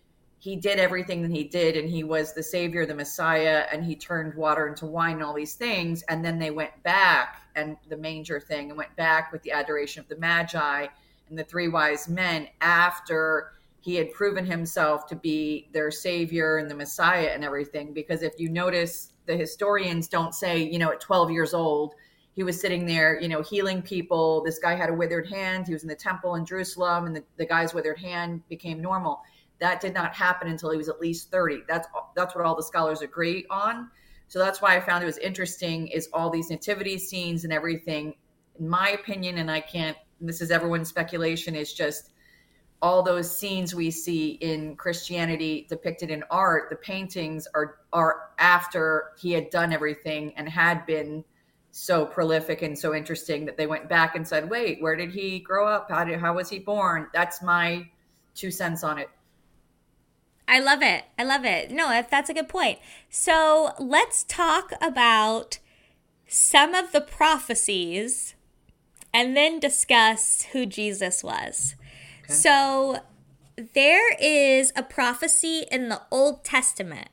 he 0.40 0.55
did 0.55 0.79
everything 0.79 1.22
that 1.22 1.33
he 1.33 1.44
did 1.44 1.77
and 1.77 1.88
he 1.88 2.05
was 2.05 2.33
the 2.33 2.42
savior, 2.42 2.87
the 2.87 2.94
messiah, 2.94 3.66
and 3.72 3.85
he 3.85 3.96
turned 3.96 4.35
water 4.35 4.68
into 4.68 4.87
wine 4.87 5.14
and 5.14 5.22
all 5.22 5.35
these 5.35 5.55
things. 5.55 6.03
And 6.03 6.24
then 6.24 6.38
they 6.38 6.51
went 6.51 6.81
back 6.85 7.42
and 7.57 7.77
the 7.88 7.96
manger 7.96 8.38
thing 8.38 8.68
and 8.68 8.79
went 8.79 8.94
back 8.94 9.33
with 9.33 9.42
the 9.42 9.51
adoration 9.51 10.01
of 10.01 10.09
the 10.09 10.16
magi 10.16 10.87
and 11.29 11.38
the 11.38 11.44
three 11.44 11.68
wise 11.68 12.09
men 12.09 12.48
after 12.61 13.53
he 13.81 13.96
had 13.96 14.12
proven 14.12 14.46
himself 14.46 15.07
to 15.07 15.16
be 15.16 15.68
their 15.72 15.90
savior 15.90 16.59
and 16.59 16.70
the 16.70 16.74
messiah 16.74 17.31
and 17.35 17.44
everything. 17.44 17.92
Because 17.92 18.22
if 18.22 18.38
you 18.38 18.48
notice 18.48 19.12
the 19.27 19.37
historians 19.37 20.07
don't 20.09 20.35
say 20.35 20.62
you 20.62 20.79
know 20.79 20.90
at 20.90 21.01
12 21.01 21.31
years 21.31 21.53
old 21.53 21.94
he 22.35 22.44
was 22.44 22.59
sitting 22.61 22.87
there 22.87 23.20
you 23.20 23.29
know 23.29 23.42
healing 23.42 23.83
people. 23.83 24.42
This 24.44 24.59
guy 24.59 24.74
had 24.74 24.88
a 24.88 24.94
withered 24.94 25.29
hand. 25.29 25.66
He 25.66 25.72
was 25.72 25.83
in 25.83 25.88
the 25.88 25.96
temple 25.96 26.37
in 26.37 26.46
jerusalem 26.46 27.07
and 27.07 27.16
the, 27.16 27.24
the 27.37 27.46
guy's 27.46 27.74
withered 27.74 27.98
hand 27.98 28.48
became 28.48 28.81
normal 28.81 29.20
that 29.60 29.80
did 29.80 29.94
not 29.94 30.14
happen 30.14 30.48
until 30.48 30.70
he 30.70 30.76
was 30.76 30.88
at 30.88 31.00
least 31.00 31.30
30 31.30 31.62
that's 31.68 31.88
that's 32.14 32.34
what 32.34 32.44
all 32.44 32.56
the 32.56 32.62
scholars 32.62 33.02
agree 33.02 33.46
on 33.50 33.90
so 34.28 34.38
that's 34.38 34.60
why 34.60 34.76
i 34.76 34.80
found 34.80 35.02
it 35.02 35.06
was 35.06 35.18
interesting 35.18 35.88
is 35.88 36.08
all 36.12 36.30
these 36.30 36.50
nativity 36.50 36.98
scenes 36.98 37.44
and 37.44 37.52
everything 37.52 38.14
in 38.58 38.68
my 38.68 38.90
opinion 38.90 39.38
and 39.38 39.50
i 39.50 39.60
can't 39.60 39.96
this 40.20 40.40
is 40.40 40.50
everyone's 40.50 40.88
speculation 40.88 41.54
is 41.54 41.72
just 41.72 42.10
all 42.80 43.02
those 43.02 43.34
scenes 43.34 43.74
we 43.74 43.90
see 43.90 44.30
in 44.40 44.76
Christianity 44.76 45.66
depicted 45.68 46.10
in 46.10 46.22
art, 46.30 46.70
the 46.70 46.76
paintings 46.76 47.48
are 47.54 47.78
are 47.92 48.30
after 48.38 49.12
he 49.18 49.32
had 49.32 49.50
done 49.50 49.72
everything 49.72 50.32
and 50.36 50.48
had 50.48 50.86
been 50.86 51.24
so 51.70 52.06
prolific 52.06 52.62
and 52.62 52.78
so 52.78 52.94
interesting 52.94 53.46
that 53.46 53.56
they 53.56 53.66
went 53.66 53.88
back 53.88 54.14
and 54.14 54.26
said, 54.26 54.48
"Wait, 54.48 54.80
where 54.80 54.96
did 54.96 55.10
he 55.10 55.40
grow 55.40 55.66
up? 55.66 55.90
How 55.90 56.04
did 56.04 56.20
how 56.20 56.34
was 56.34 56.48
he 56.48 56.58
born?" 56.58 57.08
That's 57.12 57.42
my 57.42 57.90
two 58.34 58.50
cents 58.50 58.84
on 58.84 58.98
it. 58.98 59.10
I 60.48 60.61
love 60.61 60.82
it. 60.82 61.04
I 61.18 61.24
love 61.24 61.44
it. 61.44 61.70
No, 61.70 62.02
that's 62.11 62.30
a 62.30 62.34
good 62.34 62.48
point. 62.48 62.78
So 63.11 63.72
let's 63.78 64.24
talk 64.24 64.72
about 64.80 65.58
some 66.26 66.74
of 66.74 66.92
the 66.92 67.02
prophecies 67.02 68.34
and 69.12 69.37
then 69.37 69.61
discuss 69.61 70.42
who 70.52 70.64
Jesus 70.66 71.22
was. 71.22 71.74
So 72.28 73.00
there 73.56 74.14
is 74.16 74.72
a 74.76 74.82
prophecy 74.82 75.64
in 75.70 75.88
the 75.88 76.02
Old 76.11 76.44
Testament. 76.44 77.08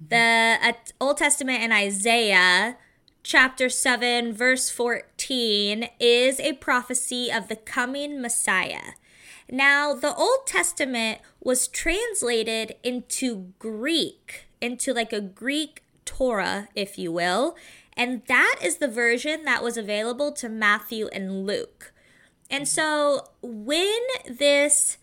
The 0.00 0.56
uh, 0.62 0.72
Old 1.00 1.18
Testament 1.18 1.62
in 1.62 1.72
Isaiah 1.72 2.76
chapter 3.22 3.68
7 3.68 4.32
verse 4.32 4.70
14 4.70 5.88
is 6.00 6.40
a 6.40 6.54
prophecy 6.54 7.30
of 7.30 7.48
the 7.48 7.56
coming 7.56 8.20
Messiah. 8.20 8.94
Now, 9.50 9.94
the 9.94 10.14
Old 10.14 10.46
Testament 10.46 11.20
was 11.42 11.66
translated 11.66 12.76
into 12.84 13.52
Greek, 13.58 14.48
into 14.60 14.92
like 14.92 15.12
a 15.12 15.20
Greek 15.20 15.82
Torah, 16.04 16.68
if 16.76 16.98
you 16.98 17.10
will, 17.10 17.56
and 17.96 18.22
that 18.26 18.56
is 18.62 18.76
the 18.76 18.88
version 18.88 19.44
that 19.44 19.62
was 19.62 19.76
available 19.76 20.32
to 20.32 20.48
Matthew 20.48 21.08
and 21.12 21.46
Luke. 21.46 21.92
And 22.48 22.66
so 22.68 23.28
when 23.42 24.00
this 24.28 24.98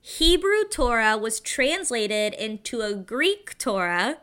Hebrew 0.00 0.64
Torah 0.70 1.18
was 1.18 1.40
translated 1.40 2.32
into 2.34 2.80
a 2.80 2.94
Greek 2.94 3.58
Torah, 3.58 4.18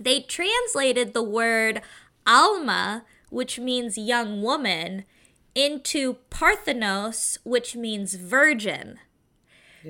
they 0.00 0.20
translated 0.20 1.12
the 1.12 1.22
word 1.22 1.82
Alma, 2.26 3.04
which 3.30 3.58
means 3.58 3.98
young 3.98 4.42
woman, 4.42 5.04
into 5.54 6.14
Parthenos, 6.30 7.38
which 7.44 7.76
means 7.76 8.14
virgin. 8.14 8.98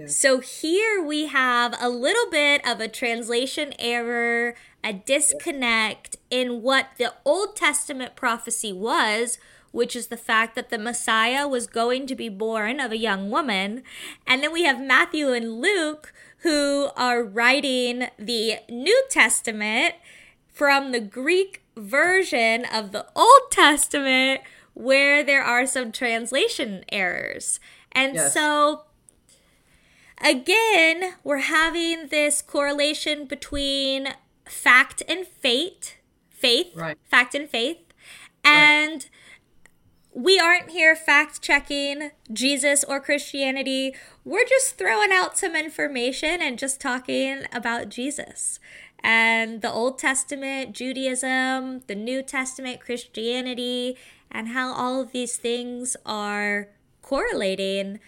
So 0.07 0.41
here 0.41 1.03
we 1.03 1.27
have 1.27 1.75
a 1.81 1.89
little 1.89 2.31
bit 2.31 2.67
of 2.67 2.81
a 2.81 2.89
translation 2.89 3.73
error, 3.79 4.55
a 4.85 4.93
disconnect 4.93 6.17
in 6.31 6.63
what 6.63 6.89
the 6.99 7.15
Old 7.25 7.57
Testament 7.57 8.15
prophecy 8.15 8.73
was, 8.73 9.39
which 9.73 9.97
is 9.97 10.07
the 10.07 10.17
fact 10.17 10.55
that 10.55 10.71
the 10.71 10.79
Messiah 10.79 11.49
was 11.49 11.67
going 11.67 12.07
to 12.07 12.15
be 12.15 12.29
born 12.29 12.81
of 12.81 12.93
a 12.93 12.99
young 12.99 13.31
woman. 13.31 13.83
And 14.27 14.43
then 14.43 14.53
we 14.53 14.65
have 14.65 14.81
Matthew 14.81 15.33
and 15.33 15.61
Luke 15.61 16.13
who 16.39 16.91
are 16.97 17.25
writing 17.25 18.09
the 18.19 18.59
New 18.69 19.05
Testament 19.11 19.95
from 20.53 20.93
the 20.93 21.01
Greek 21.01 21.63
version 21.77 22.65
of 22.73 22.93
the 22.93 23.07
Old 23.17 23.51
Testament 23.51 24.43
where 24.79 25.25
there 25.25 25.43
are 25.43 25.67
some 25.67 25.91
translation 25.91 26.85
errors. 26.91 27.59
And 27.93 28.15
yes. 28.15 28.33
so 28.33 28.83
again, 30.23 31.15
we're 31.25 31.39
having 31.39 32.09
this 32.09 32.41
correlation 32.41 33.27
between 33.27 34.09
fact 34.47 35.03
and 35.09 35.27
fate, 35.27 35.99
faith, 36.31 36.73
right. 36.77 36.97
fact 37.05 37.35
and 37.35 37.51
faith. 37.51 37.79
And 38.45 39.03
right 39.03 39.11
we 40.15 40.39
aren't 40.41 40.71
here 40.71 40.97
fact 40.97 41.41
checking 41.43 42.11
Jesus 42.33 42.83
or 42.83 42.99
Christianity. 42.99 43.95
We're 44.25 44.47
just 44.47 44.77
throwing 44.77 45.13
out 45.13 45.39
some 45.39 45.55
information 45.55 46.43
and 46.43 46.59
just 46.59 46.81
talking 46.81 47.43
about 47.53 47.89
Jesus 47.89 48.59
and 49.01 49.63
the 49.63 49.71
Old 49.71 49.99
Testament, 49.99 50.75
Judaism, 50.75 51.83
the 51.87 51.95
New 51.95 52.23
Testament, 52.23 52.81
Christianity, 52.81 53.97
and 54.31 54.49
how 54.49 54.73
all 54.73 55.01
of 55.01 55.13
these 55.13 55.37
things 55.37 55.97
are 56.05 56.69
correlating. 57.03 58.01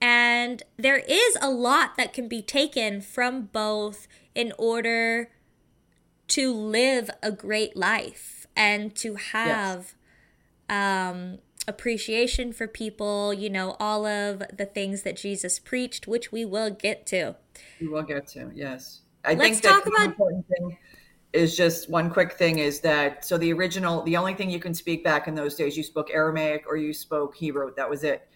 And 0.00 0.62
there 0.76 0.98
is 0.98 1.36
a 1.40 1.50
lot 1.50 1.96
that 1.96 2.12
can 2.12 2.28
be 2.28 2.42
taken 2.42 3.00
from 3.00 3.46
both 3.46 4.06
in 4.34 4.52
order 4.58 5.30
to 6.28 6.52
live 6.52 7.10
a 7.22 7.32
great 7.32 7.76
life 7.76 8.46
and 8.56 8.94
to 8.96 9.14
have 9.14 9.94
yes. 10.68 11.10
um, 11.10 11.38
appreciation 11.68 12.52
for 12.52 12.66
people, 12.66 13.32
you 13.32 13.48
know, 13.48 13.76
all 13.80 14.06
of 14.06 14.42
the 14.52 14.66
things 14.66 15.02
that 15.02 15.16
Jesus 15.16 15.58
preached, 15.58 16.06
which 16.06 16.32
we 16.32 16.44
will 16.44 16.70
get 16.70 17.06
to. 17.06 17.36
We 17.80 17.88
will 17.88 18.02
get 18.02 18.26
to, 18.28 18.50
yes. 18.54 19.00
I 19.24 19.34
Let's 19.34 19.60
think 19.60 19.62
that 19.62 19.84
the 19.84 19.90
about- 19.90 20.06
important 20.06 20.46
thing 20.48 20.78
is 21.36 21.56
just 21.56 21.88
one 21.90 22.10
quick 22.10 22.32
thing 22.32 22.58
is 22.58 22.80
that 22.80 23.24
so 23.24 23.36
the 23.38 23.52
original 23.52 24.02
the 24.02 24.16
only 24.16 24.34
thing 24.34 24.50
you 24.50 24.58
can 24.58 24.74
speak 24.74 25.04
back 25.04 25.28
in 25.28 25.34
those 25.34 25.54
days 25.54 25.76
you 25.76 25.82
spoke 25.82 26.10
Aramaic 26.10 26.64
or 26.68 26.76
you 26.76 26.92
spoke 26.92 27.34
Hebrew 27.34 27.72
that 27.76 27.88
was 27.88 28.04
it. 28.04 28.28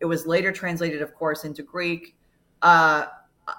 It 0.00 0.06
was 0.06 0.26
later 0.26 0.52
translated, 0.52 1.02
of 1.02 1.14
course, 1.14 1.44
into 1.44 1.62
Greek. 1.62 2.16
Uh, 2.62 3.06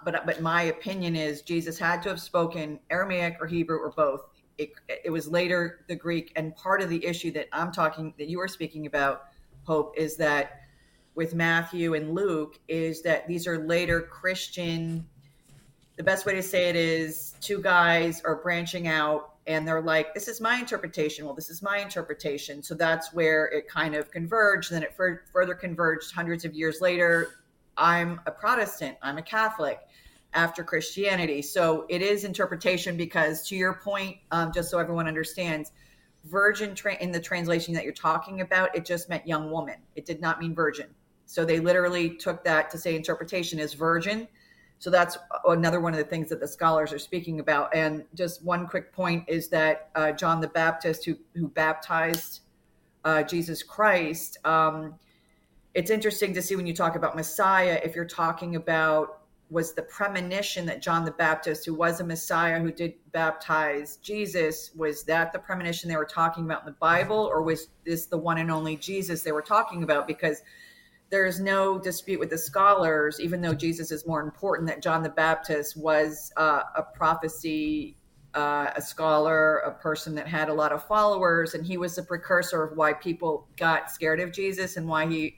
but 0.05 0.25
but 0.25 0.41
my 0.41 0.63
opinion 0.63 1.15
is 1.15 1.41
Jesus 1.41 1.79
had 1.79 2.01
to 2.03 2.09
have 2.09 2.19
spoken 2.21 2.79
Aramaic 2.89 3.37
or 3.39 3.47
Hebrew 3.47 3.77
or 3.77 3.91
both 3.91 4.29
it, 4.59 4.73
it 5.05 5.09
was 5.09 5.27
later 5.27 5.85
the 5.87 5.95
Greek. 5.95 6.31
And 6.35 6.55
part 6.55 6.81
of 6.81 6.89
the 6.89 7.03
issue 7.03 7.31
that 7.31 7.47
I'm 7.51 7.71
talking, 7.71 8.13
that 8.17 8.27
you 8.27 8.39
are 8.39 8.47
speaking 8.47 8.85
about, 8.85 9.23
Hope, 9.63 9.97
is 9.97 10.17
that 10.17 10.61
with 11.15 11.33
Matthew 11.33 11.95
and 11.95 12.13
Luke, 12.13 12.59
is 12.67 13.01
that 13.03 13.27
these 13.27 13.47
are 13.47 13.65
later 13.65 14.01
Christian. 14.01 15.07
The 15.99 16.03
best 16.03 16.25
way 16.25 16.33
to 16.35 16.41
say 16.41 16.69
it 16.69 16.77
is 16.77 17.35
two 17.41 17.61
guys 17.61 18.21
are 18.21 18.37
branching 18.37 18.87
out 18.87 19.33
and 19.47 19.67
they're 19.67 19.81
like, 19.81 20.13
this 20.13 20.29
is 20.29 20.39
my 20.39 20.57
interpretation. 20.57 21.25
Well, 21.25 21.33
this 21.33 21.49
is 21.49 21.61
my 21.61 21.79
interpretation. 21.79 22.63
So 22.63 22.73
that's 22.73 23.11
where 23.11 23.47
it 23.47 23.67
kind 23.67 23.95
of 23.95 24.09
converged. 24.09 24.71
Then 24.71 24.81
it 24.81 24.95
further 24.95 25.55
converged 25.55 26.13
hundreds 26.13 26.45
of 26.45 26.53
years 26.53 26.79
later. 26.79 27.41
I'm 27.75 28.21
a 28.25 28.31
Protestant, 28.31 28.95
I'm 29.01 29.17
a 29.17 29.21
Catholic 29.21 29.81
after 30.33 30.63
Christianity. 30.63 31.41
So 31.41 31.85
it 31.89 32.01
is 32.01 32.23
interpretation 32.23 32.95
because, 32.95 33.45
to 33.49 33.57
your 33.57 33.73
point, 33.73 34.19
um, 34.31 34.53
just 34.53 34.71
so 34.71 34.79
everyone 34.79 35.05
understands, 35.05 35.73
virgin 36.23 36.75
tra- 36.75 36.95
in 37.03 37.11
the 37.11 37.19
translation 37.19 37.73
that 37.73 37.83
you're 37.83 37.91
talking 37.91 38.39
about, 38.39 38.73
it 38.73 38.85
just 38.85 39.09
meant 39.09 39.27
young 39.27 39.51
woman. 39.51 39.75
It 39.97 40.05
did 40.05 40.21
not 40.21 40.39
mean 40.39 40.55
virgin. 40.55 40.87
So 41.25 41.43
they 41.43 41.59
literally 41.59 42.11
took 42.15 42.45
that 42.45 42.69
to 42.69 42.77
say 42.77 42.95
interpretation 42.95 43.59
is 43.59 43.73
virgin. 43.73 44.29
So 44.79 44.89
that's 44.89 45.17
another 45.45 45.81
one 45.81 45.93
of 45.93 45.97
the 45.97 46.05
things 46.05 46.29
that 46.29 46.39
the 46.39 46.47
scholars 46.47 46.93
are 46.93 46.99
speaking 46.99 47.41
about. 47.41 47.75
And 47.75 48.05
just 48.15 48.43
one 48.43 48.65
quick 48.65 48.93
point 48.93 49.25
is 49.27 49.49
that 49.49 49.89
uh, 49.93 50.13
John 50.13 50.39
the 50.39 50.47
Baptist, 50.47 51.05
who 51.05 51.17
who 51.35 51.49
baptized 51.49 52.41
uh, 53.03 53.23
Jesus 53.23 53.61
Christ, 53.61 54.37
um, 54.45 54.95
it's 55.73 55.91
interesting 55.91 56.33
to 56.33 56.41
see 56.41 56.55
when 56.55 56.65
you 56.65 56.73
talk 56.73 56.95
about 56.95 57.15
Messiah 57.15 57.79
if 57.83 57.93
you're 57.93 58.05
talking 58.05 58.55
about 58.55 59.19
was 59.49 59.73
the 59.73 59.81
premonition 59.81 60.65
that 60.67 60.81
John 60.81 61.03
the 61.03 61.11
Baptist, 61.11 61.65
who 61.65 61.73
was 61.73 61.99
a 61.99 62.03
Messiah 62.03 62.59
who 62.59 62.71
did 62.71 62.93
baptize 63.11 63.97
Jesus, 63.97 64.71
was 64.75 65.03
that 65.03 65.33
the 65.33 65.39
premonition 65.39 65.89
they 65.89 65.97
were 65.97 66.05
talking 66.05 66.45
about 66.45 66.61
in 66.61 66.67
the 66.67 66.77
Bible, 66.79 67.17
or 67.17 67.41
was 67.41 67.69
this 67.83 68.05
the 68.05 68.17
one 68.17 68.37
and 68.37 68.51
only 68.51 68.75
Jesus 68.75 69.23
they 69.23 69.31
were 69.31 69.41
talking 69.41 69.81
about? 69.83 70.07
Because 70.07 70.43
there's 71.09 71.39
no 71.39 71.79
dispute 71.79 72.19
with 72.19 72.29
the 72.29 72.37
scholars, 72.37 73.19
even 73.19 73.41
though 73.41 73.53
Jesus 73.53 73.91
is 73.91 74.05
more 74.05 74.21
important, 74.21 74.67
that 74.67 74.81
John 74.81 75.01
the 75.01 75.09
Baptist 75.09 75.75
was 75.75 76.31
uh, 76.37 76.63
a 76.75 76.83
prophecy, 76.83 77.97
uh, 78.35 78.67
a 78.75 78.81
scholar, 78.81 79.57
a 79.59 79.71
person 79.71 80.13
that 80.15 80.27
had 80.27 80.49
a 80.49 80.53
lot 80.53 80.71
of 80.71 80.85
followers, 80.85 81.55
and 81.55 81.65
he 81.65 81.77
was 81.77 81.95
the 81.95 82.03
precursor 82.03 82.63
of 82.63 82.77
why 82.77 82.93
people 82.93 83.47
got 83.57 83.89
scared 83.89 84.19
of 84.19 84.31
Jesus 84.31 84.77
and 84.77 84.87
why 84.87 85.07
he 85.07 85.37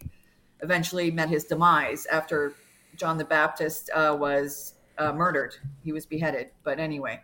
eventually 0.62 1.10
met 1.10 1.29
his 1.29 1.45
demise 1.45 2.05
after 2.07 2.53
John 2.95 3.17
the 3.17 3.25
Baptist 3.25 3.89
uh, 3.93 4.15
was 4.19 4.75
uh, 4.97 5.13
murdered. 5.13 5.55
He 5.84 5.91
was 5.91 6.05
beheaded. 6.05 6.49
But 6.63 6.79
anyway. 6.79 7.21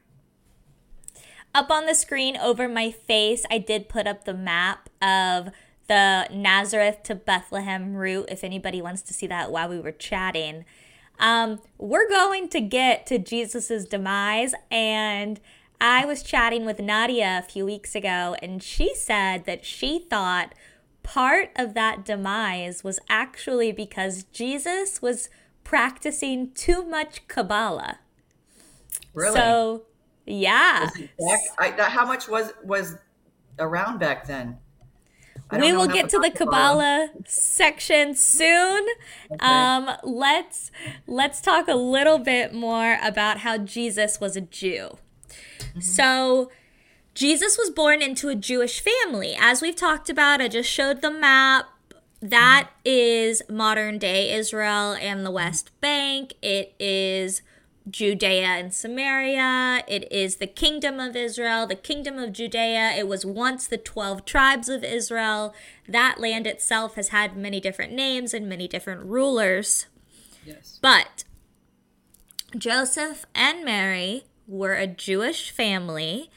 Up 1.53 1.69
on 1.69 1.85
the 1.85 1.95
screen 1.95 2.37
over 2.37 2.67
my 2.67 2.91
face, 2.91 3.45
I 3.49 3.57
did 3.57 3.89
put 3.89 4.07
up 4.07 4.25
the 4.25 4.33
map 4.33 4.89
of 5.01 5.49
the 5.87 6.27
Nazareth 6.31 7.03
to 7.03 7.15
Bethlehem 7.15 7.95
route 7.95 8.27
if 8.29 8.43
anybody 8.43 8.81
wants 8.81 9.01
to 9.03 9.13
see 9.13 9.27
that 9.27 9.51
while 9.51 9.69
we 9.69 9.79
were 9.79 9.91
chatting. 9.91 10.65
Um, 11.19 11.59
we're 11.77 12.09
going 12.09 12.49
to 12.49 12.61
get 12.61 13.05
to 13.07 13.17
Jesus's 13.17 13.85
demise, 13.85 14.53
and 14.69 15.39
I 15.81 16.05
was 16.05 16.21
chatting 16.23 16.65
with 16.65 16.79
Nadia 16.79 17.41
a 17.43 17.47
few 17.47 17.65
weeks 17.65 17.95
ago, 17.95 18.35
and 18.41 18.61
she 18.61 18.93
said 18.93 19.45
that 19.45 19.65
she 19.65 19.99
thought 19.99 20.53
part 21.03 21.51
of 21.55 21.73
that 21.73 22.05
demise 22.05 22.83
was 22.83 22.99
actually 23.09 23.71
because 23.71 24.23
Jesus 24.23 25.01
was 25.01 25.29
practicing 25.63 26.51
too 26.51 26.85
much 26.85 27.27
Kabbalah. 27.27 27.99
Really? 29.13 29.35
So, 29.35 29.83
yeah. 30.25 30.89
I, 31.57 31.71
how 31.71 32.05
much 32.05 32.27
was 32.27 32.51
was 32.63 32.97
around 33.57 33.99
back 33.99 34.27
then? 34.27 34.57
We 35.51 35.71
will 35.71 35.87
get 35.87 36.09
to 36.09 36.19
the 36.19 36.29
Kabbalah, 36.29 37.09
section 37.25 38.15
soon. 38.15 38.85
Okay. 39.31 39.45
Um, 39.45 39.91
let's 40.03 40.71
let's 41.07 41.39
talk 41.41 41.67
a 41.67 41.75
little 41.75 42.19
bit 42.19 42.53
more 42.53 42.97
about 43.01 43.39
how 43.39 43.57
Jesus 43.57 44.19
was 44.19 44.35
a 44.35 44.41
Jew. 44.41 44.97
Mm-hmm. 45.59 45.79
So, 45.79 46.51
Jesus 47.13 47.57
was 47.57 47.69
born 47.69 48.01
into 48.01 48.29
a 48.29 48.35
Jewish 48.35 48.81
family. 48.81 49.37
As 49.39 49.61
we've 49.61 49.75
talked 49.75 50.09
about, 50.09 50.41
I 50.41 50.47
just 50.47 50.69
showed 50.69 51.01
the 51.01 51.11
map 51.11 51.67
that 52.21 52.69
is 52.83 53.41
modern 53.49 53.99
day 53.99 54.33
Israel 54.33 54.93
and 54.93 55.25
the 55.25 55.31
West 55.31 55.71
Bank. 55.81 56.33
It 56.41 56.73
is 56.79 57.41
Judea 57.89 58.45
and 58.45 58.73
Samaria. 58.73 59.83
It 59.87 60.11
is 60.11 60.37
the 60.37 60.47
kingdom 60.47 60.99
of 60.99 61.15
Israel, 61.15 61.67
the 61.67 61.75
kingdom 61.75 62.17
of 62.17 62.33
Judea. 62.33 62.93
It 62.97 63.07
was 63.07 63.25
once 63.25 63.67
the 63.67 63.77
12 63.77 64.25
tribes 64.25 64.69
of 64.69 64.83
Israel. 64.83 65.53
That 65.87 66.19
land 66.19 66.47
itself 66.47 66.95
has 66.95 67.09
had 67.09 67.37
many 67.37 67.59
different 67.59 67.93
names 67.93 68.33
and 68.33 68.49
many 68.49 68.67
different 68.67 69.05
rulers. 69.05 69.87
Yes. 70.45 70.79
But 70.81 71.23
Joseph 72.57 73.25
and 73.35 73.63
Mary 73.63 74.23
were 74.47 74.73
a 74.73 74.87
Jewish 74.87 75.51
family, 75.51 76.29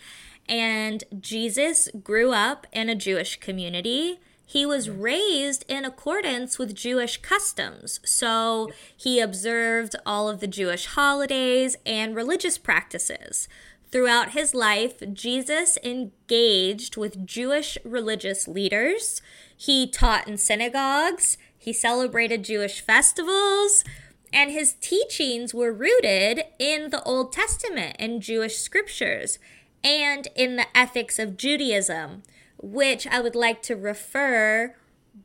and 0.49 1.05
Jesus 1.21 1.89
grew 2.03 2.33
up 2.33 2.67
in 2.73 2.89
a 2.89 2.97
Jewish 2.97 3.39
community 3.39 4.19
he 4.51 4.67
was 4.67 4.91
raised 4.91 5.65
in 5.69 5.85
accordance 5.85 6.59
with 6.59 6.75
Jewish 6.75 7.19
customs. 7.19 8.01
So 8.05 8.69
he 8.97 9.21
observed 9.21 9.95
all 10.05 10.29
of 10.29 10.41
the 10.41 10.49
Jewish 10.49 10.87
holidays 10.87 11.77
and 11.87 12.17
religious 12.17 12.59
practices. 12.59 13.47
Throughout 13.93 14.33
his 14.33 14.53
life, 14.53 15.05
Jesus 15.13 15.79
engaged 15.85 16.97
with 16.97 17.25
Jewish 17.25 17.79
religious 17.85 18.49
leaders. 18.49 19.23
He 19.57 19.87
taught 19.87 20.27
in 20.27 20.37
synagogues, 20.37 21.39
he 21.57 21.73
celebrated 21.73 22.43
Jewish 22.43 22.81
festivals, 22.81 23.85
and 24.33 24.51
his 24.51 24.73
teachings 24.73 25.55
were 25.55 25.73
rooted 25.73 26.43
in 26.59 26.91
the 26.91 27.05
Old 27.05 27.33
Testament 27.33 27.95
and 28.01 28.21
Jewish 28.21 28.57
scriptures 28.57 29.39
and 29.85 30.27
in 30.35 30.57
the 30.57 30.67
ethics 30.77 31.21
of 31.21 31.37
Judaism 31.37 32.25
which 32.63 33.07
I 33.07 33.21
would 33.21 33.35
like 33.35 33.63
to 33.63 33.77
refer 33.77 34.75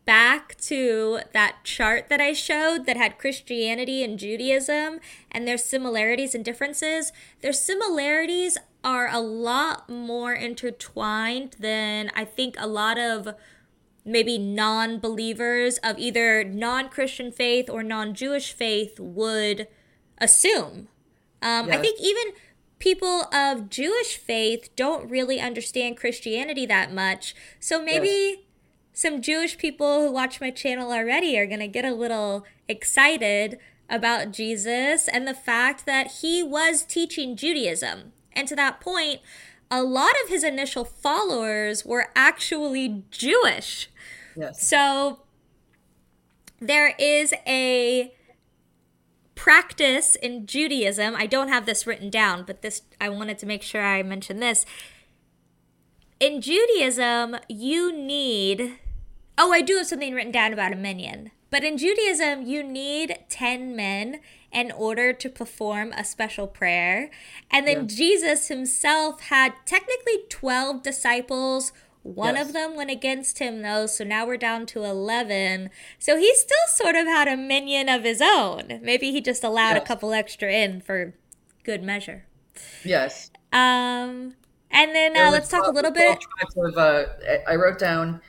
back 0.06 0.56
to 0.58 1.19
that 1.34 1.58
chart 1.63 2.10
that 2.10 2.21
I 2.21 2.34
showed 2.34 2.86
that 2.86 2.98
had 2.98 3.17
Christianity 3.17 4.04
and 4.04 4.17
Judaism 4.17 5.00
and 5.32 5.48
their 5.48 5.58
similarities 5.58 6.34
and 6.34 6.43
differences. 6.43 7.12
Their 7.41 7.54
similarities 7.54 8.58
are 8.84 9.10
a 9.12 9.19
lot 9.19 9.89
more 9.89 10.34
intertwined 10.34 11.56
than 11.60 12.12
I 12.15 12.26
think 12.26 12.56
a 12.58 12.67
lot 12.67 12.98
of 12.98 13.30
maybe 14.06 14.38
non 14.38 15.00
believers 15.00 15.80
of 15.80 15.98
either 15.98 16.43
non 16.43 16.89
Christian 16.89 17.32
faith 17.32 17.69
or 17.69 17.84
non 17.84 18.13
Jewish 18.13 18.54
faith 18.54 19.00
would 19.00 19.67
assume. 20.19 20.88
Um, 21.41 21.67
yes. 21.67 21.78
I 21.78 21.82
think 21.82 22.00
even 22.00 22.34
people 22.80 23.24
of 23.34 23.70
Jewish 23.70 24.18
faith 24.18 24.70
don't 24.76 25.10
really 25.10 25.40
understand 25.40 25.98
Christianity 25.98 26.66
that 26.66 26.94
much. 26.94 27.36
So 27.60 27.82
maybe 27.82 28.08
yes. 28.08 28.38
some 28.94 29.22
Jewish 29.22 29.58
people 29.58 30.02
who 30.02 30.12
watch 30.12 30.42
my 30.42 30.52
channel 30.52 30.92
already 30.92 31.38
are 31.38 31.46
going 31.46 31.60
to 31.60 31.68
get 31.68 31.86
a 31.86 31.94
little 31.94 32.46
excited 32.68 33.60
about 33.90 34.32
Jesus 34.32 35.08
and 35.08 35.28
the 35.28 35.34
fact 35.34 35.86
that 35.86 36.20
he 36.22 36.44
was 36.44 36.84
teaching 36.84 37.36
Judaism. 37.36 38.14
And 38.34 38.48
to 38.48 38.56
that 38.56 38.82
point, 38.82 39.22
a 39.72 39.84
lot 39.84 40.14
of 40.24 40.30
his 40.30 40.44
initial 40.44 40.84
followers 40.84 41.86
were 41.86 42.10
actually 42.16 43.04
Jewish. 43.12 43.90
Yes. 44.36 44.68
So 44.68 45.20
there 46.60 46.94
is 47.00 47.34
a 47.48 48.14
practice 49.36 50.15
in 50.15 50.48
Judaism, 50.48 51.15
I 51.15 51.28
don't 51.28 51.50
have 51.50 51.65
this 51.65 51.86
written 51.86 52.10
down, 52.10 52.43
but 52.45 52.62
this 52.62 52.82
I 53.00 53.10
wanted 53.10 53.38
to 53.39 53.45
make 53.45 53.62
sure 53.62 53.84
I 53.84 54.02
mention 54.04 54.39
this. 54.39 54.65
In 56.19 56.41
Judaism, 56.41 57.38
you 57.50 57.91
need 57.93 58.80
Oh, 59.38 59.52
I 59.52 59.62
do 59.62 59.76
have 59.78 59.88
something 59.88 60.13
written 60.13 60.32
down 60.32 60.54
about 60.54 60.71
a 60.71 60.78
minyan. 60.78 61.32
But 61.50 61.63
in 61.63 61.78
Judaism, 61.78 62.43
you 62.43 62.63
need 62.63 63.19
10 63.30 63.76
men 63.76 64.21
in 64.52 64.71
order 64.71 65.12
to 65.13 65.30
perform 65.30 65.91
a 65.91 66.04
special 66.04 66.48
prayer. 66.48 67.10
And 67.52 67.67
then 67.67 67.82
yeah. 67.82 67.95
Jesus 67.95 68.48
himself 68.48 69.21
had 69.24 69.54
technically 69.65 70.24
12 70.30 70.84
disciples 70.84 71.71
one 72.06 72.36
yes. 72.36 72.46
of 72.48 72.54
them 72.54 72.76
went 72.76 72.91
against 72.91 73.39
him, 73.39 73.63
though, 73.63 73.88
so 73.88 74.04
now 74.04 74.28
we're 74.28 74.38
down 74.38 74.68
to 74.68 74.84
11. 74.84 75.72
So 75.98 76.18
he 76.18 76.36
still 76.36 76.56
sort 76.68 76.94
of 76.94 77.08
had 77.08 77.28
a 77.28 77.36
minyan 77.36 77.89
of 77.89 78.04
his 78.04 78.22
own. 78.22 78.80
Maybe 78.84 79.12
he 79.12 79.22
just 79.22 79.44
allowed 79.44 79.74
yes. 79.74 79.82
a 79.82 79.86
couple 79.88 80.13
extra 80.13 80.54
in 80.54 80.82
for 80.82 81.15
good 81.63 81.82
measure. 81.82 82.28
Yes. 82.84 83.32
Um, 83.52 84.36
and 84.70 84.94
then 84.94 85.18
uh, 85.18 85.32
let's 85.32 85.50
12, 85.50 85.65
talk 85.65 85.72
a 85.72 85.76
little 85.76 85.89
bit. 85.89 86.24
Of, 86.56 86.78
uh, 86.78 87.06
I 87.48 87.56
wrote 87.56 87.80
down 87.80 88.22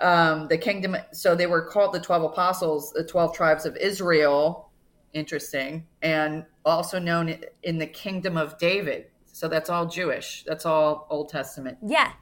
um, 0.00 0.46
the 0.48 0.58
kingdom. 0.58 0.94
So 1.10 1.34
they 1.34 1.46
were 1.46 1.62
called 1.62 1.94
the 1.94 2.00
12 2.00 2.24
apostles, 2.24 2.92
the 2.92 3.04
12 3.04 3.34
tribes 3.34 3.64
of 3.64 3.74
Israel. 3.78 4.68
Interesting. 5.14 5.86
And 6.02 6.44
also 6.66 6.98
known 6.98 7.38
in 7.62 7.78
the 7.78 7.86
kingdom 7.86 8.36
of 8.36 8.58
David. 8.58 9.06
So 9.24 9.48
that's 9.48 9.70
all 9.70 9.86
Jewish. 9.86 10.44
That's 10.46 10.66
all 10.66 11.06
Old 11.08 11.30
Testament. 11.30 11.78
Yeah. 11.82 12.12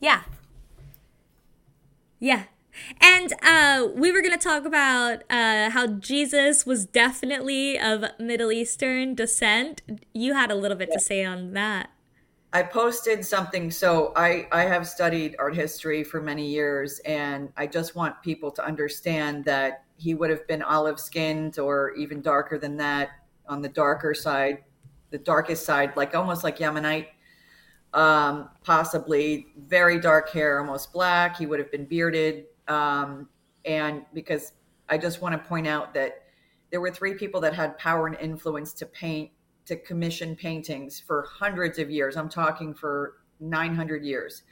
Yeah. 0.00 0.22
Yeah. 2.20 2.44
And 3.00 3.32
uh, 3.42 3.88
we 3.94 4.12
were 4.12 4.20
going 4.20 4.38
to 4.38 4.38
talk 4.38 4.64
about 4.64 5.22
uh, 5.28 5.70
how 5.70 5.86
Jesus 5.86 6.64
was 6.64 6.86
definitely 6.86 7.78
of 7.78 8.04
Middle 8.18 8.52
Eastern 8.52 9.14
descent. 9.14 9.82
You 10.14 10.34
had 10.34 10.50
a 10.50 10.54
little 10.54 10.76
bit 10.76 10.88
yeah. 10.90 10.96
to 10.96 11.00
say 11.00 11.24
on 11.24 11.52
that. 11.54 11.90
I 12.52 12.62
posted 12.62 13.24
something. 13.24 13.70
So 13.70 14.12
I, 14.16 14.48
I 14.52 14.62
have 14.62 14.86
studied 14.86 15.36
art 15.38 15.54
history 15.54 16.02
for 16.02 16.20
many 16.20 16.46
years, 16.46 16.98
and 17.00 17.52
I 17.56 17.66
just 17.66 17.94
want 17.94 18.22
people 18.22 18.50
to 18.52 18.64
understand 18.64 19.44
that 19.44 19.84
he 19.96 20.14
would 20.14 20.30
have 20.30 20.46
been 20.46 20.62
olive 20.62 20.98
skinned 20.98 21.58
or 21.58 21.92
even 21.94 22.22
darker 22.22 22.58
than 22.58 22.76
that 22.78 23.10
on 23.48 23.60
the 23.60 23.68
darker 23.68 24.14
side, 24.14 24.64
the 25.10 25.18
darkest 25.18 25.66
side, 25.66 25.94
like 25.96 26.14
almost 26.14 26.42
like 26.42 26.58
Yemenite, 26.58 27.08
um, 27.94 28.50
possibly 28.64 29.48
very 29.66 30.00
dark 30.00 30.30
hair, 30.30 30.60
almost 30.60 30.92
black. 30.92 31.36
He 31.36 31.46
would 31.46 31.58
have 31.58 31.70
been 31.70 31.84
bearded. 31.84 32.44
Um, 32.66 33.28
and 33.64 34.04
because 34.12 34.52
I 34.88 34.98
just 34.98 35.20
want 35.22 35.32
to 35.34 35.48
point 35.48 35.66
out 35.66 35.94
that 35.94 36.24
there 36.70 36.80
were 36.80 36.90
three 36.90 37.14
people 37.14 37.40
that 37.40 37.54
had 37.54 37.78
power 37.78 38.06
and 38.06 38.16
influence 38.20 38.72
to 38.74 38.86
paint 38.86 39.30
to 39.66 39.76
commission 39.76 40.34
paintings 40.34 40.98
for 40.98 41.26
hundreds 41.30 41.78
of 41.78 41.90
years. 41.90 42.16
I'm 42.16 42.30
talking 42.30 42.72
for 42.72 43.18
900 43.40 44.02
years. 44.02 44.42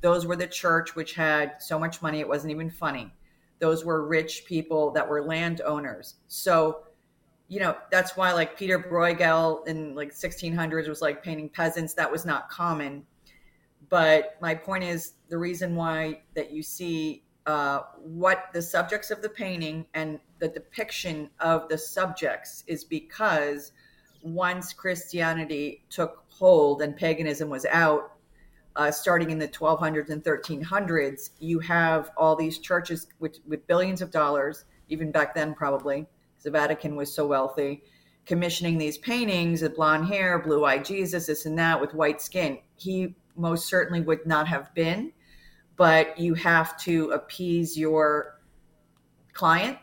Those 0.00 0.26
were 0.26 0.34
the 0.34 0.48
church, 0.48 0.96
which 0.96 1.14
had 1.14 1.54
so 1.60 1.78
much 1.78 2.02
money, 2.02 2.18
it 2.18 2.28
wasn't 2.28 2.50
even 2.50 2.70
funny. 2.70 3.12
Those 3.60 3.84
were 3.84 4.04
rich 4.06 4.44
people 4.46 4.90
that 4.90 5.08
were 5.08 5.22
landowners. 5.22 6.16
So, 6.26 6.86
you 7.48 7.60
know, 7.60 7.76
that's 7.90 8.16
why 8.16 8.32
like 8.32 8.58
Peter 8.58 8.78
Bruegel 8.78 9.66
in 9.66 9.94
like 9.94 10.12
1600s 10.12 10.88
was 10.88 11.02
like 11.02 11.22
painting 11.22 11.48
peasants. 11.48 11.94
That 11.94 12.10
was 12.10 12.24
not 12.24 12.48
common. 12.48 13.04
But 13.90 14.36
my 14.40 14.54
point 14.54 14.84
is 14.84 15.14
the 15.28 15.38
reason 15.38 15.76
why 15.76 16.22
that 16.34 16.50
you 16.52 16.62
see 16.62 17.24
uh, 17.46 17.80
what 18.02 18.46
the 18.54 18.62
subjects 18.62 19.10
of 19.10 19.20
the 19.20 19.28
painting 19.28 19.84
and 19.94 20.18
the 20.38 20.48
depiction 20.48 21.28
of 21.40 21.68
the 21.68 21.76
subjects 21.76 22.64
is 22.66 22.84
because 22.84 23.72
once 24.22 24.72
Christianity 24.72 25.84
took 25.90 26.24
hold 26.28 26.80
and 26.80 26.96
paganism 26.96 27.50
was 27.50 27.66
out, 27.66 28.12
uh, 28.76 28.90
starting 28.90 29.30
in 29.30 29.38
the 29.38 29.46
1200s 29.46 30.08
and 30.08 30.24
1300s, 30.24 31.30
you 31.38 31.58
have 31.60 32.10
all 32.16 32.34
these 32.34 32.58
churches 32.58 33.06
with, 33.20 33.38
with 33.46 33.66
billions 33.66 34.00
of 34.02 34.10
dollars, 34.10 34.64
even 34.88 35.12
back 35.12 35.34
then, 35.34 35.54
probably, 35.54 36.06
the 36.44 36.50
Vatican 36.50 36.94
was 36.94 37.12
so 37.12 37.26
wealthy, 37.26 37.82
commissioning 38.26 38.78
these 38.78 38.98
paintings 38.98 39.62
of 39.62 39.74
blonde 39.74 40.06
hair, 40.06 40.38
blue 40.38 40.64
eyed 40.64 40.84
Jesus, 40.84 41.26
this 41.26 41.46
and 41.46 41.58
that, 41.58 41.80
with 41.80 41.94
white 41.94 42.22
skin. 42.22 42.58
He 42.76 43.16
most 43.36 43.68
certainly 43.68 44.00
would 44.00 44.24
not 44.26 44.46
have 44.46 44.72
been, 44.74 45.12
but 45.76 46.16
you 46.18 46.34
have 46.34 46.78
to 46.82 47.10
appease 47.10 47.76
your 47.76 48.38
client 49.32 49.78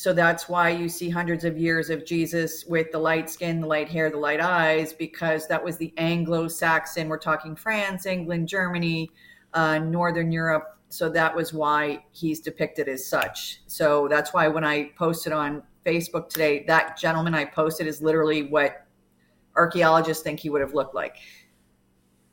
so 0.00 0.14
that's 0.14 0.48
why 0.48 0.70
you 0.70 0.88
see 0.88 1.10
hundreds 1.10 1.44
of 1.44 1.58
years 1.58 1.90
of 1.90 2.06
Jesus 2.06 2.64
with 2.64 2.90
the 2.90 2.98
light 2.98 3.28
skin, 3.28 3.60
the 3.60 3.66
light 3.66 3.90
hair, 3.90 4.08
the 4.08 4.16
light 4.16 4.40
eyes, 4.40 4.94
because 4.94 5.46
that 5.48 5.62
was 5.62 5.76
the 5.76 5.92
Anglo 5.98 6.48
Saxon. 6.48 7.06
We're 7.06 7.18
talking 7.18 7.54
France, 7.54 8.06
England, 8.06 8.48
Germany, 8.48 9.10
uh, 9.52 9.76
Northern 9.76 10.32
Europe. 10.32 10.78
So 10.88 11.10
that 11.10 11.36
was 11.36 11.52
why 11.52 12.02
he's 12.12 12.40
depicted 12.40 12.88
as 12.88 13.06
such. 13.06 13.60
So 13.66 14.08
that's 14.08 14.32
why 14.32 14.48
when 14.48 14.64
I 14.64 14.90
posted 14.96 15.34
on 15.34 15.62
Facebook 15.84 16.28
today, 16.28 16.64
that 16.66 16.98
gentleman 16.98 17.34
I 17.34 17.44
posted 17.44 17.86
is 17.86 18.02
literally 18.02 18.44
what 18.44 18.86
archaeologists 19.56 20.22
think 20.22 20.40
he 20.40 20.50
would 20.50 20.60
have 20.60 20.74
looked 20.74 20.94
like. 20.94 21.16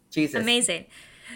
Jesus. 0.10 0.42
Amazing. 0.42 0.86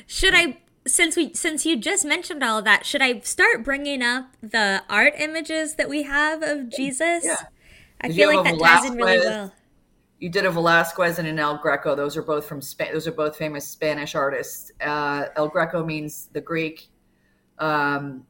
Should 0.07 0.33
I 0.33 0.57
since 0.87 1.15
we 1.15 1.33
since 1.33 1.65
you 1.65 1.77
just 1.77 2.05
mentioned 2.05 2.43
all 2.43 2.57
of 2.57 2.65
that, 2.65 2.85
should 2.85 3.01
I 3.01 3.19
start 3.19 3.63
bringing 3.63 4.01
up 4.01 4.35
the 4.41 4.83
art 4.89 5.13
images 5.17 5.75
that 5.75 5.89
we 5.89 6.03
have 6.03 6.41
of 6.41 6.69
Jesus? 6.69 7.23
Yeah. 7.23 7.35
I 8.01 8.11
feel 8.11 8.35
like 8.35 8.45
that 8.45 8.59
ties 8.59 8.89
in 8.89 8.97
really 8.97 9.19
well. 9.19 9.53
You 10.19 10.29
did 10.29 10.45
a 10.45 10.51
Velasquez 10.51 11.19
and 11.19 11.27
an 11.27 11.39
El 11.39 11.57
Greco. 11.57 11.95
Those 11.95 12.15
are 12.15 12.21
both 12.21 12.45
from 12.45 12.61
Spain. 12.61 12.89
Those 12.93 13.07
are 13.07 13.11
both 13.11 13.35
famous 13.37 13.67
Spanish 13.67 14.15
artists. 14.15 14.71
Uh, 14.79 15.25
El 15.35 15.47
Greco 15.47 15.83
means 15.83 16.29
the 16.33 16.41
Greek. 16.41 16.89
Um, 17.57 18.25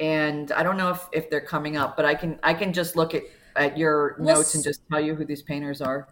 and 0.00 0.50
I 0.52 0.62
don't 0.62 0.76
know 0.76 0.90
if, 0.90 1.06
if 1.12 1.30
they're 1.30 1.40
coming 1.40 1.76
up, 1.76 1.96
but 1.96 2.04
I 2.04 2.14
can 2.14 2.40
I 2.42 2.54
can 2.54 2.72
just 2.72 2.96
look 2.96 3.14
at, 3.14 3.22
at 3.54 3.76
your 3.78 4.16
well, 4.18 4.36
notes 4.36 4.54
and 4.54 4.64
just 4.64 4.80
tell 4.90 5.00
you 5.00 5.14
who 5.14 5.24
these 5.24 5.42
painters 5.42 5.80
are. 5.80 6.08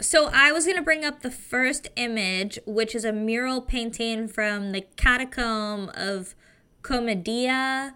So 0.00 0.30
I 0.32 0.52
was 0.52 0.64
going 0.64 0.76
to 0.76 0.82
bring 0.82 1.04
up 1.04 1.22
the 1.22 1.30
first 1.30 1.88
image, 1.96 2.58
which 2.64 2.94
is 2.94 3.04
a 3.04 3.12
mural 3.12 3.60
painting 3.60 4.28
from 4.28 4.70
the 4.70 4.82
catacomb 4.96 5.90
of 5.94 6.36
Commodilla. 6.82 7.94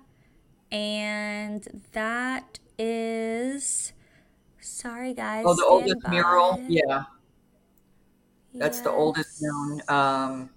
And 0.73 1.85
that 1.93 2.59
is. 2.77 3.93
Sorry, 4.61 5.15
guys. 5.15 5.45
Oh, 5.47 5.55
the 5.55 5.65
oldest 5.65 6.03
by. 6.03 6.11
mural? 6.11 6.61
Yeah. 6.67 7.05
That's 8.55 8.79
yes. 8.79 8.85
the 8.85 8.91
oldest 8.91 9.41
known. 9.41 9.83
Um, 9.89 10.51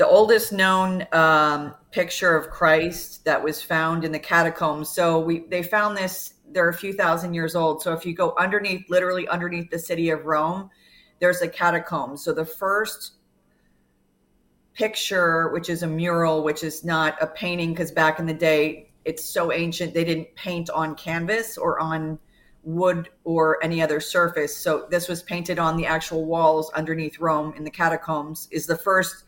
the 0.00 0.06
oldest 0.06 0.50
known 0.50 1.06
um, 1.12 1.74
picture 1.90 2.34
of 2.34 2.48
Christ 2.48 3.22
that 3.26 3.44
was 3.44 3.60
found 3.60 4.02
in 4.02 4.10
the 4.10 4.18
catacombs. 4.18 4.88
So 4.88 5.20
we 5.20 5.40
they 5.50 5.62
found 5.62 5.94
this 5.94 6.36
they're 6.52 6.70
a 6.70 6.74
few 6.74 6.94
thousand 6.94 7.34
years 7.34 7.54
old. 7.54 7.82
So 7.82 7.92
if 7.92 8.06
you 8.06 8.14
go 8.14 8.34
underneath, 8.38 8.88
literally 8.88 9.28
underneath 9.28 9.68
the 9.68 9.78
city 9.78 10.08
of 10.08 10.24
Rome, 10.24 10.70
there's 11.18 11.42
a 11.42 11.48
catacomb. 11.48 12.16
So 12.16 12.32
the 12.32 12.46
first 12.46 13.16
picture, 14.72 15.50
which 15.50 15.68
is 15.68 15.82
a 15.82 15.86
mural, 15.86 16.42
which 16.44 16.64
is 16.64 16.82
not 16.82 17.22
a 17.22 17.26
painting, 17.26 17.74
because 17.74 17.92
back 17.92 18.18
in 18.18 18.24
the 18.24 18.32
day, 18.32 18.90
it's 19.04 19.22
so 19.22 19.52
ancient, 19.52 19.92
they 19.92 20.04
didn't 20.04 20.34
paint 20.34 20.70
on 20.70 20.94
canvas 20.94 21.58
or 21.58 21.78
on 21.78 22.18
wood 22.62 23.10
or 23.24 23.62
any 23.62 23.82
other 23.82 24.00
surface. 24.00 24.56
So 24.56 24.86
this 24.90 25.08
was 25.08 25.22
painted 25.22 25.58
on 25.58 25.76
the 25.76 25.84
actual 25.84 26.24
walls 26.24 26.70
underneath 26.72 27.20
Rome 27.20 27.52
in 27.54 27.64
the 27.64 27.70
catacombs, 27.70 28.48
is 28.50 28.66
the 28.66 28.78
first 28.78 29.24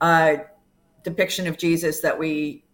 uh, 0.00 0.36
depiction 1.02 1.46
of 1.46 1.56
Jesus 1.58 2.00
that 2.00 2.18
we 2.18 2.64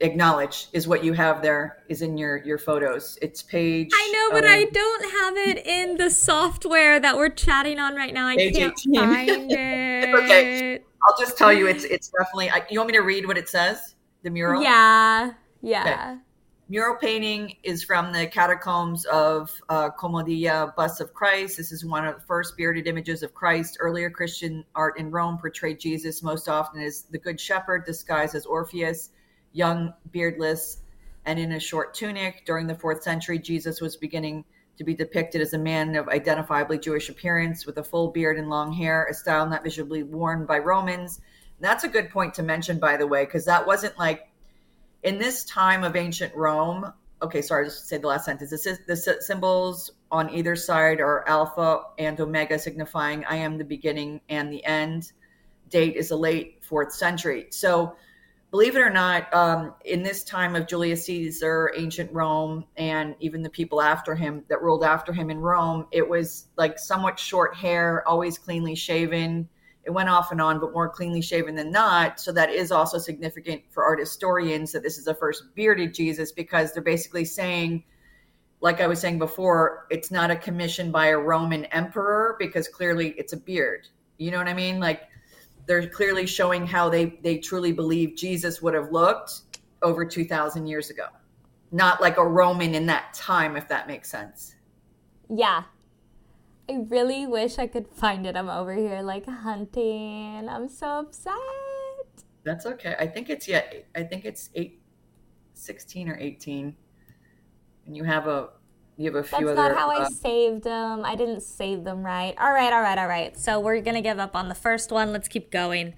acknowledge 0.00 0.68
is 0.72 0.86
what 0.86 1.02
you 1.02 1.14
have 1.14 1.40
there 1.40 1.78
is 1.88 2.02
in 2.02 2.18
your 2.18 2.36
your 2.38 2.58
photos. 2.58 3.18
It's 3.22 3.42
page 3.42 3.90
i 3.94 4.12
know 4.12 4.38
but 4.38 4.44
um, 4.44 4.50
i 4.50 4.64
don't 4.64 5.10
have 5.10 5.36
it 5.38 5.66
in 5.66 5.96
the 5.96 6.10
software 6.10 7.00
that 7.00 7.16
we're 7.16 7.30
chatting 7.30 7.78
on 7.78 7.94
right 7.94 8.12
now. 8.12 8.26
I 8.26 8.36
can't 8.36 8.74
18. 8.86 8.94
find 8.94 9.28
it 9.52 10.14
okay. 10.14 10.74
i'll 11.08 11.18
just 11.18 11.38
tell 11.38 11.52
you 11.52 11.66
it's 11.66 11.84
it's 11.84 12.10
definitely 12.10 12.50
you 12.70 12.78
want 12.78 12.88
me 12.88 12.96
to 12.98 13.02
read 13.02 13.26
what 13.26 13.38
it 13.38 13.48
says? 13.48 13.94
The 14.22 14.30
mural? 14.30 14.62
Yeah 14.62 15.32
yeah. 15.62 15.80
Okay. 15.80 16.20
Mural 16.68 16.96
painting 16.96 17.56
is 17.62 17.84
from 17.84 18.12
the 18.12 18.26
catacombs 18.26 19.04
of 19.06 19.52
uh, 19.68 19.88
Commodilla 19.90 20.74
bust 20.76 21.00
of 21.00 21.14
christ 21.14 21.56
this 21.58 21.70
is 21.70 21.84
one 21.84 22.04
of 22.04 22.16
the 22.16 22.20
first 22.22 22.56
bearded 22.56 22.88
images 22.88 23.22
of 23.22 23.32
christ 23.32 23.76
earlier 23.78 24.10
christian 24.10 24.64
art 24.74 24.98
in 24.98 25.08
rome 25.12 25.38
portrayed 25.38 25.78
jesus 25.78 26.24
most 26.24 26.48
often 26.48 26.80
as 26.82 27.02
the 27.02 27.18
good 27.18 27.40
shepherd 27.40 27.86
disguised 27.86 28.34
as 28.34 28.46
orpheus 28.46 29.10
young, 29.56 29.92
beardless, 30.12 30.82
and 31.24 31.38
in 31.38 31.52
a 31.52 31.60
short 31.60 31.94
tunic. 31.94 32.44
During 32.44 32.66
the 32.66 32.74
fourth 32.74 33.02
century, 33.02 33.38
Jesus 33.38 33.80
was 33.80 33.96
beginning 33.96 34.44
to 34.76 34.84
be 34.84 34.94
depicted 34.94 35.40
as 35.40 35.54
a 35.54 35.58
man 35.58 35.96
of 35.96 36.06
identifiably 36.06 36.80
Jewish 36.80 37.08
appearance 37.08 37.64
with 37.64 37.78
a 37.78 37.82
full 37.82 38.10
beard 38.10 38.38
and 38.38 38.50
long 38.50 38.70
hair, 38.70 39.06
a 39.10 39.14
style 39.14 39.48
not 39.48 39.64
visibly 39.64 40.02
worn 40.02 40.44
by 40.44 40.58
Romans. 40.58 41.20
And 41.58 41.64
that's 41.64 41.84
a 41.84 41.88
good 41.88 42.10
point 42.10 42.34
to 42.34 42.42
mention, 42.42 42.78
by 42.78 42.98
the 42.98 43.06
way, 43.06 43.24
because 43.24 43.46
that 43.46 43.66
wasn't 43.66 43.98
like 43.98 44.28
in 45.06 45.18
this 45.18 45.44
time 45.44 45.84
of 45.84 45.96
ancient 45.96 46.34
Rome. 46.34 46.92
Okay, 47.22 47.40
sorry, 47.40 47.66
just 47.66 47.88
say 47.88 47.96
the 47.96 48.08
last 48.08 48.26
sentence. 48.26 48.50
The, 48.50 48.78
the 48.86 48.96
symbols 49.22 49.92
on 50.10 50.28
either 50.30 50.56
side 50.56 51.00
are 51.00 51.26
alpha 51.28 51.82
and 51.96 52.20
omega, 52.20 52.58
signifying 52.58 53.24
I 53.24 53.36
am 53.36 53.56
the 53.56 53.64
beginning 53.64 54.20
and 54.28 54.52
the 54.52 54.62
end. 54.64 55.12
Date 55.70 55.94
is 55.96 56.10
a 56.10 56.16
late 56.16 56.64
fourth 56.64 56.92
century. 56.92 57.46
So 57.50 57.96
believe 58.50 58.76
it 58.76 58.80
or 58.80 58.90
not, 58.90 59.32
um, 59.32 59.74
in 59.84 60.02
this 60.02 60.24
time 60.24 60.56
of 60.56 60.66
Julius 60.66 61.06
Caesar, 61.06 61.72
ancient 61.76 62.12
Rome, 62.12 62.64
and 62.76 63.14
even 63.20 63.42
the 63.42 63.50
people 63.50 63.80
after 63.80 64.16
him 64.16 64.44
that 64.48 64.60
ruled 64.60 64.82
after 64.82 65.12
him 65.12 65.30
in 65.30 65.38
Rome, 65.38 65.86
it 65.92 66.06
was 66.06 66.48
like 66.56 66.80
somewhat 66.80 67.18
short 67.18 67.54
hair, 67.54 68.06
always 68.08 68.38
cleanly 68.38 68.74
shaven. 68.74 69.48
It 69.86 69.90
went 69.90 70.08
off 70.08 70.32
and 70.32 70.40
on, 70.40 70.58
but 70.58 70.72
more 70.72 70.88
cleanly 70.88 71.22
shaven 71.22 71.54
than 71.54 71.70
not. 71.70 72.18
So 72.18 72.32
that 72.32 72.50
is 72.50 72.72
also 72.72 72.98
significant 72.98 73.62
for 73.70 73.84
art 73.84 74.00
historians 74.00 74.72
that 74.72 74.82
this 74.82 74.98
is 74.98 75.04
the 75.04 75.14
first 75.14 75.54
bearded 75.54 75.94
Jesus 75.94 76.32
because 76.32 76.72
they're 76.72 76.82
basically 76.82 77.24
saying, 77.24 77.84
like 78.60 78.80
I 78.80 78.88
was 78.88 78.98
saying 78.98 79.20
before, 79.20 79.86
it's 79.90 80.10
not 80.10 80.32
a 80.32 80.36
commission 80.36 80.90
by 80.90 81.08
a 81.08 81.18
Roman 81.18 81.66
emperor 81.66 82.34
because 82.40 82.66
clearly 82.66 83.10
it's 83.16 83.32
a 83.32 83.36
beard. 83.36 83.86
You 84.18 84.32
know 84.32 84.38
what 84.38 84.48
I 84.48 84.54
mean? 84.54 84.80
Like 84.80 85.02
they're 85.66 85.88
clearly 85.88 86.26
showing 86.26 86.66
how 86.66 86.88
they 86.88 87.20
they 87.22 87.38
truly 87.38 87.70
believe 87.70 88.16
Jesus 88.16 88.60
would 88.60 88.74
have 88.74 88.90
looked 88.90 89.42
over 89.82 90.04
2000 90.04 90.66
years 90.66 90.90
ago. 90.90 91.06
Not 91.70 92.00
like 92.00 92.16
a 92.16 92.26
Roman 92.26 92.74
in 92.74 92.86
that 92.86 93.14
time 93.14 93.56
if 93.56 93.68
that 93.68 93.86
makes 93.86 94.10
sense. 94.10 94.56
Yeah. 95.30 95.62
I 96.68 96.84
really 96.88 97.26
wish 97.26 97.58
I 97.58 97.66
could 97.66 97.86
find 97.88 98.26
it. 98.26 98.36
I'm 98.36 98.48
over 98.48 98.74
here 98.74 99.00
like 99.02 99.26
hunting. 99.26 100.48
I'm 100.48 100.68
so 100.68 101.00
upset. 101.00 101.34
That's 102.44 102.66
okay. 102.66 102.96
I 102.98 103.06
think 103.06 103.30
it's 103.30 103.46
yeah. 103.46 103.62
I 103.94 104.02
think 104.02 104.24
it's 104.24 104.50
eight, 104.54 104.80
16 105.54 106.08
or 106.08 106.16
eighteen, 106.18 106.76
and 107.86 107.96
you 107.96 108.04
have 108.04 108.26
a 108.26 108.50
you 108.96 109.06
have 109.06 109.14
a 109.14 109.22
few 109.22 109.46
That's 109.46 109.58
other. 109.58 109.74
not 109.74 109.78
how 109.78 109.90
I 109.90 110.04
uh, 110.04 110.08
saved 110.08 110.64
them. 110.64 111.04
I 111.04 111.14
didn't 111.14 111.42
save 111.42 111.84
them 111.84 112.02
right. 112.02 112.34
All 112.38 112.52
right, 112.52 112.72
all 112.72 112.80
right, 112.82 112.98
all 112.98 113.08
right. 113.08 113.36
So 113.38 113.60
we're 113.60 113.80
gonna 113.80 114.02
give 114.02 114.18
up 114.18 114.34
on 114.34 114.48
the 114.48 114.54
first 114.54 114.90
one. 114.90 115.12
Let's 115.12 115.28
keep 115.28 115.50
going. 115.50 115.94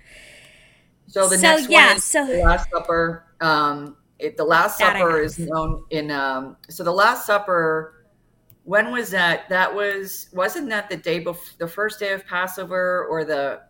so 1.06 1.28
the 1.28 1.36
so, 1.36 1.42
next 1.42 1.70
yeah, 1.70 1.88
one 1.88 1.96
is 1.96 2.04
so- 2.04 2.26
the 2.26 2.42
Last 2.42 2.70
Supper. 2.70 3.24
Um, 3.40 3.96
it, 4.18 4.36
the 4.36 4.44
Last 4.44 4.78
That 4.78 4.98
Supper 4.98 5.20
is 5.20 5.38
known 5.38 5.84
in. 5.90 6.10
Um, 6.10 6.56
so 6.68 6.82
the 6.84 6.92
Last 6.92 7.24
Supper. 7.24 7.94
When 8.68 8.92
was 8.92 9.08
that? 9.12 9.48
That 9.48 9.74
was 9.74 10.28
wasn't 10.34 10.68
that 10.68 10.90
the 10.90 10.96
day 10.98 11.20
before 11.20 11.54
the 11.56 11.66
first 11.66 11.98
day 11.98 12.12
of 12.12 12.26
Passover 12.26 13.06
or 13.06 13.24
the 13.24 13.62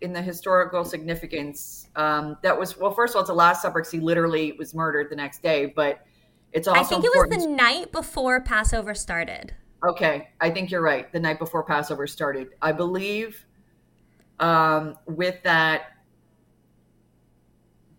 in 0.00 0.12
the 0.12 0.22
historical 0.22 0.84
significance? 0.84 1.88
Um, 1.96 2.36
that 2.44 2.56
was 2.56 2.78
well. 2.78 2.92
First 2.92 3.12
of 3.12 3.16
all, 3.16 3.22
it's 3.22 3.30
the 3.30 3.34
Last 3.34 3.62
Supper 3.62 3.80
because 3.80 3.90
he 3.90 3.98
literally 3.98 4.52
was 4.52 4.74
murdered 4.74 5.10
the 5.10 5.16
next 5.16 5.42
day, 5.42 5.66
but. 5.66 6.06
It's 6.52 6.68
also 6.68 6.80
I 6.80 6.84
think 6.84 7.04
it 7.04 7.10
was 7.14 7.30
the 7.30 7.48
night 7.48 7.90
before 7.92 8.42
Passover 8.42 8.94
started. 8.94 9.54
Okay, 9.82 10.28
I 10.38 10.50
think 10.50 10.70
you're 10.70 10.82
right. 10.82 11.10
The 11.10 11.18
night 11.18 11.38
before 11.38 11.64
Passover 11.64 12.06
started, 12.06 12.48
I 12.60 12.72
believe. 12.72 13.44
Um, 14.38 14.98
with 15.06 15.42
that, 15.44 15.94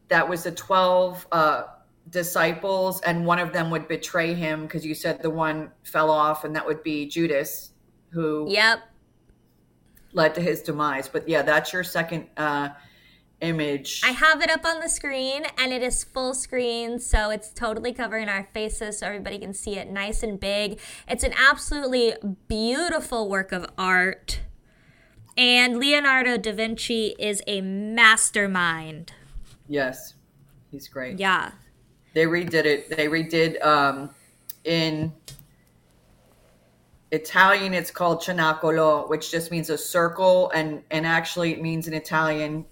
that 0.07 0.29
was 0.29 0.43
the 0.43 0.51
twelve 0.51 1.27
uh, 1.31 1.63
disciples, 2.13 3.01
and 3.01 3.25
one 3.25 3.39
of 3.39 3.51
them 3.51 3.69
would 3.71 3.87
betray 3.89 4.33
him 4.33 4.61
because 4.63 4.85
you 4.85 4.93
said 4.95 5.21
the 5.21 5.29
one 5.29 5.71
fell 5.83 6.09
off, 6.09 6.45
and 6.45 6.55
that 6.55 6.65
would 6.65 6.81
be 6.83 7.07
Judas, 7.07 7.71
who 8.11 8.45
Yep. 8.49 8.79
led 10.13 10.35
to 10.35 10.41
his 10.41 10.61
demise. 10.61 11.09
But 11.09 11.27
yeah, 11.27 11.41
that's 11.41 11.73
your 11.73 11.83
second 11.83 12.27
uh, 12.37 12.69
image. 13.41 14.01
I 14.05 14.11
have 14.11 14.41
it 14.41 14.49
up 14.49 14.63
on 14.65 14.79
the 14.79 14.87
screen 14.87 15.43
and 15.57 15.73
it 15.73 15.81
is 15.83 16.03
full 16.03 16.33
screen, 16.33 16.99
so 16.99 17.29
it's 17.31 17.49
totally 17.49 17.91
covering 17.91 18.29
our 18.29 18.47
faces 18.53 18.99
so 18.99 19.07
everybody 19.07 19.39
can 19.39 19.53
see 19.53 19.77
it 19.77 19.89
nice 19.89 20.23
and 20.23 20.39
big. 20.39 20.79
It's 21.09 21.23
an 21.23 21.33
absolutely 21.33 22.13
beautiful 22.47 23.27
work 23.27 23.51
of 23.51 23.65
art. 23.77 24.39
And 25.35 25.77
Leonardo 25.77 26.37
da 26.37 26.53
Vinci 26.53 27.15
is 27.17 27.41
a 27.47 27.59
mastermind. 27.61 29.11
yes, 29.67 30.13
he's 30.71 30.87
great. 30.87 31.17
Yeah. 31.19 31.51
They 32.13 32.25
redid 32.25 32.65
it. 32.65 32.89
They 32.95 33.07
redid 33.07 33.63
um, 33.65 34.11
in 34.63 35.11
Italian. 37.11 37.73
It's 37.73 37.91
called 37.91 38.21
cenacolo, 38.21 39.09
which 39.09 39.31
just 39.31 39.51
means 39.51 39.69
a 39.69 39.77
circle, 39.77 40.51
and 40.51 40.83
and 40.91 41.05
actually 41.05 41.51
it 41.53 41.61
means 41.61 41.87
in 41.87 41.93
Italian. 41.93 42.65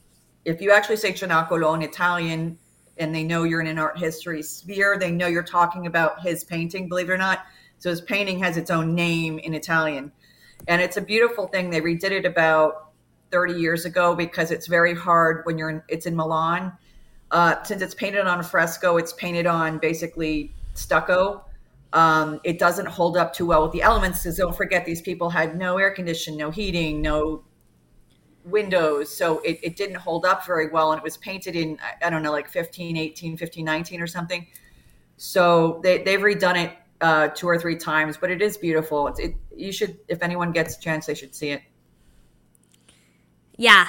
If 0.45 0.61
you 0.61 0.71
actually 0.71 0.97
say 0.97 1.11
cenacolo 1.13 1.75
in 1.75 1.81
Italian, 1.81 2.57
and 2.97 3.13
they 3.13 3.23
know 3.23 3.43
you're 3.43 3.61
in 3.61 3.67
an 3.67 3.79
art 3.79 3.97
history 3.97 4.43
sphere, 4.43 4.97
they 4.99 5.11
know 5.11 5.27
you're 5.27 5.43
talking 5.43 5.87
about 5.87 6.21
his 6.21 6.43
painting. 6.43 6.87
Believe 6.87 7.09
it 7.09 7.13
or 7.13 7.17
not, 7.17 7.45
so 7.79 7.89
his 7.89 8.01
painting 8.01 8.39
has 8.39 8.57
its 8.57 8.69
own 8.69 8.93
name 8.93 9.39
in 9.39 9.55
Italian, 9.55 10.11
and 10.67 10.81
it's 10.81 10.97
a 10.97 11.01
beautiful 11.01 11.47
thing. 11.47 11.71
They 11.71 11.81
redid 11.81 12.11
it 12.11 12.25
about 12.25 12.91
30 13.31 13.53
years 13.53 13.85
ago 13.85 14.13
because 14.13 14.51
it's 14.51 14.67
very 14.67 14.93
hard 14.93 15.45
when 15.47 15.57
you're 15.57 15.71
in. 15.71 15.81
It's 15.87 16.05
in 16.05 16.15
Milan 16.15 16.73
uh, 17.31 17.63
since 17.63 17.81
it's 17.81 17.95
painted 17.95 18.27
on 18.27 18.39
a 18.39 18.43
fresco, 18.43 18.97
it's 18.97 19.13
painted 19.13 19.47
on 19.47 19.79
basically 19.79 20.53
stucco. 20.73 21.45
Um, 21.93 22.39
it 22.43 22.59
doesn't 22.59 22.87
hold 22.87 23.17
up 23.17 23.33
too 23.33 23.45
well 23.45 23.63
with 23.63 23.71
the 23.71 23.81
elements 23.81 24.23
because 24.23 24.37
don't 24.37 24.55
forget 24.55 24.85
these 24.85 25.01
people 25.01 25.29
had 25.29 25.57
no 25.57 25.77
air 25.77 25.91
conditioning, 25.91 26.37
no 26.39 26.51
heating, 26.51 27.01
no 27.01 27.43
windows. 28.45 29.15
So 29.15 29.39
it, 29.39 29.59
it 29.63 29.75
didn't 29.75 29.95
hold 29.95 30.25
up 30.25 30.45
very 30.45 30.69
well. 30.69 30.91
And 30.91 30.99
it 30.99 31.03
was 31.03 31.17
painted 31.17 31.55
in, 31.55 31.77
I- 32.01 32.09
don't 32.09 32.23
know, 32.23 32.31
like 32.31 32.49
15, 32.49 32.97
18, 32.97 33.37
15, 33.37 33.65
19 33.65 34.01
or 34.01 34.07
something. 34.07 34.47
So 35.17 35.79
they, 35.83 36.03
they've 36.03 36.19
redone 36.19 36.65
it 36.65 36.73
uh, 37.01 37.29
two 37.29 37.47
or 37.47 37.57
three 37.57 37.75
times, 37.75 38.17
but 38.17 38.31
it 38.31 38.41
is 38.41 38.57
beautiful. 38.57 39.07
It, 39.17 39.35
you 39.55 39.71
should, 39.71 39.99
if 40.07 40.23
anyone 40.23 40.51
gets 40.51 40.77
a 40.77 40.79
chance, 40.79 41.05
they 41.05 41.15
should 41.15 41.35
see 41.35 41.49
it. 41.49 41.61
Yeah. 43.57 43.87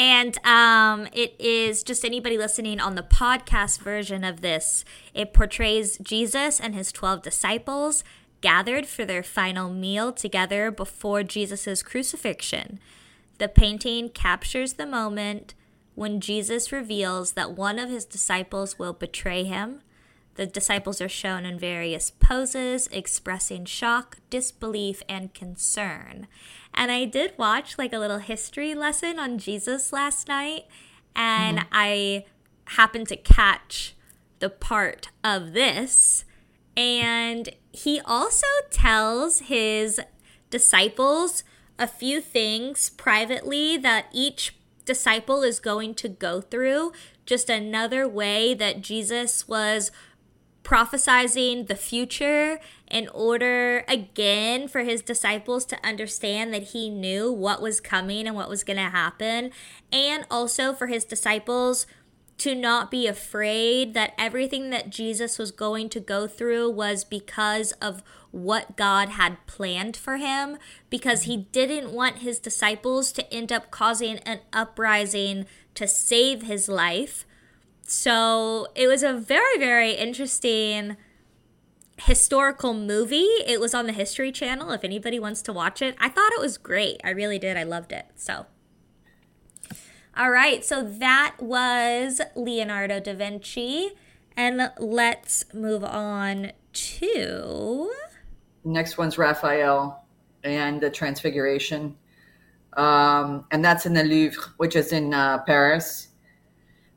And 0.00 0.38
um, 0.46 1.08
it 1.12 1.34
is 1.38 1.82
just 1.82 2.06
anybody 2.06 2.38
listening 2.38 2.80
on 2.80 2.94
the 2.94 3.02
podcast 3.02 3.80
version 3.80 4.24
of 4.24 4.40
this. 4.40 4.82
It 5.12 5.34
portrays 5.34 5.98
Jesus 5.98 6.58
and 6.58 6.74
his 6.74 6.90
12 6.90 7.20
disciples 7.20 8.02
gathered 8.40 8.86
for 8.86 9.04
their 9.04 9.22
final 9.22 9.68
meal 9.68 10.10
together 10.10 10.70
before 10.70 11.22
Jesus' 11.22 11.82
crucifixion. 11.82 12.80
The 13.36 13.48
painting 13.48 14.08
captures 14.08 14.72
the 14.72 14.86
moment 14.86 15.52
when 15.94 16.22
Jesus 16.22 16.72
reveals 16.72 17.32
that 17.32 17.52
one 17.52 17.78
of 17.78 17.90
his 17.90 18.06
disciples 18.06 18.78
will 18.78 18.94
betray 18.94 19.44
him. 19.44 19.82
The 20.36 20.46
disciples 20.46 21.00
are 21.00 21.08
shown 21.08 21.44
in 21.44 21.58
various 21.58 22.10
poses, 22.10 22.88
expressing 22.92 23.64
shock, 23.64 24.18
disbelief, 24.30 25.02
and 25.08 25.34
concern. 25.34 26.28
And 26.72 26.90
I 26.90 27.04
did 27.04 27.36
watch 27.36 27.76
like 27.76 27.92
a 27.92 27.98
little 27.98 28.18
history 28.18 28.74
lesson 28.74 29.18
on 29.18 29.38
Jesus 29.38 29.92
last 29.92 30.28
night, 30.28 30.66
and 31.14 31.58
mm-hmm. 31.58 31.68
I 31.72 32.24
happened 32.64 33.08
to 33.08 33.16
catch 33.16 33.96
the 34.38 34.50
part 34.50 35.08
of 35.22 35.52
this. 35.52 36.24
And 36.76 37.50
he 37.72 38.00
also 38.04 38.46
tells 38.70 39.40
his 39.40 40.00
disciples 40.48 41.42
a 41.78 41.86
few 41.86 42.20
things 42.20 42.90
privately 42.90 43.76
that 43.76 44.06
each 44.12 44.56
disciple 44.84 45.42
is 45.42 45.60
going 45.60 45.94
to 45.94 46.08
go 46.08 46.40
through. 46.40 46.92
Just 47.26 47.50
another 47.50 48.08
way 48.08 48.54
that 48.54 48.80
Jesus 48.80 49.46
was 49.46 49.90
prophesizing 50.62 51.66
the 51.66 51.74
future 51.74 52.60
in 52.90 53.08
order 53.08 53.84
again 53.88 54.68
for 54.68 54.80
his 54.80 55.00
disciples 55.00 55.64
to 55.64 55.86
understand 55.86 56.52
that 56.52 56.62
he 56.62 56.90
knew 56.90 57.32
what 57.32 57.62
was 57.62 57.80
coming 57.80 58.26
and 58.26 58.36
what 58.36 58.48
was 58.48 58.62
going 58.62 58.76
to 58.76 58.82
happen 58.82 59.50
and 59.92 60.26
also 60.30 60.72
for 60.72 60.86
his 60.86 61.04
disciples 61.04 61.86
to 62.40 62.54
not 62.54 62.90
be 62.90 63.06
afraid 63.06 63.92
that 63.92 64.14
everything 64.16 64.70
that 64.70 64.88
Jesus 64.88 65.38
was 65.38 65.50
going 65.50 65.90
to 65.90 66.00
go 66.00 66.26
through 66.26 66.70
was 66.70 67.04
because 67.04 67.72
of 67.72 68.02
what 68.30 68.76
God 68.76 69.10
had 69.10 69.46
planned 69.46 69.94
for 69.94 70.16
him, 70.16 70.56
because 70.88 71.24
he 71.24 71.36
didn't 71.52 71.92
want 71.92 72.18
his 72.18 72.38
disciples 72.38 73.12
to 73.12 73.30
end 73.32 73.52
up 73.52 73.70
causing 73.70 74.18
an 74.20 74.40
uprising 74.54 75.44
to 75.74 75.86
save 75.86 76.42
his 76.42 76.66
life. 76.66 77.26
So 77.90 78.68
it 78.76 78.86
was 78.86 79.02
a 79.02 79.12
very, 79.12 79.58
very 79.58 79.94
interesting 79.94 80.96
historical 81.98 82.72
movie. 82.72 83.26
It 83.44 83.58
was 83.58 83.74
on 83.74 83.86
the 83.86 83.92
History 83.92 84.30
Channel 84.30 84.70
if 84.70 84.84
anybody 84.84 85.18
wants 85.18 85.42
to 85.42 85.52
watch 85.52 85.82
it. 85.82 85.96
I 85.98 86.08
thought 86.08 86.32
it 86.32 86.40
was 86.40 86.56
great. 86.56 87.00
I 87.02 87.10
really 87.10 87.40
did. 87.40 87.56
I 87.56 87.64
loved 87.64 87.90
it. 87.90 88.06
So. 88.14 88.46
All 90.16 90.30
right, 90.30 90.64
so 90.64 90.84
that 90.84 91.34
was 91.40 92.20
Leonardo 92.36 93.00
da 93.00 93.12
Vinci. 93.12 93.90
And 94.36 94.70
let's 94.78 95.52
move 95.52 95.82
on 95.82 96.52
to. 96.72 97.92
Next 98.62 98.98
one's 98.98 99.18
Raphael 99.18 100.04
and 100.44 100.80
the 100.80 100.90
Transfiguration. 100.90 101.96
Um, 102.74 103.46
and 103.50 103.64
that's 103.64 103.84
in 103.84 103.94
the 103.94 104.04
Louvre, 104.04 104.52
which 104.58 104.76
is 104.76 104.92
in 104.92 105.12
uh, 105.12 105.38
Paris. 105.38 106.06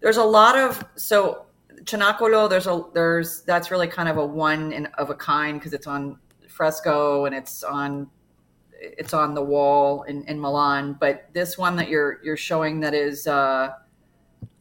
There's 0.03 0.17
a 0.17 0.23
lot 0.23 0.57
of 0.57 0.85
so 0.95 1.45
Cenacolo. 1.85 2.49
There's 2.49 2.67
a 2.67 2.83
there's 2.93 3.41
that's 3.43 3.71
really 3.71 3.87
kind 3.87 4.09
of 4.09 4.17
a 4.17 4.25
one 4.25 4.73
in, 4.73 4.85
of 4.97 5.09
a 5.09 5.15
kind 5.15 5.57
because 5.57 5.73
it's 5.73 5.87
on 5.87 6.19
fresco 6.49 7.25
and 7.25 7.33
it's 7.33 7.63
on 7.63 8.09
it's 8.73 9.13
on 9.13 9.33
the 9.33 9.41
wall 9.41 10.03
in, 10.03 10.23
in 10.25 10.39
Milan. 10.39 10.97
But 10.99 11.29
this 11.33 11.57
one 11.57 11.77
that 11.77 11.87
you're 11.87 12.19
you're 12.21 12.37
showing 12.37 12.81
that 12.81 12.93
is 12.93 13.27
uh, 13.27 13.69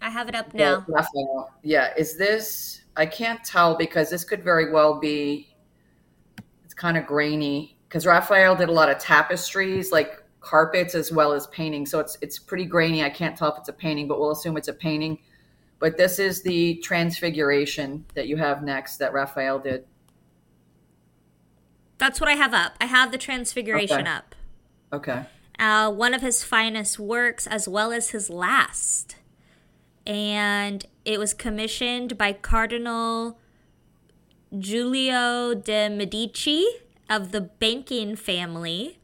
I 0.01 0.11
have 0.11 0.29
it 0.29 0.37
up 0.37 0.55
now. 0.55 0.85
Raphael. 0.89 1.51
Yeah, 1.63 1.93
is 1.99 2.17
this? 2.17 2.83
I 2.97 3.07
can't 3.07 3.43
tell 3.43 3.77
because 3.77 4.11
this 4.11 4.23
could 4.23 4.45
very 4.45 4.71
well 4.71 5.01
be. 5.01 5.57
It's 6.65 6.75
kind 6.75 6.97
of 6.97 7.05
grainy 7.05 7.79
because 7.89 8.07
Raphael 8.07 8.55
did 8.55 8.69
a 8.69 8.73
lot 8.73 8.91
of 8.91 8.99
tapestries, 8.99 9.91
like 9.91 10.23
carpets, 10.41 10.95
as 10.95 11.11
well 11.11 11.33
as 11.33 11.49
painting. 11.49 11.85
So 11.85 11.99
it's 11.99 12.17
it's 12.21 12.39
pretty 12.39 12.65
grainy. 12.65 13.03
I 13.03 13.11
can't 13.11 13.37
tell 13.37 13.53
if 13.53 13.59
it's 13.59 13.69
a 13.69 13.73
painting, 13.73 14.07
but 14.07 14.21
we'll 14.21 14.31
assume 14.31 14.57
it's 14.57 14.69
a 14.69 14.73
painting. 14.73 15.19
But 15.83 15.97
this 15.97 16.21
is 16.21 16.43
the 16.43 16.77
Transfiguration 16.77 18.05
that 18.15 18.29
you 18.29 18.37
have 18.37 18.63
next 18.63 18.99
that 18.99 19.13
Raphael 19.13 19.59
did. 19.59 19.85
That's 21.99 22.21
what 22.21 22.29
I 22.31 22.35
have 22.35 22.55
up. 22.55 22.75
I 22.81 22.85
have 22.85 23.11
the 23.11 23.19
Transfiguration 23.19 24.03
Okay. 24.03 24.09
up. 24.11 24.37
Okay. 24.93 25.25
uh, 25.59 25.91
one 25.91 26.15
of 26.15 26.23
his 26.23 26.45
finest 26.45 27.01
works 27.01 27.49
as 27.49 27.67
well 27.69 27.91
as 27.91 28.11
his 28.11 28.31
last. 28.31 29.17
And 30.07 30.87
it 31.05 31.19
was 31.19 31.35
commissioned 31.35 32.17
by 32.17 32.33
Cardinal 32.33 33.41
Giulio 34.57 35.53
de' 35.55 35.89
Medici 35.89 36.65
of 37.11 37.33
the 37.33 37.41
banking 37.41 38.15
family 38.15 39.01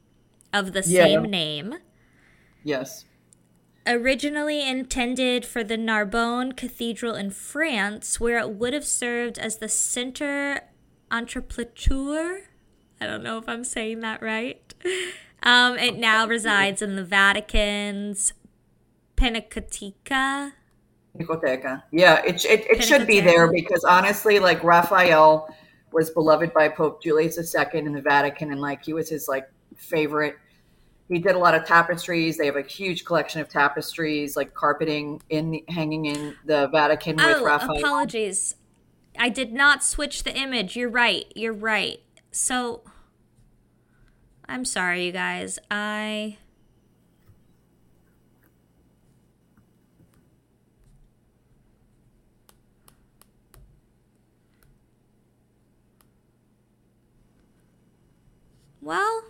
of 0.53 0.75
the 0.75 0.85
Yeah. 0.87 1.05
same 1.07 1.23
name. 1.25 1.75
Yes. 2.63 3.05
Originally 3.89 4.69
intended 4.69 5.47
for 5.47 5.65
the 5.65 5.79
Narbonne 5.79 6.53
Cathedral 6.53 7.15
in 7.15 7.31
France, 7.31 8.21
where 8.21 8.39
it 8.39 8.51
would 8.51 8.75
have 8.75 8.85
served 8.85 9.39
as 9.39 9.57
the 9.57 9.69
center 9.69 10.61
entreplature. 11.11 12.41
I 13.01 13.07
don't 13.07 13.23
know 13.23 13.39
if 13.39 13.49
I'm 13.49 13.65
saying 13.65 14.01
that 14.01 14.21
right. 14.21 14.75
Um, 15.43 15.79
it 15.79 15.97
now 15.97 16.27
resides 16.27 16.83
in 16.83 16.97
the 16.97 17.05
Vatican's 17.05 18.35
Pinacoteca. 19.17 20.53
Pinacoteca. 21.17 21.83
Yeah, 21.91 22.23
it, 22.27 22.45
it, 22.45 22.67
it 22.69 22.85
should 22.85 23.07
be 23.07 23.21
there 23.21 23.51
because 23.51 23.85
honestly, 23.85 24.39
like 24.39 24.63
Raphael 24.63 25.55
was 25.93 26.11
beloved 26.11 26.53
by 26.53 26.69
Pope 26.69 27.03
Julius 27.03 27.39
II 27.39 27.67
in 27.73 27.93
the 27.93 28.03
Vatican, 28.03 28.53
and 28.53 28.61
like 28.61 28.85
he 28.85 28.93
was 28.93 29.09
his 29.09 29.29
like 29.29 29.49
favorite. 29.77 30.37
He 31.09 31.19
did 31.19 31.35
a 31.35 31.39
lot 31.39 31.55
of 31.55 31.65
tapestries. 31.65 32.37
They 32.37 32.47
have 32.47 32.57
a 32.57 32.63
huge 32.63 33.05
collection 33.05 33.41
of 33.41 33.49
tapestries, 33.49 34.37
like 34.37 34.53
carpeting 34.53 35.23
in 35.31 35.51
the, 35.51 35.65
hanging 35.69 36.05
in 36.05 36.37
the 36.45 36.69
Vatican 36.69 37.17
with 37.17 37.25
Oh, 37.25 37.45
Raphael. 37.45 37.79
apologies. 37.79 38.57
I 39.19 39.31
did 39.31 39.53
not 39.53 39.83
switch 39.83 40.23
the 40.25 40.37
image. 40.37 40.77
You're 40.77 40.91
right. 40.91 41.25
You're 41.35 41.55
right. 41.55 42.01
So, 42.31 42.83
I'm 44.47 44.67
sorry, 44.67 45.07
you 45.07 45.13
guys. 45.13 45.59
I. 45.71 46.37
Well. 58.83 59.25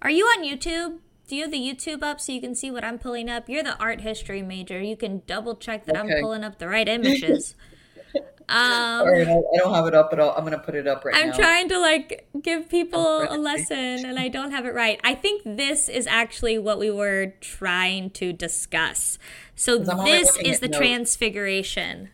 Are 0.00 0.10
you 0.10 0.24
on 0.24 0.44
YouTube? 0.44 0.98
Do 1.26 1.36
you 1.36 1.42
have 1.42 1.50
the 1.50 1.58
YouTube 1.58 2.02
up 2.02 2.20
so 2.20 2.32
you 2.32 2.40
can 2.40 2.54
see 2.54 2.70
what 2.70 2.84
I'm 2.84 2.98
pulling 2.98 3.28
up? 3.28 3.48
You're 3.48 3.62
the 3.62 3.76
art 3.78 4.00
history 4.00 4.42
major. 4.42 4.80
You 4.80 4.96
can 4.96 5.22
double 5.26 5.56
check 5.56 5.84
that 5.86 5.96
I'm 5.96 6.08
pulling 6.20 6.44
up 6.44 6.58
the 6.58 6.68
right 6.68 6.88
images. 6.88 7.54
um, 8.48 9.02
All 9.02 9.08
I 9.08 9.58
don't 9.58 9.74
have 9.74 9.86
it 9.86 9.94
up, 9.94 10.10
at 10.12 10.20
I'll, 10.20 10.30
I'm 10.30 10.40
going 10.40 10.52
to 10.52 10.58
put 10.58 10.74
it 10.74 10.86
up 10.86 11.04
right 11.04 11.14
now. 11.14 11.20
I'm 11.20 11.32
trying 11.32 11.68
to 11.68 11.78
like 11.78 12.28
give 12.40 12.68
people 12.68 13.26
a 13.28 13.36
lesson 13.36 14.06
and 14.06 14.18
I 14.18 14.28
don't 14.28 14.52
have 14.52 14.64
it 14.64 14.74
right. 14.74 15.00
I 15.02 15.14
think 15.14 15.42
this 15.44 15.88
is 15.88 16.06
actually 16.06 16.58
what 16.58 16.78
we 16.78 16.90
were 16.90 17.34
trying 17.40 18.10
to 18.10 18.32
discuss. 18.32 19.18
So 19.54 19.78
this 19.78 20.36
is 20.38 20.60
the 20.60 20.68
notes. 20.68 20.78
transfiguration. 20.78 22.10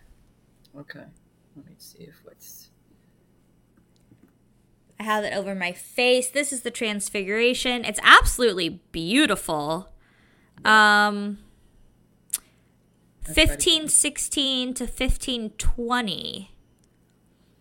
Okay, 0.77 1.05
let 1.55 1.67
me 1.67 1.75
see 1.79 2.05
if 2.05 2.15
what's. 2.25 2.71
I 4.94 4.94
have 5.05 5.25
it 5.25 5.35
over 5.35 5.55
my 5.55 5.73
face. 5.73 6.29
This 6.29 6.53
is 6.53 6.63
the 6.63 6.71
transfiguration. 6.71 7.85
It's 7.85 8.01
absolutely 8.03 8.81
beautiful. 8.93 9.91
Um 10.65 11.39
1516 13.27 14.75
to 14.75 14.85
1520. 14.85 16.51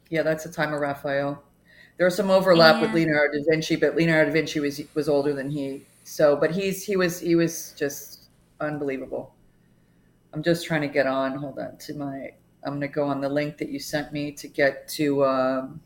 Yeah, 0.09 0.21
that's 0.21 0.43
the 0.43 0.51
time 0.51 0.73
of 0.73 0.81
Raphael. 0.81 1.41
There 1.97 2.05
was 2.05 2.15
some 2.15 2.29
overlap 2.29 2.81
with 2.81 2.93
Leonardo 2.93 3.37
da 3.37 3.43
Vinci, 3.49 3.77
but 3.77 3.95
Leonardo 3.95 4.29
da 4.29 4.33
Vinci 4.33 4.59
was 4.59 4.81
was 4.93 5.07
older 5.07 5.33
than 5.33 5.49
he. 5.49 5.85
So, 6.03 6.35
but 6.35 6.51
he's 6.51 6.83
he 6.83 6.97
was 6.97 7.19
he 7.19 7.35
was 7.35 7.73
just 7.77 8.25
unbelievable. 8.59 9.33
I'm 10.33 10.43
just 10.43 10.65
trying 10.65 10.81
to 10.81 10.87
get 10.87 11.07
on. 11.07 11.35
Hold 11.37 11.59
on 11.59 11.77
to 11.77 11.93
my. 11.93 12.31
I'm 12.65 12.79
going 12.79 12.81
to 12.81 12.87
go 12.87 13.05
on 13.05 13.21
the 13.21 13.29
link 13.29 13.57
that 13.57 13.69
you 13.69 13.79
sent 13.79 14.13
me 14.13 14.31
to 14.33 14.47
get 14.47 14.87
to 14.89 15.25
um, 15.25 15.81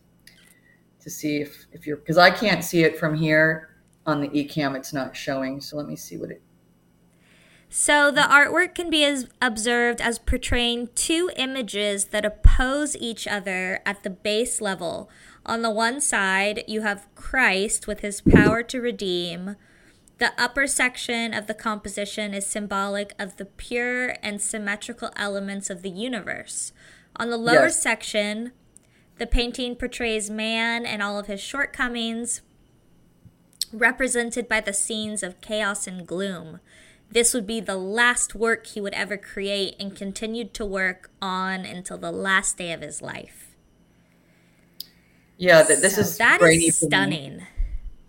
to 1.07 1.11
see 1.11 1.37
if 1.37 1.67
if 1.71 1.87
you're 1.87 1.95
because 1.95 2.17
I 2.17 2.29
can't 2.29 2.63
see 2.63 2.83
it 2.83 2.99
from 2.99 3.15
here 3.15 3.69
on 4.05 4.19
the 4.19 4.27
eCam. 4.27 4.75
It's 4.75 4.91
not 4.91 5.15
showing. 5.15 5.61
So 5.61 5.77
let 5.77 5.87
me 5.87 5.95
see 5.95 6.17
what 6.17 6.31
it. 6.31 6.41
So 7.69 8.11
the 8.11 8.21
artwork 8.21 8.75
can 8.75 8.89
be 8.89 9.03
as 9.05 9.27
observed 9.41 10.01
as 10.01 10.19
portraying 10.19 10.89
two 10.95 11.29
images 11.37 12.05
that 12.05 12.25
oppose 12.25 12.95
each 12.97 13.25
other 13.25 13.79
at 13.85 14.03
the 14.03 14.09
base 14.09 14.59
level. 14.61 15.09
On 15.45 15.61
the 15.61 15.71
one 15.71 16.01
side, 16.01 16.63
you 16.67 16.81
have 16.81 17.07
Christ 17.15 17.87
with 17.87 18.01
his 18.01 18.19
power 18.21 18.63
to 18.63 18.81
redeem. 18.81 19.55
The 20.17 20.31
upper 20.37 20.67
section 20.67 21.33
of 21.33 21.47
the 21.47 21.53
composition 21.53 22.33
is 22.33 22.45
symbolic 22.45 23.13
of 23.19 23.37
the 23.37 23.45
pure 23.45 24.15
and 24.21 24.41
symmetrical 24.41 25.11
elements 25.15 25.69
of 25.69 25.83
the 25.83 25.89
universe. 25.89 26.73
On 27.17 27.29
the 27.29 27.37
lower 27.37 27.65
Yes. 27.67 27.81
section, 27.81 28.51
the 29.17 29.27
painting 29.27 29.75
portrays 29.75 30.29
man 30.29 30.85
and 30.85 31.01
all 31.01 31.17
of 31.17 31.27
his 31.27 31.41
shortcomings, 31.41 32.41
represented 33.73 34.47
by 34.47 34.61
the 34.61 34.73
scenes 34.73 35.23
of 35.23 35.41
chaos 35.41 35.87
and 35.87 36.07
gloom. 36.07 36.59
This 37.09 37.33
would 37.33 37.47
be 37.47 37.61
the 37.61 37.77
last 37.77 38.35
work 38.35 38.67
he 38.67 38.81
would 38.81 38.93
ever 38.93 39.17
create 39.17 39.75
and 39.79 39.95
continued 39.95 40.53
to 40.55 40.65
work 40.65 41.09
on 41.21 41.65
until 41.65 41.97
the 41.97 42.11
last 42.11 42.57
day 42.57 42.73
of 42.73 42.81
his 42.81 43.01
life. 43.01 43.55
Yeah, 45.37 45.63
th- 45.63 45.79
this 45.79 45.95
So 45.95 46.01
is 46.01 46.17
that 46.17 46.41
is 46.41 46.79
stunning. 46.79 47.45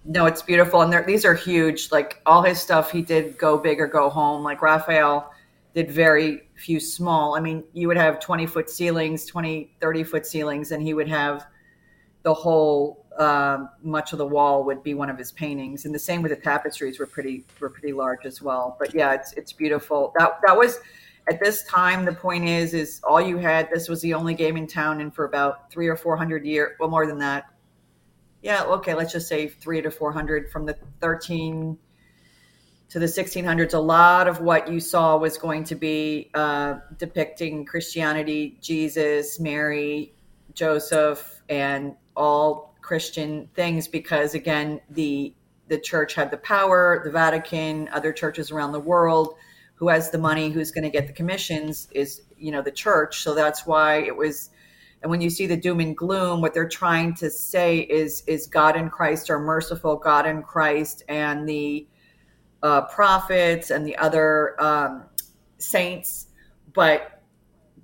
No, 0.04 0.26
it's 0.26 0.42
beautiful, 0.42 0.80
and 0.80 1.06
these 1.06 1.24
are 1.24 1.34
huge. 1.34 1.92
Like 1.92 2.20
all 2.24 2.42
his 2.42 2.60
stuff, 2.60 2.90
he 2.90 3.02
did 3.02 3.36
go 3.36 3.58
big 3.58 3.80
or 3.80 3.86
go 3.86 4.08
home. 4.08 4.42
Like 4.42 4.62
Raphael 4.62 5.30
did 5.74 5.90
very 5.90 6.47
few 6.58 6.80
small. 6.80 7.36
I 7.36 7.40
mean, 7.40 7.64
you 7.72 7.88
would 7.88 7.96
have 7.96 8.20
20 8.20 8.46
foot 8.46 8.68
ceilings, 8.68 9.24
20, 9.26 9.76
30 9.80 10.04
foot 10.04 10.26
ceilings, 10.26 10.72
and 10.72 10.82
he 10.82 10.92
would 10.92 11.08
have 11.08 11.46
the 12.22 12.34
whole, 12.34 13.06
um, 13.18 13.70
much 13.82 14.12
of 14.12 14.18
the 14.18 14.26
wall 14.26 14.64
would 14.64 14.82
be 14.82 14.94
one 14.94 15.08
of 15.08 15.16
his 15.16 15.32
paintings. 15.32 15.84
And 15.84 15.94
the 15.94 15.98
same 15.98 16.20
with 16.20 16.30
the 16.30 16.36
tapestries 16.36 16.98
were 16.98 17.06
pretty, 17.06 17.44
were 17.60 17.70
pretty 17.70 17.92
large 17.92 18.26
as 18.26 18.42
well. 18.42 18.76
But 18.78 18.94
yeah, 18.94 19.14
it's, 19.14 19.32
it's 19.34 19.52
beautiful. 19.52 20.12
That, 20.18 20.40
that 20.44 20.56
was, 20.56 20.80
at 21.30 21.40
this 21.40 21.62
time, 21.64 22.04
the 22.04 22.12
point 22.12 22.48
is, 22.48 22.74
is 22.74 23.00
all 23.04 23.20
you 23.20 23.38
had, 23.38 23.70
this 23.70 23.88
was 23.88 24.00
the 24.00 24.14
only 24.14 24.34
game 24.34 24.56
in 24.56 24.66
town. 24.66 25.00
And 25.00 25.14
for 25.14 25.26
about 25.26 25.70
three 25.70 25.86
or 25.86 25.96
400 25.96 26.44
years, 26.44 26.76
well, 26.80 26.88
more 26.88 27.06
than 27.06 27.18
that, 27.18 27.46
yeah, 28.42 28.64
okay, 28.64 28.94
let's 28.94 29.12
just 29.12 29.28
say 29.28 29.48
three 29.48 29.80
to 29.82 29.90
400 29.90 30.50
from 30.50 30.66
the 30.66 30.76
13 31.00 31.78
to 32.90 32.98
the 32.98 33.06
1600s. 33.06 33.74
A 33.74 33.78
lot 33.78 34.28
of 34.28 34.40
what 34.40 34.70
you 34.70 34.80
saw 34.80 35.16
was 35.16 35.36
going 35.36 35.64
to 35.64 35.74
be 35.74 36.30
uh, 36.34 36.76
depicting 36.96 37.64
Christianity, 37.64 38.58
Jesus, 38.60 39.38
Mary, 39.38 40.14
Joseph, 40.54 41.42
and 41.48 41.94
all 42.16 42.74
Christian 42.80 43.48
things 43.54 43.88
because, 43.88 44.34
again, 44.34 44.80
the 44.90 45.34
the 45.68 45.78
church 45.78 46.14
had 46.14 46.30
the 46.30 46.38
power, 46.38 47.02
the 47.04 47.10
Vatican, 47.10 47.90
other 47.92 48.10
churches 48.10 48.50
around 48.50 48.72
the 48.72 48.80
world. 48.80 49.34
Who 49.74 49.88
has 49.88 50.10
the 50.10 50.16
money? 50.16 50.48
Who's 50.48 50.70
going 50.70 50.84
to 50.84 50.90
get 50.90 51.06
the 51.06 51.12
commissions? 51.12 51.88
Is 51.92 52.22
you 52.38 52.50
know 52.50 52.62
the 52.62 52.72
church. 52.72 53.20
So 53.22 53.34
that's 53.34 53.66
why 53.66 53.96
it 53.96 54.16
was 54.16 54.50
and 55.02 55.10
when 55.10 55.20
you 55.20 55.30
see 55.30 55.46
the 55.46 55.56
doom 55.56 55.80
and 55.80 55.96
gloom 55.96 56.40
what 56.40 56.54
they're 56.54 56.68
trying 56.68 57.14
to 57.14 57.30
say 57.30 57.78
is 57.78 58.24
is 58.26 58.46
god 58.46 58.76
and 58.76 58.90
christ 58.90 59.30
are 59.30 59.38
merciful 59.38 59.96
god 59.96 60.26
and 60.26 60.44
christ 60.44 61.04
and 61.08 61.48
the 61.48 61.86
uh, 62.62 62.82
prophets 62.82 63.70
and 63.70 63.86
the 63.86 63.96
other 63.96 64.60
um, 64.62 65.04
saints 65.58 66.26
but 66.74 67.22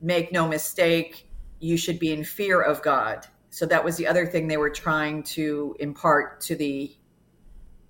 make 0.01 0.33
no 0.33 0.47
mistake 0.47 1.29
you 1.61 1.77
should 1.77 1.99
be 1.99 2.13
in 2.13 2.23
fear 2.23 2.61
of 2.61 2.83
god. 2.83 3.27
So 3.51 3.67
that 3.67 3.85
was 3.85 3.97
the 3.97 4.07
other 4.07 4.27
thing 4.27 4.49
they 4.49 4.57
were 4.57 4.71
trying 4.71 5.23
to 5.35 5.77
impart 5.79 6.41
to 6.43 6.57
the 6.57 6.95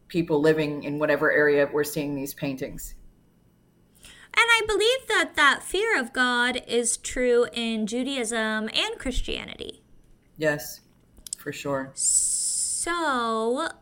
people 0.08 0.40
living 0.40 0.84
in 0.84 0.98
whatever 0.98 1.32
area 1.32 1.68
we're 1.72 1.84
seeing 1.84 2.14
these 2.14 2.34
paintings. 2.34 2.94
And 4.04 4.12
I 4.36 4.62
believe 4.66 5.08
that 5.08 5.36
that 5.36 5.62
fear 5.62 5.98
of 5.98 6.12
God 6.12 6.62
is 6.68 6.96
true 6.96 7.46
in 7.52 7.86
Judaism 7.86 8.68
and 8.72 8.98
Christianity. 8.98 9.82
yes 10.36 10.80
for 11.38 11.52
sure. 11.52 11.90
So 11.94 12.33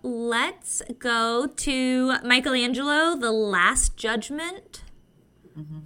let's 0.03 0.83
go 0.99 1.47
to 1.47 2.15
Michelangelo, 2.23 3.17
The 3.17 3.33
Last 3.33 3.97
Judgment. 3.97 4.85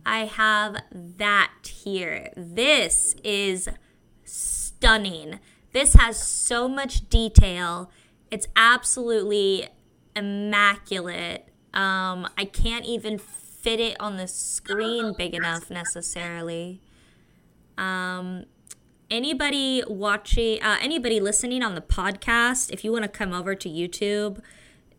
I 0.05 0.27
have 0.27 0.77
that 0.93 1.53
here. 1.65 2.31
This 2.37 3.15
is 3.25 3.69
stunning. 4.25 5.41
This 5.73 5.95
has 5.95 6.23
so 6.23 6.69
much 6.69 7.09
detail. 7.09 7.91
It's 8.31 8.47
absolutely 8.57 9.69
immaculate. 10.15 11.49
Um, 11.75 12.29
I 12.39 12.45
can't 12.45 12.85
even 12.85 13.19
fit 13.19 13.81
it 13.81 13.97
on 14.01 14.17
the 14.17 14.29
screen 14.29 15.15
big 15.17 15.35
enough 15.35 15.71
necessarily. 15.71 16.81
Um, 17.77 18.45
anybody 19.11 19.83
watching, 19.87 20.63
uh, 20.63 20.77
anybody 20.81 21.21
listening 21.21 21.63
on 21.63 21.75
the 21.75 21.81
podcast, 21.81 22.73
if 22.73 22.85
you 22.85 22.93
want 22.93 23.05
to 23.05 23.09
come 23.09 23.33
over 23.33 23.55
to 23.55 23.69
YouTube, 23.69 24.41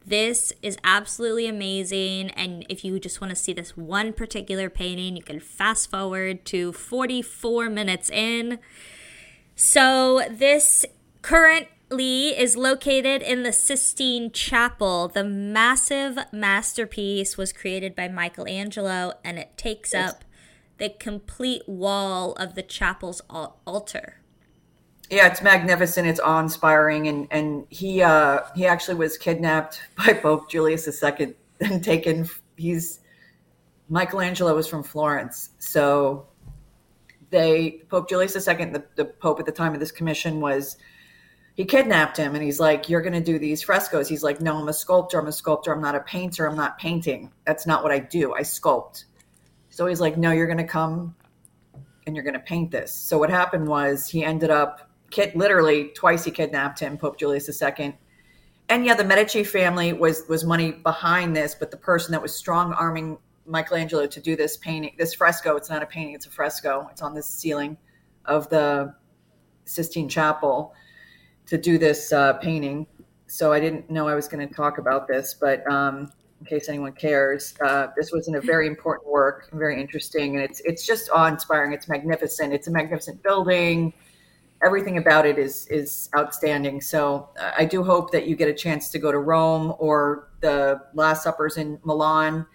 this 0.05 0.53
is 0.61 0.77
absolutely 0.83 1.47
amazing. 1.47 2.29
And 2.31 2.65
if 2.69 2.85
you 2.85 2.97
just 2.99 3.19
want 3.19 3.31
to 3.31 3.35
see 3.35 3.51
this 3.51 3.75
one 3.75 4.13
particular 4.13 4.69
painting, 4.69 5.17
you 5.17 5.23
can 5.23 5.41
fast 5.41 5.91
forward 5.91 6.45
to 6.45 6.71
44 6.71 7.69
minutes 7.69 8.09
in. 8.09 8.59
So 9.55 10.21
this 10.31 10.85
currently 11.21 12.29
is 12.29 12.55
located 12.55 13.21
in 13.21 13.43
the 13.43 13.51
Sistine 13.51 14.31
Chapel. 14.31 15.09
The 15.09 15.25
massive 15.25 16.17
masterpiece 16.31 17.35
was 17.35 17.51
created 17.51 17.93
by 17.93 18.07
Michelangelo 18.07 19.13
and 19.25 19.37
it 19.37 19.57
takes 19.57 19.93
up 19.93 20.23
the 20.78 20.89
complete 20.89 21.63
wall 21.67 22.34
of 22.34 22.55
the 22.55 22.63
chapel's 22.63 23.21
altar. 23.30 24.21
Yeah, 25.09 25.28
it's 25.28 25.41
magnificent. 25.41 26.07
It's 26.07 26.19
awe-inspiring, 26.19 27.07
and 27.07 27.28
and 27.32 27.65
he 27.69 28.01
uh, 28.01 28.41
he 28.55 28.65
actually 28.65 28.95
was 28.95 29.17
kidnapped 29.17 29.82
by 29.97 30.13
Pope 30.13 30.49
Julius 30.49 30.88
II 30.88 31.34
and 31.61 31.84
taken. 31.84 32.30
He's 32.57 32.99
Michelangelo 33.89 34.53
was 34.53 34.67
from 34.67 34.84
Florence, 34.84 35.51
so 35.59 36.28
they 37.30 37.84
Pope 37.89 38.09
Julius 38.09 38.36
II, 38.36 38.65
the, 38.65 38.84
the 38.95 39.05
Pope 39.05 39.39
at 39.39 39.45
the 39.45 39.51
time 39.51 39.73
of 39.73 39.80
this 39.80 39.91
commission, 39.91 40.39
was 40.39 40.78
he 41.55 41.65
kidnapped 41.65 42.17
him 42.17 42.36
and 42.36 42.43
he's 42.43 42.59
like, 42.59 42.88
You're 42.88 43.01
gonna 43.01 43.21
do 43.21 43.39
these 43.39 43.61
frescoes. 43.63 44.07
He's 44.07 44.23
like, 44.23 44.39
No, 44.39 44.57
I'm 44.57 44.67
a 44.69 44.73
sculptor, 44.73 45.19
I'm 45.19 45.28
a 45.28 45.32
sculptor, 45.32 45.73
I'm 45.73 45.82
not 45.82 45.95
a 45.95 46.01
painter, 46.01 46.47
I'm 46.47 46.55
not 46.55 46.78
painting. 46.78 47.32
That's 47.45 47.65
not 47.65 47.84
what 47.84 47.91
I 47.91 47.99
do. 47.99 48.34
I 48.34 48.41
sculpt. 48.41 49.05
So 49.78 49.86
he's 49.86 50.01
like, 50.01 50.17
No, 50.17 50.32
you're 50.32 50.47
gonna 50.47 50.65
come 50.65 51.13
and 52.07 52.15
you're 52.15 52.25
gonna 52.25 52.39
paint 52.39 52.71
this. 52.71 52.91
So 52.91 53.19
what 53.19 53.30
happened 53.30 53.67
was 53.67 54.07
he 54.07 54.23
ended 54.23 54.49
up 54.49 54.89
kid 55.11 55.36
literally 55.36 55.89
twice 55.89 56.23
he 56.23 56.32
kidnapped 56.32 56.80
him, 56.80 56.97
Pope 56.97 57.19
Julius 57.19 57.47
II. 57.61 57.95
And 58.69 58.86
yeah, 58.88 58.95
the 58.95 59.03
Medici 59.03 59.43
family 59.43 59.93
was 59.93 60.23
was 60.28 60.43
money 60.43 60.71
behind 60.71 61.36
this, 61.36 61.53
but 61.53 61.69
the 61.69 61.78
person 61.78 62.11
that 62.13 62.23
was 62.23 62.36
strong 62.36 62.73
arming 62.73 63.19
Michelangelo 63.45 64.07
to 64.07 64.19
do 64.19 64.36
this 64.36 64.57
painting, 64.57 64.95
this 64.97 65.13
fresco. 65.13 65.55
It's 65.55 65.69
not 65.69 65.84
a 65.84 65.86
painting; 65.86 66.15
it's 66.15 66.25
a 66.25 66.32
fresco. 66.32 66.88
It's 66.91 67.03
on 67.03 67.13
the 67.13 67.21
ceiling 67.21 67.78
of 68.25 68.49
the 68.49 68.95
Sistine 69.65 70.09
Chapel 70.09 70.73
to 71.45 71.55
do 71.55 71.78
this 71.78 72.11
uh, 72.11 72.34
painting. 72.34 72.88
So 73.28 73.53
I 73.53 73.59
didn't 73.59 73.91
know 73.91 74.07
I 74.07 74.15
was 74.15 74.28
going 74.28 74.47
to 74.47 74.51
talk 74.51 74.80
about 74.80 75.07
this, 75.07 75.36
but 75.39 75.69
um, 75.71 76.11
in 76.39 76.45
case 76.45 76.69
anyone 76.69 76.93
cares, 76.93 77.55
uh, 77.65 77.88
this 77.95 78.11
was 78.11 78.27
a 78.27 78.41
very 78.41 78.67
important 78.67 79.09
work, 79.09 79.49
very 79.53 79.79
interesting, 79.79 80.35
and 80.35 80.43
it's 80.43 80.61
it's 80.61 80.85
just 80.85 81.09
awe-inspiring. 81.09 81.73
It's 81.73 81.88
magnificent. 81.88 82.53
It's 82.53 82.67
a 82.67 82.71
magnificent 82.71 83.23
building. 83.23 83.93
Everything 84.63 84.97
about 84.97 85.25
it 85.25 85.38
is 85.38 85.67
is 85.67 86.09
outstanding. 86.15 86.81
So 86.81 87.29
uh, 87.39 87.51
I 87.57 87.65
do 87.65 87.83
hope 87.83 88.11
that 88.11 88.27
you 88.27 88.35
get 88.35 88.49
a 88.49 88.53
chance 88.53 88.89
to 88.89 88.99
go 88.99 89.11
to 89.11 89.19
Rome 89.19 89.73
or 89.79 90.29
the 90.41 90.81
Last 90.93 91.23
Supper's 91.23 91.57
in 91.57 91.79
Milan 91.83 92.45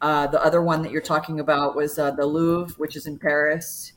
uh, 0.00 0.26
the 0.26 0.42
other 0.42 0.62
one 0.62 0.82
that 0.82 0.92
you're 0.92 1.00
talking 1.00 1.40
about 1.40 1.74
was 1.74 1.98
uh, 1.98 2.10
the 2.10 2.26
Louvre, 2.26 2.74
which 2.76 2.96
is 2.96 3.06
in 3.06 3.18
Paris. 3.18 3.92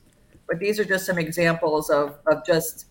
But 0.48 0.58
these 0.58 0.80
are 0.80 0.84
just 0.84 1.06
some 1.06 1.18
examples 1.18 1.90
of, 1.90 2.18
of 2.26 2.44
just, 2.44 2.86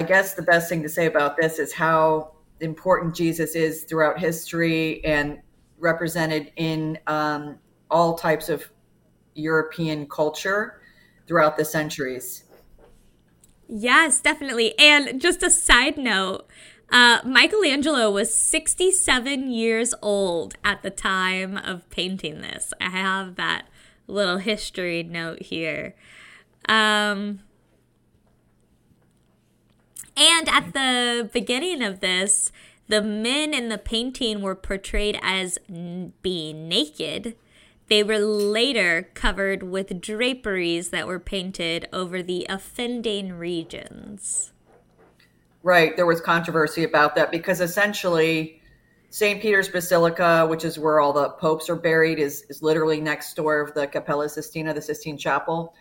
I 0.00 0.04
guess 0.04 0.34
the 0.34 0.42
best 0.42 0.68
thing 0.68 0.82
to 0.82 0.88
say 0.88 1.06
about 1.06 1.36
this 1.36 1.58
is 1.58 1.72
how 1.72 2.32
important 2.60 3.14
Jesus 3.14 3.54
is 3.54 3.84
throughout 3.84 4.18
history 4.18 5.04
and 5.04 5.40
represented 5.78 6.52
in 6.56 6.98
um, 7.06 7.58
all 7.90 8.14
types 8.14 8.48
of 8.48 8.64
European 9.34 10.06
culture 10.08 10.80
throughout 11.26 11.56
the 11.56 11.64
centuries. 11.64 12.44
Yes, 13.68 14.20
definitely. 14.20 14.76
And 14.78 15.20
just 15.20 15.42
a 15.42 15.50
side 15.50 15.98
note, 15.98 16.48
uh, 16.90 17.18
Michelangelo 17.24 18.10
was 18.10 18.34
67 18.34 19.50
years 19.50 19.94
old 20.00 20.54
at 20.64 20.82
the 20.82 20.90
time 20.90 21.58
of 21.58 21.88
painting 21.90 22.40
this. 22.40 22.72
I 22.80 22.88
have 22.88 23.36
that 23.36 23.68
little 24.06 24.38
history 24.38 25.02
note 25.02 25.42
here. 25.42 25.94
Um, 26.66 27.40
and 30.18 30.48
at 30.48 30.72
the 30.72 31.30
beginning 31.32 31.82
of 31.82 32.00
this, 32.00 32.50
the 32.88 33.00
men 33.00 33.54
in 33.54 33.68
the 33.68 33.78
painting 33.78 34.42
were 34.42 34.54
portrayed 34.54 35.18
as 35.22 35.58
n- 35.68 36.12
being 36.22 36.68
naked. 36.68 37.36
They 37.88 38.02
were 38.02 38.18
later 38.18 39.08
covered 39.14 39.62
with 39.62 40.00
draperies 40.00 40.90
that 40.90 41.06
were 41.06 41.20
painted 41.20 41.88
over 41.92 42.22
the 42.22 42.46
offending 42.48 43.32
regions. 43.34 44.52
Right. 45.62 45.96
There 45.96 46.06
was 46.06 46.20
controversy 46.20 46.84
about 46.84 47.14
that 47.14 47.30
because 47.30 47.60
essentially 47.60 48.60
St. 49.10 49.40
Peter's 49.40 49.68
Basilica, 49.68 50.46
which 50.46 50.64
is 50.64 50.78
where 50.78 51.00
all 51.00 51.12
the 51.12 51.30
popes 51.30 51.70
are 51.70 51.76
buried, 51.76 52.18
is, 52.18 52.44
is 52.48 52.62
literally 52.62 53.00
next 53.00 53.34
door 53.34 53.60
of 53.60 53.72
the 53.74 53.86
Cappella 53.86 54.26
Sistina, 54.26 54.74
the 54.74 54.82
Sistine 54.82 55.16
Chapel. 55.16 55.74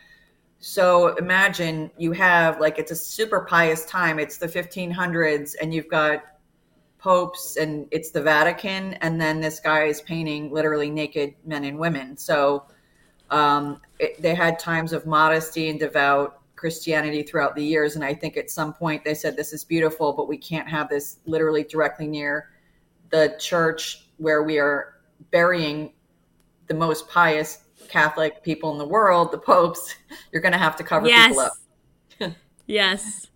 So 0.60 1.16
imagine 1.18 1.91
you 1.97 2.12
have 2.14 2.60
like 2.60 2.80
it's 2.80 2.91
a 2.91 2.95
super 2.95 3.41
pious 3.41 3.86
time. 3.86 4.20
It's 4.20 4.38
the 4.38 4.47
1500s, 4.47 5.55
and 5.62 5.74
you've 5.74 5.88
got 5.88 6.24
popes, 6.97 7.58
and 7.58 7.88
it's 7.91 8.10
the 8.10 8.22
Vatican, 8.22 8.95
and 8.95 9.22
then 9.22 9.39
this 9.39 9.60
guy 9.60 9.84
is 9.84 10.01
painting 10.01 10.51
literally 10.51 10.89
naked 10.89 11.36
men 11.45 11.64
and 11.64 11.78
women. 11.78 12.18
So 12.18 12.66
um, 13.30 13.82
it, 13.99 14.22
they 14.22 14.34
had 14.34 14.58
times 14.58 14.93
of 14.93 15.05
modesty 15.05 15.70
and 15.70 15.80
devout 15.80 16.41
Christianity 16.55 17.24
throughout 17.24 17.55
the 17.55 17.64
years. 17.64 17.95
And 17.95 18.03
I 18.03 18.14
think 18.14 18.36
at 18.36 18.49
some 18.49 18.74
point 18.74 19.05
they 19.05 19.14
said, 19.14 19.38
this 19.38 19.53
is 19.53 19.64
beautiful, 19.64 20.12
but 20.12 20.28
we 20.28 20.38
can't 20.38 20.68
have 20.68 20.89
this 20.89 21.20
literally 21.26 21.64
directly 21.64 22.08
near 22.08 22.49
the 23.10 23.36
church 23.39 24.08
where 24.18 24.43
we 24.43 24.58
are 24.58 24.95
burying 25.32 25.93
the 26.68 26.74
most 26.74 27.08
pious 27.08 27.60
Catholic 27.89 28.43
people 28.43 28.71
in 28.71 28.77
the 28.77 28.88
world, 28.88 29.31
the 29.31 29.38
popes. 29.38 29.95
You're 30.31 30.41
going 30.41 30.53
to 30.53 30.57
have 30.57 30.75
to 30.77 30.83
cover 30.83 31.07
yes. 31.07 31.27
people 31.29 31.39
up. 31.39 32.31
yes. 32.67 33.27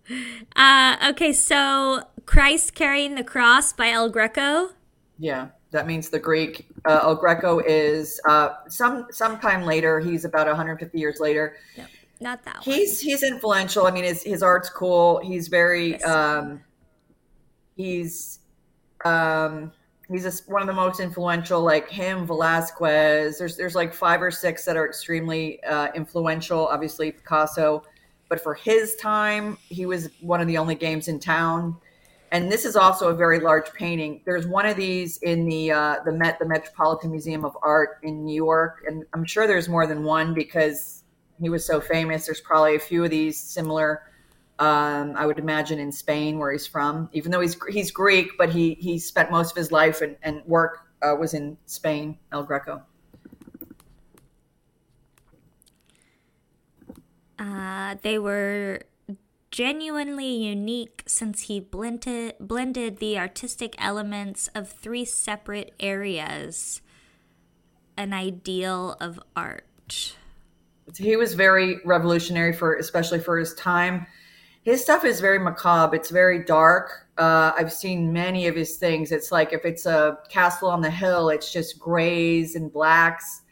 Uh, 0.56 0.96
okay, 1.10 1.32
so 1.32 2.02
Christ 2.26 2.74
carrying 2.74 3.14
the 3.14 3.24
cross 3.24 3.72
by 3.72 3.90
El 3.90 4.10
Greco. 4.10 4.70
Yeah, 5.18 5.48
that 5.70 5.86
means 5.86 6.08
the 6.08 6.18
Greek. 6.18 6.68
Uh, 6.84 7.00
El 7.02 7.16
Greco 7.16 7.60
is 7.60 8.20
uh, 8.28 8.50
some 8.68 9.06
sometime 9.10 9.64
later. 9.64 10.00
He's 10.00 10.24
about 10.24 10.46
150 10.46 10.98
years 10.98 11.20
later. 11.20 11.56
Yep 11.76 11.88
not 12.22 12.44
that 12.44 12.62
he's 12.62 13.00
one. 13.00 13.10
he's 13.10 13.22
influential. 13.22 13.86
I 13.86 13.90
mean, 13.90 14.04
his 14.04 14.22
his 14.22 14.42
art's 14.42 14.70
cool. 14.70 15.18
He's 15.18 15.48
very 15.48 16.00
um, 16.04 16.62
he's 17.76 18.38
um, 19.04 19.72
he's 20.12 20.26
a, 20.26 20.50
one 20.50 20.62
of 20.62 20.68
the 20.68 20.74
most 20.74 21.00
influential. 21.00 21.62
Like 21.62 21.88
him, 21.88 22.26
Velasquez. 22.26 23.38
There's 23.38 23.56
there's 23.56 23.74
like 23.74 23.94
five 23.94 24.22
or 24.22 24.30
six 24.30 24.64
that 24.64 24.76
are 24.76 24.86
extremely 24.86 25.62
uh, 25.64 25.88
influential. 25.94 26.66
Obviously, 26.68 27.12
Picasso, 27.12 27.82
but 28.28 28.40
for 28.40 28.54
his 28.54 28.96
time, 28.96 29.58
he 29.68 29.86
was 29.86 30.08
one 30.20 30.40
of 30.40 30.46
the 30.46 30.58
only 30.58 30.74
games 30.74 31.08
in 31.08 31.18
town. 31.18 31.76
And 32.30 32.50
this 32.50 32.64
is 32.64 32.76
also 32.76 33.08
a 33.08 33.14
very 33.14 33.40
large 33.40 33.70
painting. 33.74 34.22
There's 34.24 34.46
one 34.46 34.64
of 34.64 34.74
these 34.74 35.18
in 35.18 35.44
the 35.44 35.70
uh, 35.70 35.96
the 36.04 36.12
Met, 36.12 36.38
the 36.38 36.46
Metropolitan 36.46 37.10
Museum 37.10 37.44
of 37.44 37.56
Art 37.62 37.98
in 38.02 38.24
New 38.24 38.34
York, 38.34 38.84
and 38.86 39.04
I'm 39.12 39.24
sure 39.24 39.46
there's 39.46 39.68
more 39.68 39.86
than 39.86 40.02
one 40.02 40.32
because 40.32 41.04
he 41.40 41.50
was 41.50 41.66
so 41.66 41.80
famous. 41.80 42.24
There's 42.24 42.40
probably 42.40 42.76
a 42.76 42.80
few 42.80 43.04
of 43.04 43.10
these 43.10 43.38
similar. 43.38 44.04
Um, 44.58 45.14
I 45.16 45.26
would 45.26 45.38
imagine 45.38 45.78
in 45.78 45.90
Spain, 45.90 46.38
where 46.38 46.52
he's 46.52 46.66
from, 46.66 47.08
even 47.12 47.32
though 47.32 47.40
he's 47.40 47.56
he's 47.68 47.90
Greek, 47.90 48.32
but 48.38 48.50
he 48.50 48.74
he 48.74 48.98
spent 48.98 49.30
most 49.30 49.50
of 49.50 49.56
his 49.56 49.72
life 49.72 50.02
and, 50.02 50.16
and 50.22 50.42
work 50.44 50.86
uh, 51.02 51.16
was 51.18 51.34
in 51.34 51.56
Spain, 51.66 52.18
El 52.30 52.44
Greco. 52.44 52.82
Uh, 57.38 57.96
they 58.02 58.18
were 58.18 58.82
genuinely 59.50 60.32
unique 60.32 61.02
since 61.06 61.42
he 61.42 61.58
blended 61.58 62.34
blended 62.38 62.98
the 62.98 63.18
artistic 63.18 63.74
elements 63.78 64.48
of 64.54 64.70
three 64.70 65.04
separate 65.04 65.72
areas, 65.80 66.82
an 67.96 68.12
ideal 68.12 68.96
of 69.00 69.18
art 69.34 69.64
he 70.96 71.16
was 71.16 71.34
very 71.34 71.78
revolutionary 71.84 72.52
for 72.52 72.74
especially 72.74 73.18
for 73.18 73.38
his 73.38 73.54
time 73.54 74.06
his 74.62 74.82
stuff 74.82 75.04
is 75.04 75.20
very 75.20 75.38
macabre. 75.38 75.96
It's 75.96 76.10
very 76.10 76.44
dark. 76.44 77.06
Uh, 77.18 77.52
i've 77.56 77.72
seen 77.72 78.12
many 78.12 78.46
of 78.46 78.56
his 78.56 78.76
things. 78.76 79.12
It's 79.12 79.30
like 79.30 79.52
if 79.52 79.64
it's 79.64 79.86
a 79.86 80.18
castle 80.28 80.70
on 80.70 80.80
the 80.80 80.90
hill 80.90 81.28
it's 81.28 81.52
just 81.52 81.78
grays 81.78 82.56
and 82.56 82.72
blacks. 82.72 83.42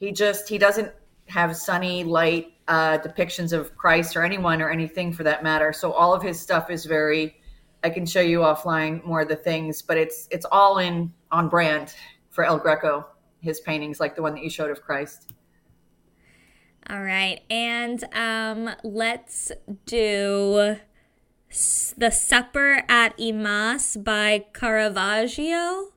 He 0.00 0.12
just 0.12 0.48
he 0.48 0.58
doesn't 0.58 0.92
have 1.26 1.56
sunny 1.56 2.04
light 2.04 2.52
uh, 2.68 2.98
depictions 2.98 3.52
of 3.52 3.76
christ 3.76 4.16
or 4.16 4.24
anyone 4.24 4.60
or 4.60 4.70
anything 4.70 5.12
for 5.12 5.22
that 5.24 5.42
matter. 5.42 5.72
So 5.72 5.92
all 5.92 6.12
of 6.14 6.22
his 6.22 6.40
stuff 6.40 6.70
is 6.70 6.84
very 6.84 7.36
i 7.84 7.90
can 7.90 8.04
show 8.04 8.20
you 8.20 8.40
offline 8.40 9.02
more 9.04 9.20
of 9.20 9.28
the 9.28 9.36
things 9.36 9.82
but 9.82 9.96
it's 9.96 10.28
it's 10.30 10.46
all 10.50 10.78
in 10.78 11.12
on 11.30 11.48
brand 11.48 11.94
for 12.30 12.44
el 12.44 12.58
greco 12.58 13.06
his 13.40 13.60
paintings 13.60 14.00
like 14.00 14.16
the 14.16 14.22
one 14.22 14.34
that 14.34 14.42
you 14.42 14.50
showed 14.50 14.70
of 14.70 14.82
christ 14.82 15.32
all 16.88 17.02
right, 17.02 17.40
and 17.50 18.04
um, 18.14 18.70
let's 18.84 19.50
do 19.86 20.76
the 21.96 22.10
Supper 22.10 22.84
at 22.88 23.14
Emmaus 23.18 23.96
by 23.96 24.44
Caravaggio. 24.52 25.92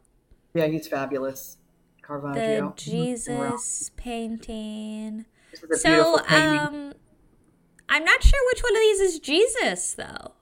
Yeah, 0.53 0.67
he's 0.67 0.87
fabulous. 0.87 1.57
Caravaggio. 2.01 2.69
The 2.69 2.73
Jesus 2.75 3.91
painting. 3.95 5.25
So, 5.73 6.17
um, 6.27 6.93
I'm 7.89 8.03
not 8.03 8.23
sure 8.23 8.39
which 8.51 8.63
one 8.63 8.75
of 8.75 8.81
these 8.81 8.99
is 9.01 9.19
Jesus, 9.19 9.93
though. 9.93 10.33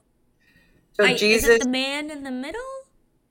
So 0.93 1.03
I- 1.03 1.15
Jesus, 1.15 1.49
is 1.49 1.55
it 1.55 1.63
the 1.63 1.69
man 1.69 2.09
in 2.09 2.23
the 2.23 2.31
middle? 2.31 2.61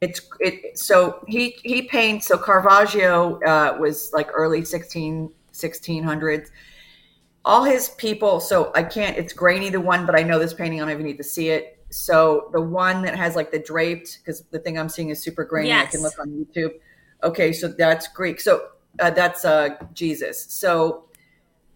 it's 0.01 0.21
it. 0.41 0.79
So 0.79 1.25
he 1.27 1.57
he 1.63 1.83
paints. 1.83 2.27
So 2.29 2.37
Caravaggio 2.37 3.41
uh, 3.43 3.77
was 3.81 4.11
like 4.13 4.29
early 4.33 4.65
16 4.65 5.31
1600s. 5.53 6.51
All 7.47 7.65
his 7.65 7.89
people. 7.91 8.41
So 8.41 8.73
I 8.75 8.83
can't. 8.83 9.17
It's 9.17 9.33
grainy 9.33 9.71
the 9.71 9.81
one, 9.81 10.05
but 10.05 10.19
I 10.19 10.23
know 10.23 10.39
this 10.39 10.53
painting. 10.53 10.83
I 10.83 10.85
don't 10.85 10.93
even 10.93 11.07
need 11.07 11.17
to 11.19 11.25
see 11.25 11.49
it. 11.49 11.79
So 11.91 12.51
the 12.53 12.61
one 12.61 13.03
that 13.03 13.15
has 13.15 13.37
like 13.37 13.53
the 13.53 13.61
draped, 13.61 14.19
because 14.19 14.43
the 14.51 14.59
thing 14.59 14.79
I'm 14.79 14.89
seeing 14.89 15.11
is 15.11 15.23
super 15.23 15.45
grainy. 15.45 15.69
I 15.73 15.87
can 15.87 16.03
look 16.03 16.19
on 16.19 16.29
YouTube. 16.29 16.73
Okay, 17.23 17.53
so 17.53 17.69
that's 17.69 18.09
Greek. 18.09 18.41
So 18.41 18.71
uh, 18.99 19.11
that's 19.11 19.45
uh, 19.45 19.71
Jesus. 19.95 20.53
So 20.53 21.05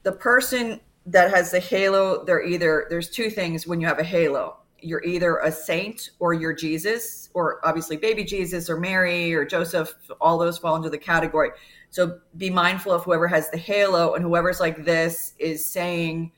the 0.03 0.13
person 0.13 0.81
that 1.07 1.31
has 1.31 1.53
the 1.53 1.61
halo, 1.61 2.25
they're 2.25 2.43
either 2.43 2.87
there's 2.91 3.09
two 3.09 3.31
things 3.31 3.67
when 3.67 3.81
you 3.81 3.87
have 3.87 4.01
a 4.01 4.05
halo. 4.05 4.57
You're 4.83 5.05
either 5.05 5.39
a 5.39 5.53
saint 5.53 6.11
or 6.19 6.33
you're 6.33 6.55
Jesus, 6.55 7.29
or 7.35 7.61
obviously 7.67 7.97
baby 7.97 8.25
Jesus 8.25 8.69
or 8.69 8.79
Mary 8.81 9.33
or 9.35 9.45
Joseph. 9.45 9.95
All 10.21 10.39
those 10.39 10.59
fall 10.59 10.75
into 10.77 10.91
the 10.91 10.99
category. 10.99 11.51
So 11.91 12.21
be 12.37 12.51
mindful 12.51 12.93
of 12.93 13.05
whoever 13.05 13.27
has 13.29 13.51
the 13.51 13.59
halo 13.59 14.15
and 14.15 14.25
whoever's 14.25 14.61
like 14.61 14.85
this 14.85 15.35
is 15.39 15.65
saying 15.65 16.33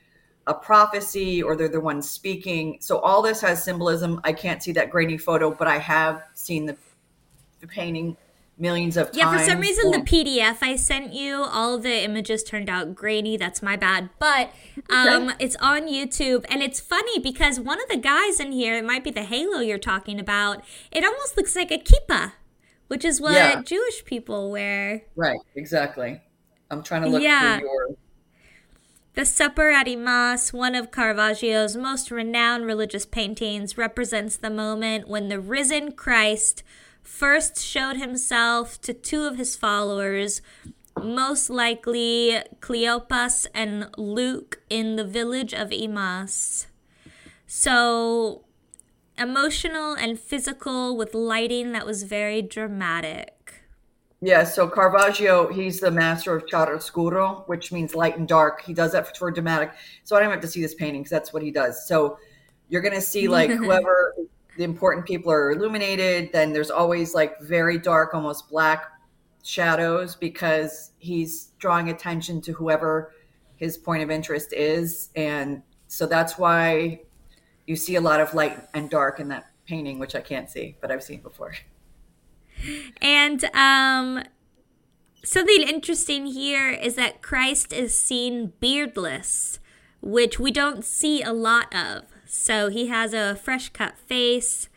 a 0.46 0.54
prophecy 0.54 1.42
or 1.42 1.56
they're 1.56 1.68
the 1.68 1.80
ones 1.80 2.08
speaking. 2.08 2.78
So 2.80 2.98
all 2.98 3.22
this 3.22 3.40
has 3.42 3.62
symbolism. 3.62 4.20
I 4.24 4.32
can't 4.32 4.62
see 4.62 4.72
that 4.72 4.90
grainy 4.90 5.18
photo, 5.18 5.50
but 5.50 5.68
I 5.68 5.78
have 5.78 6.22
seen 6.34 6.66
the, 6.66 6.76
the 7.60 7.66
painting 7.66 8.16
millions 8.58 8.96
of 8.96 9.08
times. 9.08 9.16
Yeah, 9.16 9.36
for 9.36 9.44
some 9.44 9.60
reason, 9.60 9.90
the 9.90 9.98
PDF 9.98 10.58
I 10.62 10.76
sent 10.76 11.12
you, 11.12 11.44
all 11.44 11.78
the 11.78 12.02
images 12.02 12.42
turned 12.42 12.68
out 12.68 12.94
grainy. 12.94 13.36
That's 13.36 13.62
my 13.62 13.76
bad. 13.76 14.10
But 14.18 14.50
um, 14.90 15.32
it's 15.38 15.56
on 15.56 15.82
YouTube. 15.82 16.44
And 16.48 16.62
it's 16.62 16.80
funny 16.80 17.18
because 17.18 17.60
one 17.60 17.80
of 17.80 17.88
the 17.88 17.96
guys 17.96 18.40
in 18.40 18.52
here, 18.52 18.76
it 18.76 18.84
might 18.84 19.04
be 19.04 19.10
the 19.10 19.24
halo 19.24 19.60
you're 19.60 19.78
talking 19.78 20.18
about, 20.18 20.64
it 20.90 21.04
almost 21.04 21.36
looks 21.36 21.54
like 21.54 21.70
a 21.70 21.78
kippah, 21.78 22.32
which 22.92 23.06
is 23.06 23.22
what 23.22 23.32
Yeah. 23.32 23.62
Jewish 23.62 24.04
people 24.04 24.50
wear. 24.50 25.00
Right, 25.16 25.40
exactly. 25.54 26.20
I'm 26.70 26.82
trying 26.82 27.00
to 27.04 27.08
look 27.08 27.22
Yeah. 27.22 27.58
through 27.58 27.70
your. 27.70 27.96
The 29.14 29.24
Supper 29.24 29.70
at 29.70 29.88
Emmaus, 29.88 30.52
one 30.52 30.74
of 30.74 30.90
Caravaggio's 30.90 31.74
most 31.74 32.10
renowned 32.10 32.66
religious 32.66 33.06
paintings, 33.06 33.78
represents 33.78 34.36
the 34.36 34.50
moment 34.50 35.08
when 35.08 35.30
the 35.30 35.40
risen 35.40 35.92
Christ 35.92 36.62
first 37.02 37.58
showed 37.58 37.96
himself 37.96 38.78
to 38.82 38.92
two 38.92 39.24
of 39.24 39.38
his 39.38 39.56
followers, 39.56 40.42
most 41.02 41.48
likely 41.48 42.42
Cleopas 42.60 43.46
and 43.54 43.88
Luke, 43.96 44.60
in 44.68 44.96
the 44.96 45.04
village 45.04 45.54
of 45.54 45.72
Emmaus. 45.72 46.66
So, 47.46 48.44
emotional 49.18 49.94
and 49.94 50.18
physical 50.18 50.96
with 50.96 51.14
lighting 51.14 51.72
that 51.72 51.86
was 51.86 52.02
very 52.02 52.42
dramatic. 52.42 53.62
Yeah, 54.24 54.44
so 54.44 54.68
Caravaggio, 54.68 55.52
he's 55.52 55.80
the 55.80 55.90
master 55.90 56.34
of 56.36 56.46
chiaroscuro, 56.46 57.46
which 57.48 57.72
means 57.72 57.94
light 57.94 58.16
and 58.16 58.28
dark. 58.28 58.62
He 58.62 58.72
does 58.72 58.92
that 58.92 59.16
for 59.16 59.32
dramatic. 59.32 59.72
So 60.04 60.16
I 60.16 60.20
don't 60.20 60.30
have 60.30 60.40
to 60.40 60.46
see 60.46 60.62
this 60.62 60.74
painting 60.74 61.02
because 61.02 61.10
that's 61.10 61.32
what 61.32 61.42
he 61.42 61.50
does. 61.50 61.88
So 61.88 62.18
you're 62.68 62.82
going 62.82 62.94
to 62.94 63.00
see 63.00 63.26
like 63.26 63.50
whoever 63.50 64.14
the 64.56 64.62
important 64.62 65.06
people 65.06 65.32
are 65.32 65.50
illuminated. 65.50 66.30
Then 66.32 66.52
there's 66.52 66.70
always 66.70 67.14
like 67.14 67.40
very 67.40 67.78
dark, 67.78 68.14
almost 68.14 68.48
black 68.48 68.84
shadows 69.42 70.14
because 70.14 70.92
he's 70.98 71.50
drawing 71.58 71.88
attention 71.88 72.40
to 72.42 72.52
whoever 72.52 73.12
his 73.56 73.76
point 73.76 74.04
of 74.04 74.10
interest 74.10 74.52
is. 74.52 75.10
And 75.16 75.62
so 75.88 76.06
that's 76.06 76.38
why 76.38 77.00
you 77.66 77.76
see 77.76 77.96
a 77.96 78.00
lot 78.00 78.20
of 78.20 78.34
light 78.34 78.58
and 78.74 78.90
dark 78.90 79.20
in 79.20 79.28
that 79.28 79.46
painting, 79.66 79.98
which 79.98 80.14
I 80.14 80.20
can't 80.20 80.50
see, 80.50 80.76
but 80.80 80.90
I've 80.90 81.02
seen 81.02 81.20
before. 81.20 81.54
And 83.00 83.44
um, 83.54 84.22
something 85.24 85.62
interesting 85.62 86.26
here 86.26 86.70
is 86.70 86.94
that 86.96 87.22
Christ 87.22 87.72
is 87.72 87.96
seen 88.00 88.52
beardless, 88.60 89.58
which 90.00 90.38
we 90.38 90.50
don't 90.50 90.84
see 90.84 91.22
a 91.22 91.32
lot 91.32 91.74
of. 91.74 92.04
So 92.26 92.70
he 92.70 92.86
has 92.88 93.12
a 93.12 93.36
fresh 93.36 93.68
cut 93.70 93.98
face, 93.98 94.68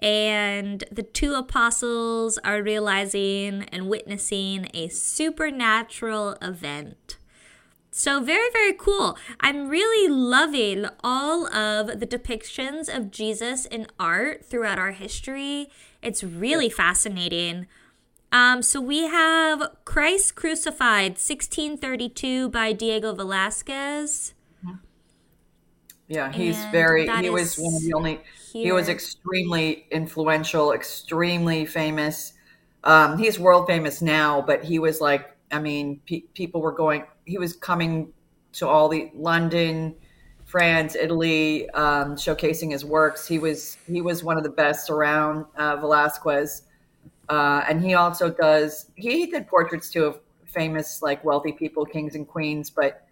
and 0.00 0.84
the 0.90 1.02
two 1.02 1.34
apostles 1.34 2.38
are 2.38 2.62
realizing 2.62 3.64
and 3.70 3.88
witnessing 3.88 4.68
a 4.74 4.88
supernatural 4.88 6.36
event. 6.40 7.18
So, 7.94 8.20
very, 8.20 8.48
very 8.52 8.72
cool. 8.72 9.18
I'm 9.40 9.68
really 9.68 10.08
loving 10.08 10.86
all 11.04 11.46
of 11.54 12.00
the 12.00 12.06
depictions 12.06 12.88
of 12.94 13.10
Jesus 13.10 13.66
in 13.66 13.86
art 14.00 14.46
throughout 14.46 14.78
our 14.78 14.92
history. 14.92 15.68
It's 16.00 16.24
really 16.24 16.70
fascinating. 16.70 17.66
Um, 18.32 18.62
so, 18.62 18.80
we 18.80 19.08
have 19.08 19.76
Christ 19.84 20.36
Crucified, 20.36 21.12
1632 21.18 22.48
by 22.48 22.72
Diego 22.72 23.12
Velasquez. 23.14 24.32
Yeah, 26.08 26.32
he's 26.32 26.58
And 26.64 26.72
very. 26.72 27.06
He 27.22 27.30
was 27.30 27.56
one 27.56 27.74
of 27.74 27.82
the 27.82 27.92
only. 27.94 28.20
He 28.52 28.72
was 28.72 28.88
extremely 28.88 29.86
influential, 29.90 30.72
extremely 30.72 31.66
famous. 31.66 32.32
Um, 32.84 33.18
he's 33.18 33.38
world 33.38 33.66
famous 33.66 34.02
now, 34.02 34.42
but 34.42 34.64
he 34.64 34.78
was 34.78 35.00
like, 35.00 35.36
I 35.50 35.60
mean, 35.60 36.00
pe- 36.06 36.22
people 36.34 36.60
were 36.60 36.72
going. 36.72 37.04
He 37.24 37.38
was 37.38 37.54
coming 37.54 38.12
to 38.54 38.68
all 38.68 38.88
the 38.88 39.10
London, 39.14 39.94
France, 40.44 40.94
Italy, 40.94 41.68
um, 41.70 42.16
showcasing 42.16 42.72
his 42.72 42.84
works. 42.84 43.26
He 43.26 43.38
was 43.38 43.78
he 43.86 44.02
was 44.02 44.22
one 44.22 44.36
of 44.36 44.42
the 44.42 44.50
best 44.50 44.90
around. 44.90 45.46
Uh, 45.56 45.76
Velasquez, 45.76 46.62
uh, 47.28 47.64
and 47.68 47.82
he 47.82 47.94
also 47.94 48.30
does. 48.30 48.90
He 48.96 49.26
did 49.26 49.46
portraits 49.46 49.90
too 49.90 50.04
of 50.04 50.20
famous 50.44 51.00
like 51.02 51.24
wealthy 51.24 51.52
people, 51.52 51.86
kings 51.86 52.14
and 52.14 52.28
queens, 52.28 52.68
but 52.70 53.06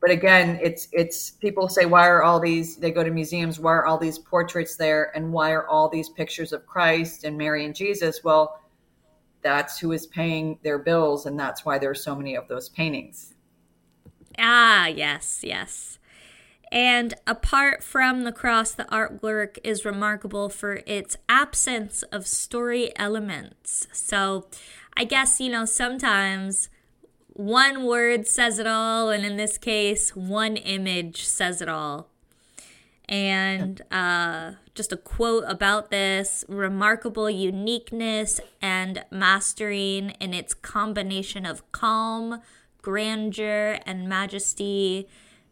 but 0.00 0.10
again 0.10 0.58
it's 0.62 0.88
it's 0.92 1.32
people 1.32 1.68
say 1.68 1.84
why 1.84 2.08
are 2.08 2.22
all 2.22 2.40
these 2.40 2.76
they 2.76 2.90
go 2.90 3.04
to 3.04 3.10
museums 3.10 3.60
why 3.60 3.72
are 3.72 3.86
all 3.86 3.98
these 3.98 4.18
portraits 4.18 4.76
there 4.76 5.14
and 5.14 5.30
why 5.32 5.52
are 5.52 5.66
all 5.68 5.88
these 5.88 6.08
pictures 6.08 6.52
of 6.52 6.66
christ 6.66 7.24
and 7.24 7.36
mary 7.36 7.66
and 7.66 7.74
jesus 7.74 8.24
well 8.24 8.60
that's 9.42 9.78
who 9.78 9.92
is 9.92 10.06
paying 10.06 10.58
their 10.62 10.78
bills 10.78 11.26
and 11.26 11.38
that's 11.38 11.64
why 11.64 11.78
there 11.78 11.90
are 11.90 11.94
so 11.94 12.14
many 12.14 12.34
of 12.34 12.48
those 12.48 12.68
paintings 12.70 13.34
Ah, 14.40 14.86
yes, 14.86 15.40
yes. 15.42 15.98
And 16.72 17.14
apart 17.26 17.82
from 17.82 18.22
the 18.22 18.32
cross, 18.32 18.72
the 18.72 18.84
artwork 18.84 19.58
is 19.64 19.84
remarkable 19.84 20.48
for 20.48 20.80
its 20.86 21.16
absence 21.28 22.02
of 22.04 22.26
story 22.26 22.92
elements. 22.96 23.88
So 23.92 24.46
I 24.96 25.04
guess, 25.04 25.40
you 25.40 25.50
know, 25.50 25.64
sometimes 25.64 26.68
one 27.32 27.84
word 27.84 28.26
says 28.26 28.58
it 28.58 28.66
all, 28.66 29.10
and 29.10 29.24
in 29.24 29.36
this 29.36 29.58
case, 29.58 30.14
one 30.14 30.56
image 30.56 31.24
says 31.24 31.60
it 31.60 31.68
all. 31.68 32.08
And 33.08 33.82
uh, 33.90 34.52
just 34.74 34.92
a 34.92 34.96
quote 34.96 35.44
about 35.48 35.90
this 35.90 36.44
remarkable 36.48 37.28
uniqueness 37.28 38.40
and 38.62 39.04
mastering 39.10 40.10
in 40.20 40.32
its 40.32 40.54
combination 40.54 41.44
of 41.44 41.72
calm, 41.72 42.40
grandeur, 42.82 43.78
and 43.86 44.08
majesty. 44.08 45.08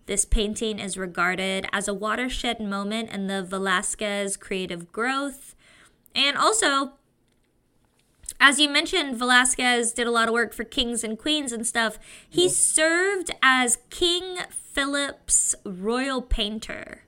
This 0.06 0.24
painting 0.24 0.78
is 0.78 0.96
regarded 0.96 1.66
as 1.72 1.86
a 1.88 1.94
watershed 1.94 2.60
moment 2.60 3.10
in 3.10 3.26
the 3.26 3.42
Velasquez 3.42 4.36
creative 4.36 4.90
growth. 4.90 5.54
And 6.14 6.36
also, 6.36 6.92
as 8.40 8.58
you 8.58 8.68
mentioned, 8.68 9.16
Velasquez 9.16 9.92
did 9.92 10.06
a 10.06 10.10
lot 10.10 10.28
of 10.28 10.34
work 10.34 10.54
for 10.54 10.64
kings 10.64 11.04
and 11.04 11.18
queens 11.18 11.52
and 11.52 11.66
stuff. 11.66 11.98
He 12.28 12.48
served 12.48 13.30
as 13.42 13.78
King 13.90 14.38
Philip's 14.50 15.54
royal 15.64 16.22
painter. 16.22 17.02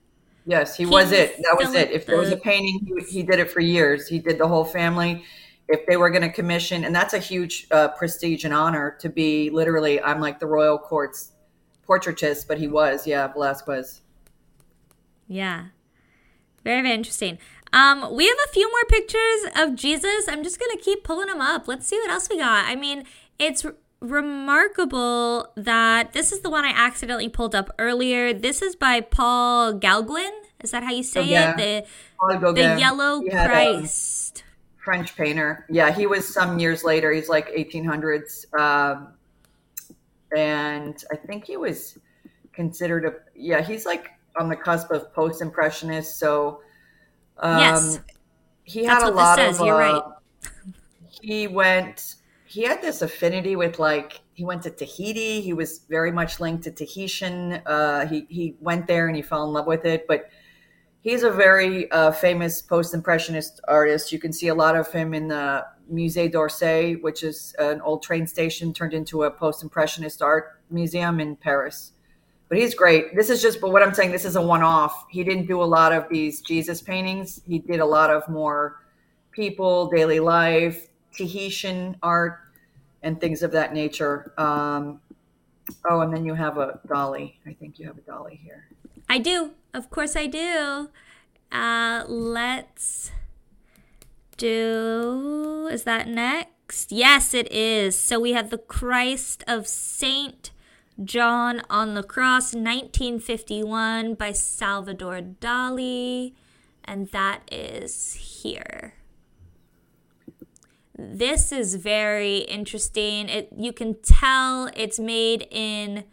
yes 0.47 0.77
he 0.77 0.87
was 0.87 1.12
it 1.12 1.37
that 1.43 1.57
was 1.59 1.75
it 1.75 1.91
if 1.91 2.07
there 2.07 2.16
was 2.16 2.33
a 2.33 2.37
painting 2.37 2.81
he, 2.85 3.05
he 3.18 3.23
did 3.23 3.39
it 3.39 3.51
for 3.51 3.61
years 3.61 4.09
he 4.09 4.18
did 4.18 4.39
the 4.39 4.49
whole 4.49 4.64
family 4.64 5.23
if 5.68 5.86
they 5.86 5.96
were 5.96 6.11
going 6.11 6.22
to 6.22 6.30
commission 6.30 6.84
and 6.84 6.94
that's 6.94 7.14
a 7.14 7.18
huge 7.18 7.66
uh, 7.70 7.88
prestige 7.88 8.44
and 8.44 8.52
honor 8.54 8.96
to 9.00 9.08
be 9.08 9.50
literally 9.50 10.00
i'm 10.02 10.20
like 10.20 10.38
the 10.40 10.46
royal 10.46 10.78
court's 10.78 11.32
portraitist 11.88 12.46
but 12.48 12.58
he 12.58 12.66
was 12.68 13.06
yeah 13.06 13.26
velasquez 13.28 14.00
Yeah. 15.28 15.66
Very, 16.64 16.82
very 16.82 16.94
interesting. 16.94 17.38
Um, 17.72 18.14
we 18.14 18.26
have 18.26 18.36
a 18.48 18.52
few 18.52 18.68
more 18.68 18.84
pictures 18.88 19.40
of 19.56 19.74
Jesus. 19.76 20.28
I'm 20.28 20.42
just 20.42 20.58
going 20.58 20.76
to 20.76 20.82
keep 20.82 21.04
pulling 21.04 21.28
them 21.28 21.40
up. 21.40 21.68
Let's 21.68 21.86
see 21.86 21.96
what 21.98 22.11
else 22.11 22.28
we 22.28 22.36
got. 22.36 22.66
I 22.68 22.74
mean, 22.76 23.04
it's 23.38 23.64
r- 23.64 23.74
remarkable 24.00 25.52
that 25.56 26.12
this 26.12 26.32
is 26.32 26.40
the 26.40 26.50
one 26.50 26.64
I 26.64 26.72
accidentally 26.76 27.28
pulled 27.28 27.54
up 27.54 27.70
earlier. 27.78 28.34
This 28.34 28.61
is 28.61 28.76
by 28.76 29.00
Paul 29.00 29.74
Gauguin. 29.74 30.32
Is 30.62 30.72
that 30.72 30.82
how 30.82 30.90
you 30.90 31.02
say 31.02 31.20
Oh, 31.20 31.24
yeah. 31.24 31.58
it? 31.58 31.86
The, 32.28 32.52
the 32.52 32.76
Yellow 32.78 33.22
Christ. 33.22 34.42
French 34.83 35.16
painter. 35.16 35.66
Yeah, 35.68 35.93
he 35.93 36.07
was 36.07 36.33
some 36.33 36.59
years 36.59 36.85
later. 36.85 37.12
He's 37.12 37.28
like 37.28 37.49
1800s, 37.49 38.53
um, 38.59 39.14
and 40.37 41.03
I 41.12 41.16
think 41.16 41.45
he 41.45 41.57
was 41.57 41.99
considered 42.53 43.05
a. 43.05 43.14
Yeah, 43.35 43.62
he's 43.62 43.85
like 43.85 44.11
on 44.37 44.49
the 44.49 44.57
cusp 44.57 44.91
of 44.91 45.12
post 45.12 45.43
impressionist. 45.43 46.18
So 46.18 46.62
um, 47.39 47.59
yes, 47.59 48.01
he 48.64 48.85
had 48.85 49.03
a 49.03 49.11
lot 49.11 49.39
of. 49.39 49.61
You're 49.61 49.83
uh, 49.83 50.01
right. 50.01 50.03
He 51.20 51.47
went. 51.47 52.16
He 52.47 52.62
had 52.62 52.83
this 52.83 53.03
affinity 53.03 53.55
with 53.57 53.78
like 53.78 54.22
he 54.33 54.45
went 54.45 54.62
to 54.62 54.70
Tahiti. 54.70 55.43
He 55.43 55.53
was 55.53 55.81
very 55.91 56.11
much 56.11 56.41
linked 56.41 56.64
to 56.64 56.70
Tahitian. 56.70 57.61
Uh, 57.66 58.07
he 58.07 58.26
he 58.31 58.57
went 58.61 58.87
there 58.87 59.09
and 59.09 59.14
he 59.14 59.22
fell 59.22 59.45
in 59.45 59.53
love 59.53 59.66
with 59.66 59.85
it. 59.85 60.07
But 60.09 60.31
he's 61.03 61.22
a 61.22 61.30
very 61.30 61.90
uh, 61.90 62.12
famous 62.12 62.62
post 62.62 62.94
impressionist 62.94 63.61
artist. 63.68 64.12
You 64.12 64.18
can 64.18 64.32
see 64.32 64.48
a 64.48 64.55
lot 64.55 64.76
of 64.76 64.90
him 64.92 65.14
in 65.14 65.28
the 65.28 65.64
Musée 65.92 66.30
d'Orsay, 66.30 67.01
which 67.03 67.22
is 67.22 67.55
an 67.59 67.80
old 67.80 68.03
train 68.03 68.26
station 68.26 68.72
turned 68.72 68.94
into 68.94 69.24
a 69.24 69.30
post 69.30 69.62
impressionist 69.62 70.22
art 70.22 70.61
museum 70.70 71.20
in 71.20 71.36
Paris. 71.36 71.92
But 72.48 72.59
he's 72.59 72.74
great. 72.74 73.14
This 73.14 73.30
is 73.30 73.40
just, 73.40 73.61
but 73.61 73.70
what 73.70 73.82
I'm 73.82 73.94
saying, 73.94 74.11
this 74.11 74.24
is 74.24 74.34
a 74.36 74.42
one 74.42 74.62
off. 74.62 75.07
He 75.09 75.22
didn't 75.22 75.46
do 75.46 75.62
a 75.62 75.64
lot 75.64 75.92
of 75.92 76.09
these 76.09 76.40
Jesus 76.40 76.82
paintings. 76.82 77.40
He 77.46 77.61
did 77.61 77.80
a 77.80 77.86
lot 77.86 78.11
of 78.11 78.28
more 78.28 78.80
people, 79.30 79.88
daily 79.88 80.18
life, 80.18 80.88
Tahitian 81.16 81.96
art, 82.03 82.40
and 83.03 83.20
things 83.20 83.42
of 83.42 83.53
that 83.53 83.72
nature. 83.72 84.32
Um, 84.36 85.01
oh, 85.88 86.01
and 86.01 86.12
then 86.12 86.24
you 86.24 86.34
have 86.34 86.59
a 86.59 86.80
Dali. 86.88 87.34
I 87.46 87.53
think 87.55 87.78
you 87.78 87.86
have 87.86 87.98
a 87.98 88.01
Dali 88.01 88.38
here. 88.38 88.70
I 89.11 89.18
do. 89.18 89.50
Of 89.74 89.90
course, 89.90 90.14
I 90.14 90.28
do. 90.28 90.88
Uh, 91.50 92.04
let's 92.06 93.11
do. 94.36 95.68
Is 95.68 95.82
that 95.82 96.06
next? 96.06 96.92
Yes, 96.92 97.34
it 97.34 97.50
is. 97.50 97.98
So 97.98 98.20
we 98.20 98.34
have 98.34 98.50
the 98.50 98.58
Christ 98.58 99.42
of 99.48 99.66
Saint 99.66 100.52
John 101.02 101.61
on 101.68 101.94
the 101.94 102.04
Cross, 102.04 102.54
1951, 102.54 104.14
by 104.14 104.30
Salvador 104.30 105.20
Dali. 105.20 106.34
And 106.84 107.08
that 107.08 107.42
is 107.50 108.14
here 108.14 108.94
this 111.02 111.50
is 111.50 111.76
very 111.76 112.38
interesting. 112.38 113.30
It 113.30 113.48
you 113.56 113.72
can 113.72 113.94
tell 114.02 114.70
it's 114.76 114.98
made 114.98 115.48
in 115.50 116.04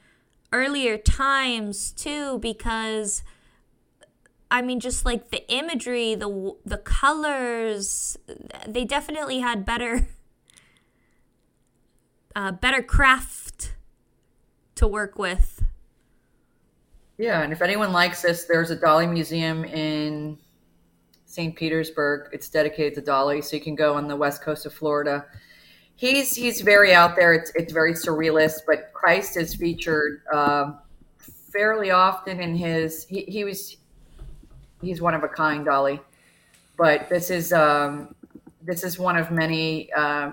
earlier 0.52 0.98
times 0.98 1.92
too 1.92 2.40
because 2.40 3.24
I 4.50 4.62
mean 4.62 4.80
just 4.80 5.06
like 5.06 5.30
the 5.30 5.50
imagery, 5.52 6.16
the 6.16 6.56
the 6.66 6.78
colors, 6.78 8.18
they 8.68 8.86
definitely 8.86 9.40
had 9.40 9.66
better 9.66 10.08
uh, 12.36 12.52
better 12.52 12.82
craft 12.82 13.74
to 14.76 14.88
work 14.88 15.18
with. 15.18 15.64
Yeah, 17.18 17.42
and 17.42 17.52
if 17.52 17.64
anyone 17.64 17.92
likes 17.92 18.22
this, 18.22 18.46
there's 18.46 18.70
a 18.70 18.78
Dali 18.78 19.12
museum 19.12 19.66
in 19.66 20.38
St. 21.26 21.56
Petersburg. 21.56 22.30
It's 22.32 22.48
dedicated 22.48 22.94
to 22.96 23.12
Dali, 23.12 23.44
so 23.44 23.56
you 23.56 23.62
can 23.62 23.76
go 23.76 23.96
on 23.96 24.08
the 24.08 24.16
west 24.16 24.44
coast 24.44 24.68
of 24.68 24.74
Florida. 24.74 25.26
He's 25.98 26.36
he's 26.36 26.62
very 26.62 26.94
out 26.94 27.16
there. 27.16 27.34
It's 27.34 27.52
it's 27.56 27.74
very 27.74 27.94
surrealist, 27.94 28.62
but 28.66 28.94
Christ 28.94 29.36
is 29.36 29.56
featured 29.56 30.22
um, 30.34 30.80
fairly 31.52 31.92
often 31.92 32.40
in 32.40 32.56
his. 32.56 33.06
He, 33.06 33.24
he 33.24 33.44
was 33.44 33.78
he's 34.82 35.02
one 35.02 35.14
of 35.14 35.24
a 35.24 35.28
kind, 35.28 35.66
Dali. 35.66 36.00
but 36.78 37.10
this 37.10 37.30
is 37.30 37.52
um, 37.52 38.16
this 38.62 38.84
is 38.84 38.98
one 38.98 39.18
of 39.18 39.32
many. 39.32 39.92
Uh, 39.92 40.32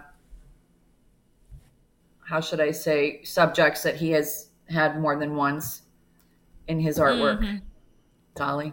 how 2.20 2.40
should 2.40 2.60
I 2.60 2.70
say 2.70 3.22
subjects 3.22 3.82
that 3.82 3.96
he 3.96 4.10
has 4.12 4.48
had 4.68 5.00
more 5.00 5.18
than 5.18 5.36
once 5.36 5.82
in 6.68 6.80
his 6.80 6.98
artwork. 6.98 7.40
mm 7.40 7.50
hmm 7.50 7.56
Dali. 8.36 8.72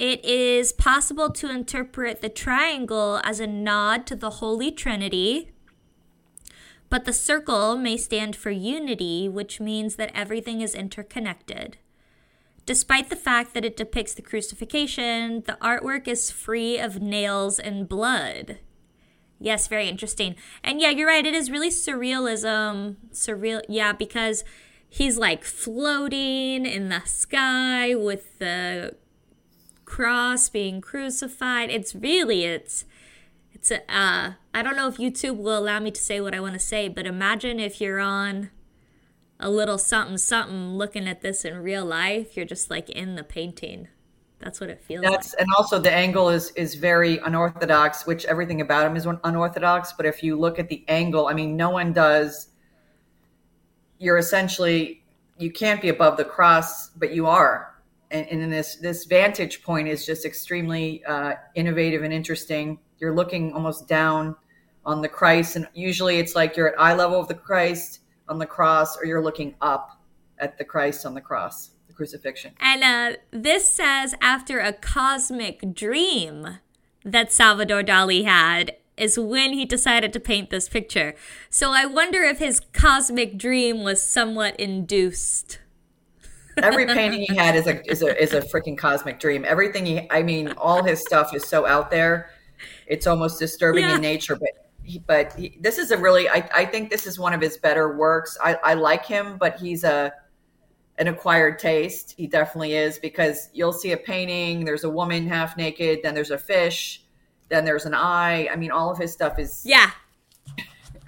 It 0.00 0.24
is 0.24 0.72
possible 0.72 1.28
to 1.28 1.50
interpret 1.50 2.22
the 2.22 2.30
triangle 2.30 3.20
as 3.22 3.38
a 3.38 3.46
nod 3.46 4.06
to 4.06 4.16
the 4.16 4.30
Holy 4.30 4.72
Trinity, 4.72 5.52
but 6.88 7.04
the 7.04 7.12
circle 7.12 7.76
may 7.76 7.98
stand 7.98 8.34
for 8.34 8.50
unity, 8.50 9.28
which 9.28 9.60
means 9.60 9.96
that 9.96 10.10
everything 10.14 10.62
is 10.62 10.74
interconnected. 10.74 11.76
Despite 12.64 13.10
the 13.10 13.14
fact 13.14 13.52
that 13.52 13.66
it 13.66 13.76
depicts 13.76 14.14
the 14.14 14.22
crucifixion, 14.22 15.42
the 15.42 15.58
artwork 15.60 16.08
is 16.08 16.30
free 16.30 16.78
of 16.78 17.02
nails 17.02 17.58
and 17.58 17.86
blood. 17.86 18.56
Yes, 19.38 19.68
very 19.68 19.86
interesting. 19.86 20.34
And 20.64 20.80
yeah, 20.80 20.88
you're 20.88 21.08
right, 21.08 21.26
it 21.26 21.34
is 21.34 21.50
really 21.50 21.68
surrealism. 21.68 22.96
Surreal, 23.12 23.60
yeah, 23.68 23.92
because 23.92 24.44
he's 24.88 25.18
like 25.18 25.44
floating 25.44 26.64
in 26.64 26.88
the 26.88 27.02
sky 27.04 27.94
with 27.94 28.38
the 28.38 28.96
cross, 29.90 30.48
being 30.48 30.80
crucified. 30.80 31.68
It's 31.68 31.94
really 31.96 32.44
it's 32.44 32.84
it's 33.52 33.72
a 33.72 33.80
uh, 33.92 34.32
I 34.54 34.62
don't 34.62 34.76
know 34.76 34.86
if 34.86 34.98
YouTube 34.98 35.36
will 35.36 35.58
allow 35.58 35.80
me 35.80 35.90
to 35.90 36.00
say 36.00 36.20
what 36.20 36.32
I 36.32 36.40
want 36.40 36.54
to 36.54 36.60
say, 36.60 36.88
but 36.88 37.06
imagine 37.06 37.58
if 37.58 37.80
you're 37.80 37.98
on 37.98 38.50
a 39.40 39.50
little 39.50 39.78
something 39.78 40.16
something 40.16 40.74
looking 40.74 41.08
at 41.08 41.22
this 41.22 41.44
in 41.44 41.58
real 41.58 41.84
life, 41.84 42.36
you're 42.36 42.46
just 42.46 42.70
like 42.70 42.88
in 42.88 43.16
the 43.16 43.24
painting. 43.24 43.88
That's 44.38 44.60
what 44.60 44.70
it 44.70 44.80
feels 44.80 45.02
That's, 45.02 45.34
like. 45.34 45.42
And 45.42 45.50
also 45.58 45.80
the 45.80 45.92
angle 45.92 46.30
is 46.30 46.52
is 46.52 46.76
very 46.76 47.18
unorthodox, 47.18 48.06
which 48.06 48.24
everything 48.26 48.60
about 48.60 48.86
him 48.86 48.96
is 48.96 49.08
unorthodox. 49.24 49.92
But 49.92 50.06
if 50.06 50.22
you 50.22 50.38
look 50.38 50.60
at 50.60 50.68
the 50.68 50.84
angle, 50.86 51.26
I 51.26 51.34
mean, 51.34 51.56
no 51.56 51.70
one 51.70 51.92
does. 51.92 52.48
You're 53.98 54.18
essentially 54.18 55.02
you 55.36 55.50
can't 55.50 55.82
be 55.82 55.88
above 55.88 56.16
the 56.16 56.24
cross, 56.24 56.90
but 56.90 57.12
you 57.12 57.26
are 57.26 57.69
and, 58.10 58.26
and 58.28 58.52
this 58.52 58.76
this 58.76 59.04
vantage 59.04 59.62
point 59.62 59.88
is 59.88 60.04
just 60.04 60.24
extremely 60.24 61.04
uh, 61.04 61.34
innovative 61.54 62.02
and 62.02 62.12
interesting. 62.12 62.78
You're 62.98 63.14
looking 63.14 63.52
almost 63.52 63.88
down 63.88 64.36
on 64.84 65.02
the 65.02 65.08
Christ, 65.08 65.56
and 65.56 65.68
usually 65.74 66.18
it's 66.18 66.34
like 66.34 66.56
you're 66.56 66.68
at 66.68 66.80
eye 66.80 66.94
level 66.94 67.20
of 67.20 67.28
the 67.28 67.34
Christ 67.34 68.00
on 68.28 68.38
the 68.38 68.46
cross, 68.46 68.96
or 68.96 69.04
you're 69.04 69.22
looking 69.22 69.54
up 69.60 70.00
at 70.38 70.58
the 70.58 70.64
Christ 70.64 71.06
on 71.06 71.14
the 71.14 71.20
cross, 71.20 71.70
the 71.86 71.92
crucifixion. 71.92 72.52
And 72.60 72.82
uh, 72.82 73.18
this 73.30 73.68
says 73.68 74.14
after 74.20 74.58
a 74.58 74.72
cosmic 74.72 75.74
dream 75.74 76.58
that 77.04 77.32
Salvador 77.32 77.82
Dali 77.82 78.24
had 78.24 78.76
is 78.96 79.18
when 79.18 79.54
he 79.54 79.64
decided 79.64 80.12
to 80.12 80.20
paint 80.20 80.50
this 80.50 80.68
picture. 80.68 81.14
So 81.48 81.72
I 81.72 81.86
wonder 81.86 82.22
if 82.22 82.38
his 82.38 82.60
cosmic 82.72 83.38
dream 83.38 83.82
was 83.82 84.02
somewhat 84.02 84.58
induced 84.60 85.59
every 86.58 86.86
painting 86.86 87.24
he 87.28 87.34
had 87.34 87.56
is 87.56 87.66
a 87.66 87.90
is 87.90 88.02
a 88.02 88.20
is 88.22 88.32
a 88.32 88.40
freaking 88.40 88.76
cosmic 88.76 89.18
dream. 89.18 89.44
Everything 89.44 89.86
he, 89.86 90.10
I 90.10 90.22
mean, 90.22 90.52
all 90.52 90.82
his 90.82 91.00
stuff 91.00 91.34
is 91.34 91.46
so 91.46 91.66
out 91.66 91.90
there. 91.90 92.30
It's 92.86 93.06
almost 93.06 93.38
disturbing 93.38 93.84
yeah. 93.84 93.96
in 93.96 94.00
nature, 94.00 94.36
but 94.36 94.70
he, 94.82 94.98
but 94.98 95.32
he, 95.34 95.58
this 95.60 95.78
is 95.78 95.90
a 95.90 95.96
really 95.96 96.28
I, 96.28 96.48
I 96.54 96.64
think 96.64 96.90
this 96.90 97.06
is 97.06 97.18
one 97.18 97.32
of 97.32 97.40
his 97.40 97.56
better 97.56 97.96
works. 97.96 98.36
I, 98.42 98.54
I 98.62 98.74
like 98.74 99.04
him, 99.06 99.36
but 99.38 99.58
he's 99.58 99.84
a 99.84 100.12
an 100.98 101.08
acquired 101.08 101.58
taste. 101.58 102.14
He 102.16 102.26
definitely 102.26 102.74
is 102.74 102.98
because 102.98 103.48
you'll 103.54 103.72
see 103.72 103.92
a 103.92 103.96
painting. 103.96 104.64
There's 104.64 104.84
a 104.84 104.90
woman 104.90 105.26
half 105.26 105.56
naked, 105.56 106.00
then 106.02 106.14
there's 106.14 106.30
a 106.30 106.38
fish, 106.38 107.02
then 107.48 107.64
there's 107.64 107.86
an 107.86 107.94
eye. 107.94 108.48
I 108.52 108.56
mean, 108.56 108.70
all 108.70 108.90
of 108.90 108.98
his 108.98 109.12
stuff 109.12 109.38
is 109.38 109.62
yeah 109.64 109.90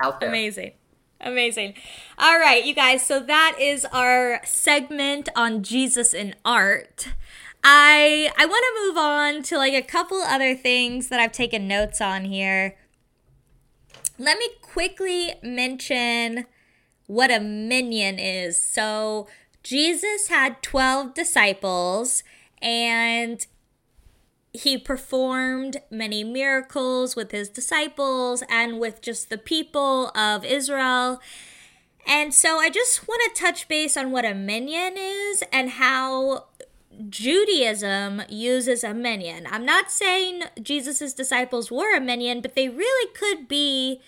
out 0.01 0.21
there. 0.21 0.29
Amazing. 0.29 0.73
Amazing. 1.23 1.75
All 2.19 2.39
right, 2.39 2.65
you 2.65 2.75
guys. 2.75 3.07
So 3.07 3.21
that 3.21 3.57
is 3.61 3.87
our 3.93 4.41
segment 4.45 5.29
on 5.37 5.63
Jesus 5.63 6.13
in 6.13 6.35
art. 6.45 7.09
I 7.63 8.33
I 8.37 8.45
want 8.45 8.65
to 8.67 8.87
move 8.87 8.97
on 8.97 9.43
to 9.45 9.57
like 9.57 9.73
a 9.75 9.83
couple 9.83 10.19
other 10.19 10.57
things 10.57 11.09
that 11.09 11.21
I've 11.21 11.33
taken 11.33 11.69
notes 11.69 12.01
on 12.01 12.25
here. 12.25 12.77
Let 14.19 14.39
me 14.39 14.49
quickly 14.61 15.35
mention 15.43 16.47
what 17.07 17.31
a 17.31 17.39
minyan 17.41 18.19
is. 18.19 18.65
So 18.65 19.29
Jesus 19.63 20.29
had 20.29 20.61
12 20.63 21.15
disciples 21.15 22.25
and 22.61 23.47
he 24.53 24.77
performed 24.77 25.79
many 25.91 26.23
miracles 26.25 27.17
with 27.17 27.31
his 27.31 27.49
disciples 27.49 28.43
and 28.49 28.79
with 28.79 29.01
just 29.01 29.31
the 29.31 29.39
people 29.39 30.09
of 30.17 30.45
Israel. 30.45 31.21
And 32.07 32.35
so 32.35 32.59
I 32.59 32.69
just 32.69 33.09
want 33.09 33.23
to 33.35 33.41
touch 33.41 33.69
base 33.69 33.97
on 33.97 34.11
what 34.11 34.25
a 34.25 34.35
minyan 34.35 34.95
is 34.97 35.43
and 35.53 35.71
how 35.71 36.47
Judaism 37.09 38.23
uses 38.29 38.85
a 38.85 38.93
minyan. 38.93 39.47
I'm 39.51 39.65
not 39.65 39.91
saying 39.91 40.43
Jesus' 40.61 41.15
disciples 41.15 41.71
were 41.71 41.97
a 41.97 42.01
minyan, 42.01 42.41
but 42.41 42.55
they 42.55 42.69
really 42.69 43.13
could 43.15 43.49
be 43.49 44.01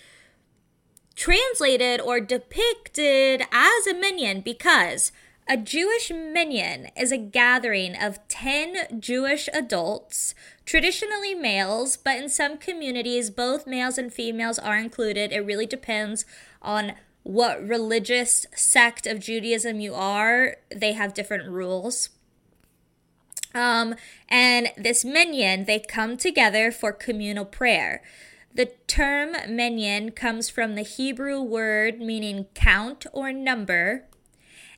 translated 1.15 2.01
or 2.01 2.21
depicted 2.21 3.43
as 3.53 3.87
a 3.87 3.95
minyan 3.95 4.41
because 4.41 5.13
a 5.47 5.57
Jewish 5.57 6.11
minyan 6.11 6.89
is 6.97 7.13
a 7.13 7.19
gathering 7.19 7.95
of 7.95 8.27
10 8.29 9.01
Jewish 9.01 9.49
adults, 9.53 10.35
traditionally 10.65 11.35
males, 11.35 11.97
but 11.97 12.17
in 12.17 12.29
some 12.29 12.57
communities, 12.57 13.29
both 13.31 13.67
males 13.67 13.99
and 13.99 14.13
females 14.13 14.59
are 14.59 14.79
included. 14.79 15.33
It 15.33 15.45
really 15.45 15.67
depends 15.67 16.25
on 16.63 16.95
what 17.25 17.67
religious 17.67 18.47
sect 18.55 19.07
of 19.07 19.21
Judaism 19.21 19.81
you 19.81 19.95
are, 19.95 20.57
they 20.75 20.93
have 20.93 21.15
different 21.15 21.49
rules. 21.49 22.11
Um, 23.55 23.95
and 24.29 24.69
this 24.77 25.05
minyan, 25.05 25.65
they 25.65 25.79
come 25.79 26.17
together 26.17 26.73
for 26.73 26.93
communal 26.93 27.45
prayer. 27.45 28.03
The 28.55 28.67
term 28.87 29.35
minyan 29.49 30.11
comes 30.11 30.49
from 30.49 30.75
the 30.75 30.83
Hebrew 30.83 31.41
word 31.41 32.01
meaning 32.01 32.47
count 32.55 33.07
or 33.13 33.33
number. 33.33 34.05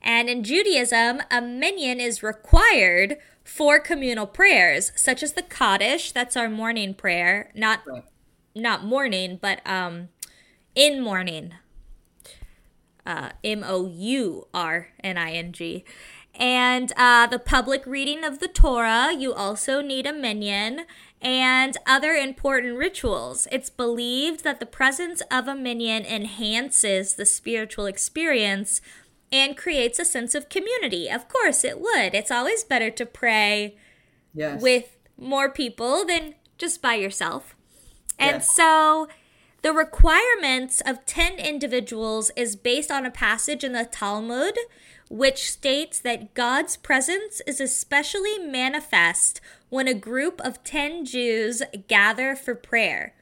And 0.07 0.29
in 0.29 0.45
Judaism, 0.45 1.21
a 1.33 1.43
minyan 1.43 1.99
is 1.99 2.23
required 2.23 3.17
for 3.43 3.81
communal 3.81 4.27
prayers, 4.27 4.93
such 4.95 5.21
as 5.21 5.33
the 5.33 5.43
Kaddish, 5.43 6.13
that's 6.13 6.37
our 6.37 6.49
morning 6.49 6.95
prayer, 6.95 7.51
not 7.57 7.81
right. 7.87 8.05
not 8.55 8.85
morning, 8.85 9.39
but 9.43 9.61
um 9.67 10.09
in 10.77 11.03
morning. 11.03 11.55
Uh, 13.05 13.31
M 13.45 13.65
O 13.65 13.87
U 13.87 14.47
R 14.55 14.89
N 15.03 15.19
I 15.19 15.33
N 15.33 15.53
G. 15.53 15.85
And 16.39 16.93
uh, 16.97 17.27
the 17.27 17.39
public 17.39 17.87
reading 17.87 18.25
of 18.25 18.41
the 18.41 18.49
Torah, 18.49 19.13
you 19.13 19.33
also 19.33 19.81
need 19.81 20.07
a 20.07 20.13
minyan 20.13 20.85
and 21.21 21.77
other 21.87 22.13
important 22.13 22.77
rituals. 22.77 23.49
It's 23.51 23.71
believed 23.71 24.45
that 24.45 24.61
the 24.61 24.67
presence 24.67 25.23
of 25.31 25.49
a 25.49 25.55
minyan 25.55 26.05
enhances 26.05 27.15
the 27.15 27.25
spiritual 27.25 27.87
experience 27.87 28.83
and 29.33 29.57
creates 29.57 29.99
a 29.99 30.05
sense 30.05 30.35
of 30.35 30.49
community. 30.49 31.09
Of 31.11 31.29
course, 31.29 31.65
it 31.65 31.81
would. 31.81 32.15
It's 32.15 32.31
always 32.31 32.65
better 32.65 32.91
to 32.91 33.07
pray 33.07 33.77
yes. 34.35 34.63
with 34.63 34.97
more 35.19 35.51
people 35.51 36.05
than 36.05 36.35
just 36.59 36.81
by 36.81 36.95
yourself. 36.95 37.55
And 38.19 38.43
so 38.43 39.09
the 39.63 39.73
requirements 39.73 40.81
of 40.87 41.05
10 41.07 41.39
individuals 41.39 42.31
is 42.37 42.57
based 42.57 42.91
on 42.91 43.05
a 43.05 43.11
passage 43.11 43.65
in 43.65 43.73
the 43.73 43.85
Talmud 43.85 44.57
which 45.09 45.51
states 45.51 46.01
that 46.01 46.35
God's 46.35 46.77
presence 46.77 47.41
is 47.47 47.61
especially 47.61 48.39
manifest 48.39 49.41
when 49.69 49.87
a 49.87 49.95
group 49.95 50.41
of 50.41 50.65
10 50.65 51.05
Jews 51.05 51.63
gather 51.87 52.35
for 52.35 52.55
prayer. 52.55 53.15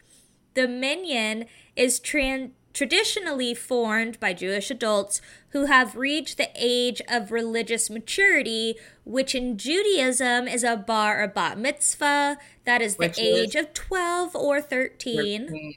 The 0.55 0.67
minyan 0.67 1.47
is 1.77 1.99
tra- 1.99 2.51
traditionally 2.75 3.55
formed 3.55 4.21
by 4.21 4.35
Jewish 4.35 4.71
adults 4.71 5.23
who 5.51 5.67
have 5.67 5.97
reached 5.97 6.37
the 6.37 6.51
age 6.57 7.01
of 7.09 7.31
religious 7.31 7.89
maturity, 7.89 8.75
which 9.05 9.35
in 9.35 9.57
Judaism 9.57 10.47
is 10.47 10.65
a 10.65 10.77
bar 10.77 11.23
or 11.23 11.29
bat 11.29 11.57
mitzvah. 11.57 12.37
That 12.65 12.83
is 12.83 12.97
the 12.97 13.07
which 13.07 13.19
age 13.19 13.55
is 13.55 13.65
of 13.65 13.73
12 13.73 14.37
or 14.37 14.61
13. 14.61 15.47
13. 15.47 15.75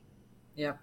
Yep. 0.55 0.79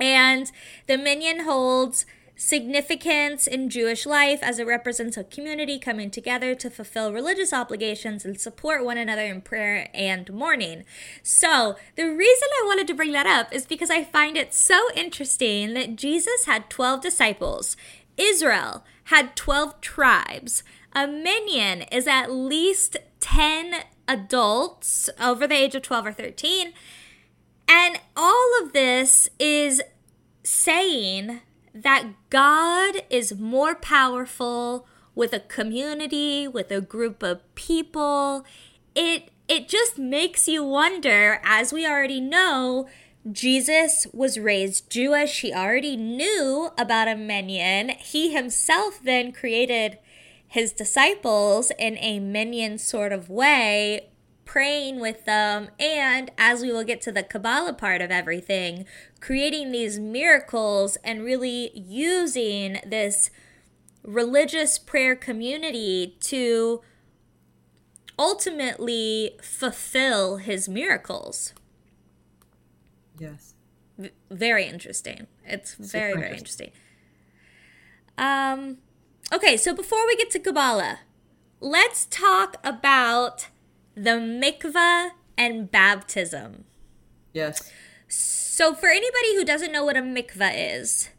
And 0.00 0.52
the 0.86 0.96
minyan 0.96 1.40
holds 1.40 2.06
significance 2.40 3.48
in 3.48 3.68
Jewish 3.68 4.06
life 4.06 4.38
as 4.42 4.60
it 4.60 4.66
represents 4.66 5.16
a 5.16 5.24
community 5.24 5.76
coming 5.76 6.08
together 6.08 6.54
to 6.54 6.70
fulfill 6.70 7.12
religious 7.12 7.52
obligations 7.52 8.24
and 8.24 8.40
support 8.40 8.84
one 8.84 8.96
another 8.96 9.24
in 9.24 9.40
prayer 9.40 9.90
and 9.92 10.32
mourning. 10.32 10.84
So, 11.20 11.74
the 11.96 12.04
reason 12.04 12.48
I 12.62 12.64
wanted 12.64 12.86
to 12.86 12.94
bring 12.94 13.10
that 13.10 13.26
up 13.26 13.52
is 13.52 13.66
because 13.66 13.90
I 13.90 14.04
find 14.04 14.36
it 14.36 14.54
so 14.54 14.88
interesting 14.94 15.74
that 15.74 15.96
Jesus 15.96 16.44
had 16.44 16.70
12 16.70 17.02
disciples, 17.02 17.76
Israel 18.16 18.84
had 19.04 19.34
12 19.34 19.80
tribes. 19.80 20.62
A 20.92 21.08
minyan 21.08 21.82
is 21.82 22.06
at 22.06 22.30
least 22.30 22.96
10 23.18 23.82
adults 24.06 25.10
over 25.20 25.48
the 25.48 25.56
age 25.56 25.74
of 25.74 25.82
12 25.82 26.06
or 26.06 26.12
13. 26.12 26.72
And 27.66 27.98
all 28.16 28.62
of 28.62 28.72
this 28.72 29.28
is 29.40 29.82
saying 30.44 31.40
that 31.74 32.06
God 32.30 33.02
is 33.10 33.38
more 33.38 33.74
powerful 33.74 34.86
with 35.14 35.32
a 35.32 35.40
community, 35.40 36.46
with 36.46 36.70
a 36.70 36.80
group 36.80 37.22
of 37.22 37.42
people. 37.54 38.44
It 38.94 39.30
it 39.48 39.68
just 39.68 39.98
makes 39.98 40.46
you 40.46 40.62
wonder 40.62 41.40
as 41.42 41.72
we 41.72 41.86
already 41.86 42.20
know 42.20 42.86
Jesus 43.30 44.06
was 44.12 44.38
raised 44.38 44.90
Jewish. 44.90 45.40
He 45.40 45.52
already 45.52 45.96
knew 45.96 46.70
about 46.78 47.08
a 47.08 47.16
minyan. 47.16 47.90
He 47.98 48.32
himself 48.32 49.00
then 49.02 49.32
created 49.32 49.98
his 50.46 50.72
disciples 50.72 51.72
in 51.78 51.98
a 51.98 52.20
minyan 52.20 52.78
sort 52.78 53.12
of 53.12 53.28
way 53.28 54.08
praying 54.48 54.98
with 54.98 55.26
them, 55.26 55.68
and 55.78 56.30
as 56.38 56.62
we 56.62 56.72
will 56.72 56.82
get 56.82 57.02
to 57.02 57.12
the 57.12 57.22
Kabbalah 57.22 57.74
part 57.74 58.00
of 58.00 58.10
everything, 58.10 58.86
creating 59.20 59.72
these 59.72 59.98
miracles 59.98 60.96
and 61.04 61.22
really 61.24 61.70
using 61.74 62.78
this 62.86 63.30
religious 64.02 64.78
prayer 64.78 65.16
community 65.16 66.16
to 66.20 66.80
ultimately 68.18 69.38
fulfill 69.42 70.36
his 70.36 70.68
miracles. 70.68 71.52
Yes. 73.18 73.54
V- 73.96 74.10
very 74.30 74.66
interesting. 74.66 75.26
It's 75.44 75.74
very, 75.74 76.14
very 76.14 76.36
interesting. 76.36 76.70
Um, 78.16 78.78
okay, 79.32 79.56
so 79.56 79.74
before 79.74 80.06
we 80.06 80.16
get 80.16 80.30
to 80.32 80.38
Kabbalah, 80.38 81.00
let's 81.60 82.06
talk 82.06 82.56
about 82.64 83.48
the 83.94 84.12
mikvah 84.12 85.10
and 85.36 85.70
baptism. 85.70 86.64
Yes. 87.32 87.72
So 88.08 88.47
for 88.74 88.88
anybody 88.88 89.36
who 89.36 89.44
doesn't 89.44 89.70
know 89.70 89.84
what 89.84 89.96
a 89.96 90.00
mikvah 90.00 90.50
is, 90.74 91.10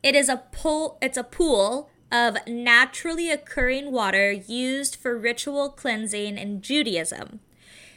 it 0.00 0.14
is 0.14 0.28
a 0.28 0.44
pool 0.52 0.96
it's 1.02 1.16
a 1.16 1.24
pool 1.24 1.90
of 2.12 2.36
naturally 2.46 3.32
occurring 3.32 3.90
water 3.90 4.30
used 4.30 4.94
for 4.94 5.18
ritual 5.18 5.70
cleansing 5.70 6.38
in 6.38 6.62
Judaism. 6.62 7.40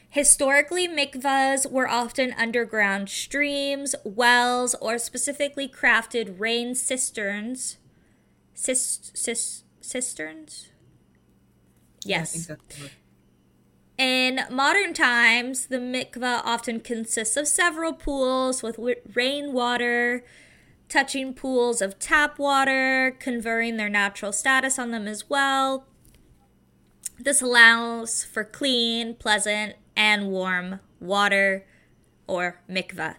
Historically, 0.09 0.87
mikvahs 0.87 1.69
were 1.69 1.87
often 1.87 2.33
underground 2.39 3.07
streams, 3.07 3.93
wells, 4.03 4.73
or 4.81 4.97
specifically 4.97 5.67
crafted 5.67 6.39
rain 6.39 6.73
cisterns. 6.73 7.77
Cis, 8.55 9.11
cis, 9.13 9.63
cisterns? 9.79 10.69
Yes. 12.03 12.49
Yeah, 12.49 12.55
in 13.97 14.41
modern 14.51 14.93
times, 14.93 15.67
the 15.67 15.77
mikvah 15.77 16.41
often 16.43 16.79
consists 16.79 17.35
of 17.35 17.47
several 17.47 17.93
pools 17.93 18.61
with 18.61 18.79
rainwater, 19.13 20.23
touching 20.87 21.33
pools 21.33 21.81
of 21.81 21.97
tap 21.99 22.37
water, 22.37 23.15
conferring 23.19 23.77
their 23.77 23.89
natural 23.89 24.31
status 24.31 24.77
on 24.77 24.91
them 24.91 25.07
as 25.07 25.29
well. 25.29 25.85
This 27.19 27.41
allows 27.41 28.23
for 28.23 28.43
clean, 28.43 29.15
pleasant, 29.15 29.75
and 29.95 30.29
warm 30.29 30.79
water 30.99 31.65
or 32.27 32.61
mikvah. 32.69 33.15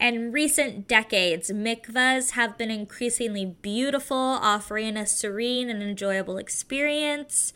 In 0.00 0.32
recent 0.32 0.88
decades, 0.88 1.52
mikvahs 1.52 2.30
have 2.30 2.58
been 2.58 2.72
increasingly 2.72 3.44
beautiful, 3.44 4.16
offering 4.16 4.96
a 4.96 5.06
serene 5.06 5.70
and 5.70 5.80
enjoyable 5.80 6.38
experience. 6.38 7.52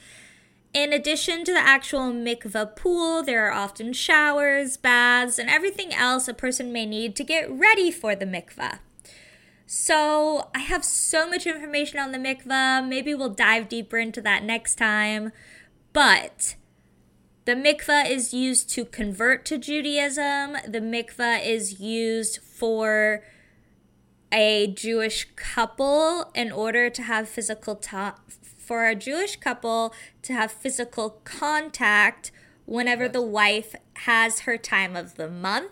In 0.76 0.92
addition 0.92 1.42
to 1.44 1.54
the 1.54 1.58
actual 1.58 2.12
mikvah 2.12 2.76
pool, 2.76 3.22
there 3.22 3.46
are 3.46 3.50
often 3.50 3.94
showers, 3.94 4.76
baths, 4.76 5.38
and 5.38 5.48
everything 5.48 5.94
else 5.94 6.28
a 6.28 6.34
person 6.34 6.70
may 6.70 6.84
need 6.84 7.16
to 7.16 7.24
get 7.24 7.50
ready 7.50 7.90
for 7.90 8.14
the 8.14 8.26
mikvah. 8.26 8.80
So, 9.64 10.50
I 10.54 10.58
have 10.58 10.84
so 10.84 11.26
much 11.26 11.46
information 11.46 11.98
on 11.98 12.12
the 12.12 12.18
mikvah. 12.18 12.86
Maybe 12.86 13.14
we'll 13.14 13.30
dive 13.30 13.70
deeper 13.70 13.96
into 13.96 14.20
that 14.20 14.44
next 14.44 14.74
time. 14.74 15.32
But 15.94 16.56
the 17.46 17.54
mikvah 17.54 18.10
is 18.10 18.34
used 18.34 18.68
to 18.74 18.84
convert 18.84 19.46
to 19.46 19.56
Judaism. 19.56 20.58
The 20.68 20.80
mikvah 20.80 21.42
is 21.42 21.80
used 21.80 22.40
for 22.42 23.24
a 24.30 24.66
Jewish 24.66 25.26
couple 25.36 26.30
in 26.34 26.52
order 26.52 26.90
to 26.90 27.02
have 27.02 27.30
physical 27.30 27.76
ta- 27.76 28.20
for 28.66 28.86
a 28.86 28.94
Jewish 28.94 29.36
couple 29.36 29.94
to 30.22 30.32
have 30.32 30.50
physical 30.50 31.20
contact 31.24 32.32
whenever 32.64 33.04
yes. 33.04 33.12
the 33.12 33.22
wife 33.22 33.74
has 33.94 34.40
her 34.40 34.58
time 34.58 34.96
of 34.96 35.14
the 35.14 35.30
month. 35.30 35.70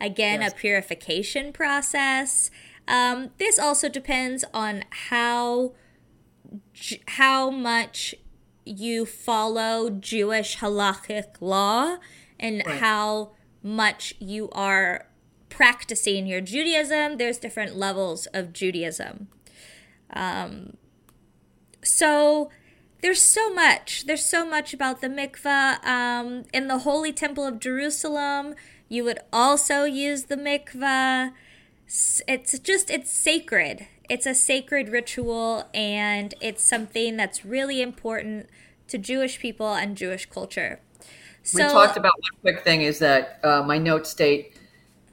Again, 0.00 0.42
yes. 0.42 0.52
a 0.52 0.54
purification 0.54 1.52
process. 1.52 2.50
Um, 2.86 3.30
this 3.38 3.58
also 3.58 3.88
depends 3.88 4.44
on 4.52 4.84
how 4.90 5.72
how 7.08 7.50
much 7.50 8.14
you 8.64 9.06
follow 9.06 9.90
Jewish 9.90 10.58
halachic 10.58 11.40
law 11.40 11.96
and 12.38 12.62
right. 12.66 12.78
how 12.78 13.32
much 13.62 14.14
you 14.18 14.50
are 14.50 15.06
practicing 15.48 16.26
your 16.26 16.40
Judaism. 16.40 17.16
There's 17.16 17.38
different 17.38 17.76
levels 17.76 18.26
of 18.26 18.52
Judaism. 18.52 19.28
Um, 20.10 20.76
so 21.84 22.50
there's 23.04 23.20
so 23.20 23.52
much. 23.52 24.06
There's 24.06 24.24
so 24.24 24.46
much 24.46 24.72
about 24.72 25.00
the 25.00 25.08
mikvah. 25.08 25.84
Um, 25.84 26.44
in 26.52 26.68
the 26.68 26.78
Holy 26.78 27.12
Temple 27.12 27.44
of 27.44 27.60
Jerusalem, 27.60 28.54
you 28.88 29.04
would 29.04 29.18
also 29.32 29.84
use 29.84 30.24
the 30.24 30.36
mikvah. 30.36 31.32
it's 31.86 32.58
just 32.58 32.90
it's 32.90 33.12
sacred. 33.12 33.86
It's 34.08 34.26
a 34.26 34.34
sacred 34.34 34.88
ritual 34.88 35.68
and 35.72 36.34
it's 36.40 36.62
something 36.62 37.16
that's 37.16 37.44
really 37.44 37.80
important 37.80 38.48
to 38.88 38.98
Jewish 38.98 39.38
people 39.38 39.74
and 39.74 39.96
Jewish 39.96 40.26
culture. 40.26 40.80
So, 41.42 41.66
we 41.66 41.72
talked 41.72 41.98
about 41.98 42.14
one 42.14 42.40
quick 42.40 42.64
thing 42.64 42.82
is 42.82 42.98
that 43.00 43.38
uh, 43.44 43.62
my 43.62 43.76
notes 43.76 44.10
state 44.10 44.53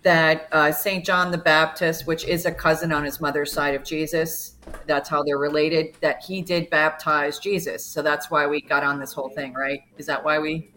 that 0.04 0.48
uh, 0.52 0.72
St. 0.72 1.06
John 1.06 1.32
the 1.32 1.38
Baptist, 1.38 2.08
which 2.08 2.26
is 2.26 2.46
a 2.46 2.52
cousin 2.52 2.92
on 2.92 3.04
his 3.04 3.22
mother's 3.22 3.52
side 3.52 3.76
of 3.76 3.84
Jesus, 3.84 4.56
that's 4.88 5.08
how 5.08 5.24
they're 5.24 5.38
related, 5.38 5.96
that 6.02 6.24
he 6.24 6.42
did 6.42 6.70
baptize 6.70 7.38
Jesus. 7.38 7.86
So 7.86 8.02
that's 8.02 8.32
why 8.32 8.48
we 8.48 8.62
got 8.62 8.84
on 8.84 9.00
this 9.00 9.14
whole 9.14 9.30
thing, 9.30 9.54
right? 9.54 9.82
Is 9.98 10.08
that 10.08 10.24
why 10.24 10.40
we 10.40 10.72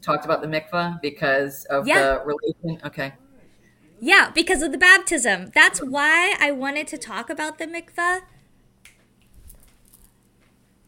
talked 0.00 0.24
about 0.24 0.40
the 0.40 0.48
mikvah? 0.48 1.00
Because 1.02 1.66
of 1.66 1.86
yeah. 1.86 2.00
the 2.00 2.24
relation? 2.24 2.80
Okay. 2.86 3.12
Yeah, 4.00 4.30
because 4.34 4.62
of 4.62 4.72
the 4.72 4.78
baptism. 4.78 5.50
That's 5.54 5.82
why 5.82 6.34
I 6.40 6.50
wanted 6.52 6.86
to 6.88 6.98
talk 6.98 7.28
about 7.28 7.58
the 7.58 7.66
mikvah. 7.66 8.20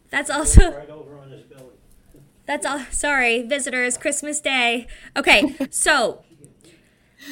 That's 0.08 0.30
also. 0.30 0.72
Right 0.72 0.88
over 0.88 1.18
on 1.18 1.30
his 1.30 1.42
belly. 1.42 1.64
That's 2.46 2.64
all. 2.64 2.80
Sorry, 2.90 3.42
visitors. 3.42 3.98
Christmas 3.98 4.40
Day. 4.40 4.86
Okay, 5.14 5.54
so 5.70 6.24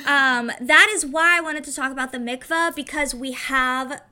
um, 0.07 0.51
that 0.61 0.89
is 0.93 1.05
why 1.05 1.37
I 1.37 1.41
wanted 1.41 1.65
to 1.65 1.75
talk 1.75 1.93
about 1.93 2.13
the 2.13 2.19
mikvah 2.19 2.75
because 2.75 3.15
we 3.15 3.33
have 3.33 4.03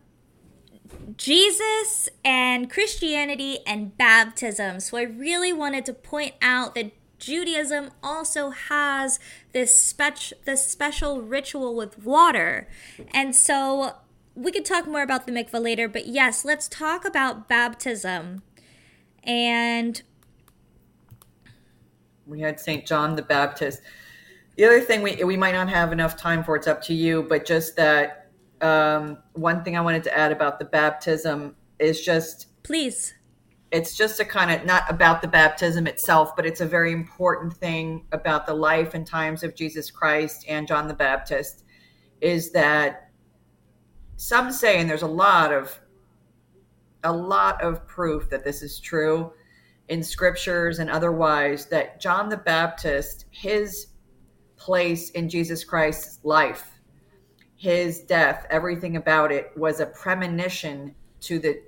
Jesus 1.17 2.09
and 2.25 2.71
Christianity 2.71 3.59
and 3.67 3.97
baptism. 3.97 4.81
So 4.81 4.97
I 4.97 5.03
really 5.03 5.53
wanted 5.53 5.85
to 5.87 5.93
point 5.93 6.35
out 6.41 6.75
that 6.75 6.93
Judaism 7.19 7.91
also 8.03 8.51
has 8.51 9.19
this 9.53 9.77
spec- 9.77 10.45
this 10.45 10.67
special 10.67 11.21
ritual 11.21 11.75
with 11.75 11.99
water. 12.05 12.69
And 13.13 13.35
so 13.35 13.97
we 14.35 14.53
could 14.53 14.65
talk 14.65 14.87
more 14.87 15.03
about 15.03 15.27
the 15.27 15.33
mikvah 15.33 15.61
later, 15.61 15.89
but 15.89 16.07
yes, 16.07 16.45
let's 16.45 16.69
talk 16.69 17.05
about 17.05 17.49
baptism. 17.49 18.43
And 19.25 20.01
we 22.27 22.41
had 22.41 22.61
St. 22.61 22.87
John 22.87 23.17
the 23.17 23.23
Baptist. 23.23 23.83
The 24.59 24.65
other 24.65 24.81
thing 24.81 25.03
we 25.03 25.23
we 25.23 25.37
might 25.37 25.53
not 25.55 25.69
have 25.69 25.93
enough 25.93 26.17
time 26.17 26.43
for, 26.43 26.57
it's 26.57 26.67
up 26.67 26.83
to 26.83 26.95
you, 26.95 27.23
but 27.29 27.47
just 27.47 27.77
that 27.77 28.29
um, 28.61 29.19
one 29.35 29.63
thing 29.63 29.77
I 29.77 29.81
wanted 29.81 30.03
to 30.03 30.19
add 30.19 30.33
about 30.33 30.59
the 30.59 30.65
baptism 30.65 31.55
is 31.79 32.05
just 32.05 32.49
please. 32.65 33.15
It's 33.71 33.97
just 33.97 34.19
a 34.19 34.25
kind 34.25 34.51
of 34.51 34.67
not 34.67 34.83
about 34.91 35.23
the 35.23 35.29
baptism 35.29 35.87
itself, 35.87 36.35
but 36.35 36.45
it's 36.45 36.61
a 36.61 36.67
very 36.67 36.91
important 36.91 37.53
thing 37.55 38.07
about 38.11 38.47
the 38.47 38.55
life 38.55 38.95
and 38.95 39.07
times 39.07 39.45
of 39.45 39.55
Jesus 39.55 39.93
Christ 39.93 40.45
and 40.49 40.67
John 40.67 40.89
the 40.89 40.95
Baptist 40.95 41.65
is 42.21 42.51
that 42.51 43.11
some 44.17 44.51
say, 44.51 44.81
and 44.81 44.91
there's 44.91 45.03
a 45.03 45.07
lot 45.07 45.53
of 45.53 45.79
a 47.05 47.13
lot 47.13 47.63
of 47.63 47.87
proof 47.87 48.29
that 48.31 48.43
this 48.43 48.63
is 48.63 48.81
true 48.81 49.33
in 49.87 50.03
scriptures 50.03 50.81
and 50.81 50.91
otherwise, 50.91 51.67
that 51.67 52.01
John 52.01 52.29
the 52.29 52.37
Baptist, 52.37 53.27
his 53.31 53.87
place 54.59 55.11
in 55.11 55.29
Jesus 55.29 55.65
Christ's 55.65 56.19
life, 56.25 56.81
his 57.57 58.01
death, 58.01 58.47
everything 58.51 58.97
about 58.97 59.33
it 59.33 59.53
was 59.57 59.81
a 59.81 59.87
premonition 59.87 60.95
to 61.21 61.39
the 61.39 61.61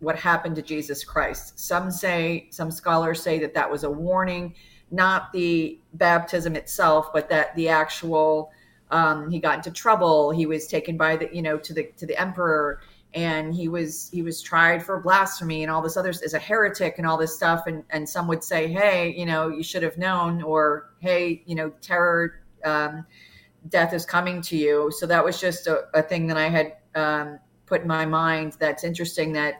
what 0.00 0.16
happened 0.16 0.54
to 0.56 0.62
Jesus 0.62 1.04
Christ. 1.04 1.58
Some 1.58 1.90
say, 1.90 2.48
some 2.50 2.70
scholars 2.70 3.20
say 3.20 3.38
that 3.40 3.54
that 3.54 3.68
was 3.68 3.82
a 3.84 3.90
warning, 3.90 4.54
not 4.90 5.32
the 5.32 5.80
baptism 5.94 6.54
itself, 6.54 7.12
but 7.12 7.28
that 7.30 7.54
the 7.56 7.68
actual 7.68 8.52
um, 8.90 9.30
he 9.30 9.38
got 9.38 9.56
into 9.56 9.70
trouble. 9.70 10.30
He 10.30 10.46
was 10.46 10.66
taken 10.66 10.96
by 10.96 11.16
the 11.16 11.28
you 11.32 11.42
know 11.42 11.58
to 11.58 11.74
the 11.74 11.90
to 11.96 12.06
the 12.06 12.18
emperor, 12.18 12.80
and 13.24 13.54
he 13.54 13.68
was 13.68 14.08
he 14.10 14.22
was 14.22 14.42
tried 14.42 14.82
for 14.82 15.00
blasphemy 15.00 15.62
and 15.62 15.70
all 15.70 15.82
this 15.82 15.96
other 15.96 16.10
as 16.10 16.34
a 16.34 16.38
heretic 16.38 16.94
and 16.98 17.06
all 17.06 17.16
this 17.16 17.34
stuff. 17.36 17.66
And 17.66 17.84
and 17.90 18.08
some 18.08 18.26
would 18.28 18.42
say, 18.42 18.68
hey, 18.68 19.14
you 19.16 19.26
know, 19.26 19.48
you 19.48 19.62
should 19.62 19.82
have 19.82 19.98
known, 19.98 20.42
or 20.42 20.94
hey, 21.00 21.42
you 21.46 21.54
know, 21.54 21.70
terror. 21.80 22.40
Um, 22.64 23.06
death 23.68 23.92
is 23.92 24.06
coming 24.06 24.40
to 24.42 24.56
you. 24.56 24.90
So 24.96 25.06
that 25.06 25.24
was 25.24 25.40
just 25.40 25.66
a, 25.66 25.84
a 25.94 26.02
thing 26.02 26.26
that 26.28 26.36
I 26.36 26.48
had 26.48 26.76
um, 26.94 27.38
put 27.66 27.82
in 27.82 27.88
my 27.88 28.06
mind. 28.06 28.56
That's 28.58 28.84
interesting 28.84 29.32
that 29.34 29.54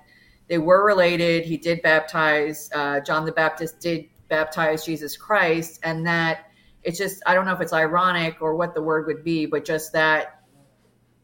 they 0.49 0.59
were 0.59 0.85
related. 0.85 1.45
He 1.45 1.57
did 1.57 1.83
baptize, 1.83 2.71
uh, 2.75 3.01
John 3.01 3.27
the 3.27 3.33
Baptist 3.33 3.81
did 3.81 4.07
baptize 4.29 4.85
Jesus 4.85 5.17
Christ. 5.17 5.81
And 5.83 6.07
that 6.07 6.47
it's 6.83 6.99
just, 6.99 7.23
I 7.27 7.35
don't 7.35 7.45
know 7.45 7.53
if 7.53 7.61
it's 7.61 7.73
ironic 7.73 8.41
or 8.41 8.55
what 8.55 8.75
the 8.75 8.83
word 8.83 9.07
would 9.07 9.25
be, 9.25 9.47
but 9.47 9.65
just 9.65 9.93
that 9.93 10.43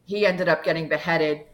he 0.05 0.25
ended 0.25 0.47
up 0.47 0.63
getting 0.63 0.87
beheaded, 0.87 1.45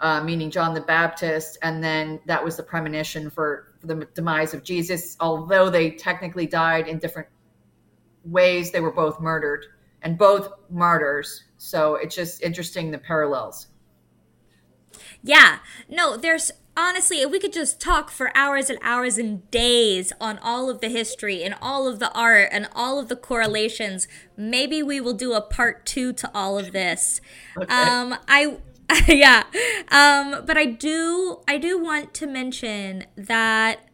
uh, 0.00 0.22
meaning 0.22 0.50
John 0.50 0.74
the 0.74 0.80
Baptist. 0.80 1.58
And 1.62 1.82
then 1.82 2.20
that 2.26 2.42
was 2.42 2.56
the 2.56 2.62
premonition 2.62 3.30
for, 3.30 3.74
for 3.80 3.86
the 3.86 4.08
demise 4.14 4.54
of 4.54 4.62
Jesus. 4.62 5.16
Although 5.20 5.70
they 5.70 5.90
technically 5.90 6.46
died 6.46 6.88
in 6.88 6.98
different 6.98 7.28
ways, 8.24 8.72
they 8.72 8.80
were 8.80 8.92
both 8.92 9.20
murdered 9.20 9.66
and 10.02 10.18
both 10.18 10.48
martyrs. 10.70 11.44
So 11.56 11.96
it's 11.96 12.14
just 12.14 12.42
interesting 12.42 12.90
the 12.90 12.98
parallels. 12.98 13.68
Yeah. 15.22 15.58
No, 15.88 16.16
there's 16.16 16.52
honestly, 16.76 17.24
we 17.24 17.38
could 17.38 17.52
just 17.52 17.80
talk 17.80 18.10
for 18.10 18.36
hours 18.36 18.68
and 18.68 18.78
hours 18.82 19.16
and 19.18 19.48
days 19.50 20.12
on 20.20 20.38
all 20.38 20.68
of 20.68 20.80
the 20.80 20.88
history 20.88 21.42
and 21.42 21.54
all 21.60 21.88
of 21.88 21.98
the 21.98 22.12
art 22.12 22.48
and 22.52 22.68
all 22.74 22.98
of 22.98 23.08
the 23.08 23.16
correlations. 23.16 24.08
Maybe 24.36 24.82
we 24.82 25.00
will 25.00 25.14
do 25.14 25.32
a 25.32 25.40
part 25.40 25.86
two 25.86 26.12
to 26.14 26.30
all 26.34 26.58
of 26.58 26.72
this. 26.72 27.20
Okay. 27.56 27.72
Um, 27.72 28.16
I. 28.28 28.58
yeah 29.08 29.44
um 29.90 30.44
but 30.46 30.56
i 30.56 30.64
do 30.64 31.40
i 31.48 31.56
do 31.56 31.82
want 31.82 32.12
to 32.14 32.26
mention 32.26 33.04
that 33.16 33.88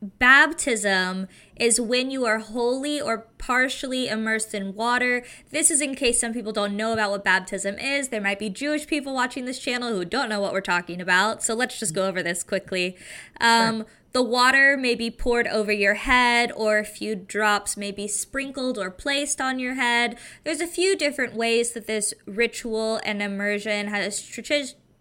baptism 0.00 1.26
is 1.56 1.80
when 1.80 2.10
you 2.10 2.24
are 2.24 2.38
wholly 2.38 3.00
or 3.00 3.26
partially 3.38 4.08
immersed 4.08 4.54
in 4.54 4.74
water. 4.74 5.24
This 5.50 5.70
is 5.70 5.80
in 5.80 5.94
case 5.94 6.20
some 6.20 6.32
people 6.32 6.52
don't 6.52 6.76
know 6.76 6.92
about 6.92 7.10
what 7.10 7.24
baptism 7.24 7.78
is. 7.78 8.08
There 8.08 8.20
might 8.20 8.38
be 8.38 8.48
Jewish 8.48 8.86
people 8.86 9.14
watching 9.14 9.44
this 9.44 9.58
channel 9.58 9.92
who 9.92 10.04
don't 10.04 10.28
know 10.28 10.40
what 10.40 10.52
we're 10.52 10.60
talking 10.60 11.00
about. 11.00 11.42
So 11.42 11.54
let's 11.54 11.78
just 11.78 11.94
go 11.94 12.06
over 12.06 12.22
this 12.22 12.42
quickly. 12.42 12.96
Um, 13.40 13.78
sure. 13.78 13.86
The 14.18 14.24
water 14.24 14.76
may 14.76 14.96
be 14.96 15.12
poured 15.12 15.46
over 15.46 15.70
your 15.70 15.94
head, 15.94 16.50
or 16.56 16.78
a 16.78 16.84
few 16.84 17.14
drops 17.14 17.76
may 17.76 17.92
be 17.92 18.08
sprinkled 18.08 18.76
or 18.76 18.90
placed 18.90 19.40
on 19.40 19.60
your 19.60 19.74
head. 19.74 20.18
There's 20.42 20.60
a 20.60 20.66
few 20.66 20.96
different 20.96 21.36
ways 21.36 21.70
that 21.70 21.86
this 21.86 22.12
ritual 22.26 23.00
and 23.04 23.22
immersion 23.22 23.86
has 23.86 24.20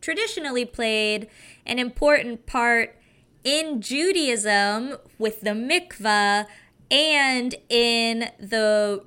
traditionally 0.02 0.66
played 0.66 1.30
an 1.66 1.80
important 1.80 2.46
part 2.46 2.96
in 3.44 3.82
Judaism 3.82 4.98
with 5.18 5.42
the 5.42 5.50
mikvah 5.50 6.46
and 6.92 7.56
in 7.70 8.30
the 8.40 9.04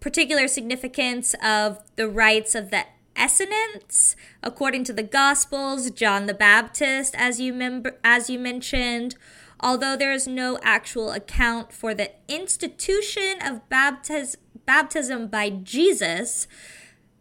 particular 0.00 0.48
significance 0.48 1.36
of 1.44 1.78
the 1.94 2.08
rites 2.08 2.56
of 2.56 2.72
the 2.72 2.86
Essenes, 3.18 4.16
according 4.42 4.84
to 4.84 4.92
the 4.92 5.02
Gospels, 5.02 5.90
John 5.90 6.26
the 6.26 6.34
Baptist, 6.34 7.14
as 7.16 7.40
you 7.40 7.52
mem- 7.52 7.84
as 8.02 8.30
you 8.30 8.38
mentioned. 8.38 9.16
Although 9.60 9.96
there 9.96 10.12
is 10.12 10.26
no 10.26 10.58
actual 10.62 11.10
account 11.10 11.72
for 11.72 11.94
the 11.94 12.10
institution 12.28 13.36
of 13.40 13.68
baptiz- 13.68 14.36
baptism 14.66 15.28
by 15.28 15.50
Jesus, 15.50 16.48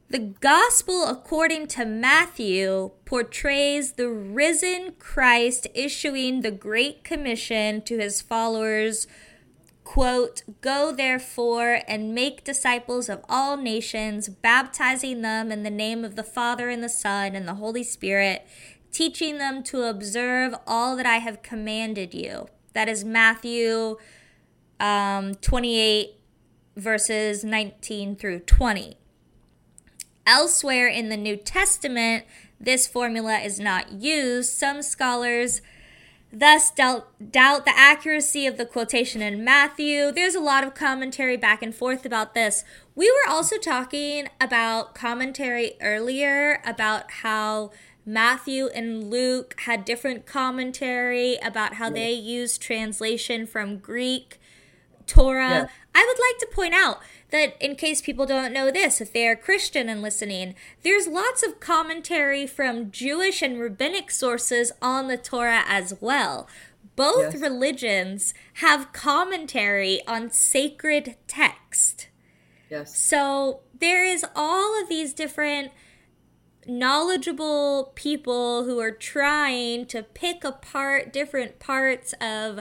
the 0.09 0.19
gospel, 0.19 1.05
according 1.05 1.67
to 1.67 1.85
Matthew, 1.85 2.91
portrays 3.05 3.93
the 3.93 4.09
risen 4.09 4.93
Christ 4.99 5.67
issuing 5.73 6.41
the 6.41 6.51
Great 6.51 7.05
Commission 7.05 7.81
to 7.83 7.97
his 7.97 8.21
followers 8.21 9.07
quote, 9.91 10.43
Go 10.61 10.93
therefore 10.93 11.81
and 11.85 12.15
make 12.15 12.45
disciples 12.45 13.09
of 13.09 13.25
all 13.27 13.57
nations, 13.57 14.29
baptizing 14.29 15.21
them 15.21 15.51
in 15.51 15.63
the 15.63 15.69
name 15.69 16.05
of 16.05 16.15
the 16.15 16.23
Father 16.23 16.69
and 16.69 16.81
the 16.81 16.87
Son 16.87 17.35
and 17.35 17.45
the 17.45 17.55
Holy 17.55 17.83
Spirit, 17.83 18.47
teaching 18.93 19.37
them 19.37 19.61
to 19.63 19.83
observe 19.83 20.55
all 20.65 20.95
that 20.95 21.05
I 21.05 21.17
have 21.17 21.41
commanded 21.41 22.13
you. 22.13 22.47
That 22.71 22.87
is 22.87 23.03
Matthew 23.03 23.97
um, 24.79 25.35
28, 25.35 26.11
verses 26.77 27.43
19 27.43 28.15
through 28.15 28.39
20. 28.39 28.95
Elsewhere 30.25 30.87
in 30.87 31.09
the 31.09 31.17
New 31.17 31.35
Testament, 31.35 32.23
this 32.61 32.87
formula 32.87 33.39
is 33.39 33.59
not 33.59 33.91
used. 33.91 34.53
Some 34.53 34.83
scholars 34.83 35.61
thus 36.31 36.71
doubt, 36.71 37.07
doubt 37.31 37.65
the 37.65 37.77
accuracy 37.77 38.45
of 38.45 38.57
the 38.57 38.65
quotation 38.65 39.21
in 39.21 39.43
Matthew. 39.43 40.11
There's 40.11 40.35
a 40.35 40.39
lot 40.39 40.63
of 40.63 40.73
commentary 40.73 41.37
back 41.37 41.61
and 41.61 41.73
forth 41.73 42.05
about 42.05 42.33
this. 42.33 42.63
We 42.95 43.09
were 43.09 43.31
also 43.31 43.57
talking 43.57 44.29
about 44.39 44.95
commentary 44.95 45.73
earlier 45.81 46.61
about 46.65 47.11
how 47.11 47.71
Matthew 48.05 48.67
and 48.67 49.09
Luke 49.09 49.55
had 49.61 49.85
different 49.85 50.25
commentary 50.25 51.37
about 51.43 51.75
how 51.75 51.89
they 51.89 52.11
used 52.11 52.61
translation 52.61 53.45
from 53.45 53.77
Greek 53.77 54.39
Torah. 55.05 55.49
Yeah. 55.49 55.67
I 55.93 56.05
would 56.07 56.19
like 56.19 56.39
to 56.39 56.55
point 56.55 56.73
out 56.73 57.01
that 57.31 57.55
in 57.59 57.75
case 57.75 58.01
people 58.01 58.25
don't 58.25 58.53
know 58.53 58.69
this, 58.71 59.01
if 59.01 59.11
they 59.11 59.27
are 59.27 59.35
Christian 59.35 59.89
and 59.89 60.01
listening, 60.01 60.55
there's 60.83 61.07
lots 61.07 61.43
of 61.43 61.59
commentary 61.59 62.45
from 62.45 62.91
Jewish 62.91 63.41
and 63.41 63.59
rabbinic 63.59 64.11
sources 64.11 64.71
on 64.81 65.07
the 65.07 65.17
Torah 65.17 65.63
as 65.67 65.95
well. 65.99 66.47
Both 66.95 67.33
Yes. 67.33 67.41
religions 67.41 68.33
have 68.55 68.91
commentary 68.93 70.01
on 70.07 70.29
sacred 70.29 71.15
text. 71.27 72.09
Yes. 72.69 72.97
So 72.97 73.61
there 73.77 74.05
is 74.05 74.25
all 74.35 74.81
of 74.81 74.89
these 74.89 75.13
different 75.13 75.71
knowledgeable 76.67 77.91
people 77.95 78.65
who 78.65 78.79
are 78.79 78.91
trying 78.91 79.85
to 79.87 80.03
pick 80.03 80.43
apart 80.43 81.11
different 81.11 81.59
parts 81.59 82.13
of 82.21 82.59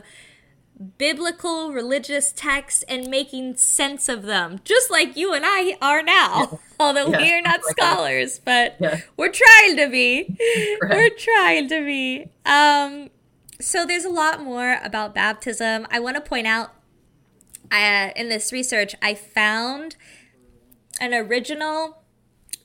biblical 0.98 1.72
religious 1.72 2.32
texts 2.32 2.82
and 2.88 3.08
making 3.08 3.56
sense 3.56 4.08
of 4.08 4.22
them, 4.22 4.60
just 4.64 4.90
like 4.90 5.16
you 5.16 5.34
and 5.34 5.44
I 5.46 5.76
are 5.82 6.02
now. 6.02 6.58
Although 6.80 7.08
Yeah, 7.08 7.18
we 7.18 7.32
are 7.34 7.42
not 7.42 7.60
like 7.64 7.76
that. 7.76 7.92
scholars, 7.92 8.38
but 8.42 8.76
Yeah. 8.80 9.00
we're 9.16 9.30
trying 9.32 9.76
to 9.76 9.88
be. 9.90 10.36
We're 10.80 11.10
trying 11.10 11.68
to 11.68 11.84
be. 11.84 12.30
Um, 12.46 13.10
so 13.60 13.84
there's 13.84 14.06
a 14.06 14.10
lot 14.10 14.42
more 14.42 14.78
about 14.82 15.14
baptism. 15.14 15.86
I 15.90 16.00
want 16.00 16.16
to 16.16 16.22
point 16.22 16.46
out 16.46 16.72
uh, 17.70 18.10
in 18.16 18.30
this 18.30 18.50
research, 18.52 18.94
I 19.02 19.14
found 19.14 19.96
an 21.00 21.12
original 21.12 21.98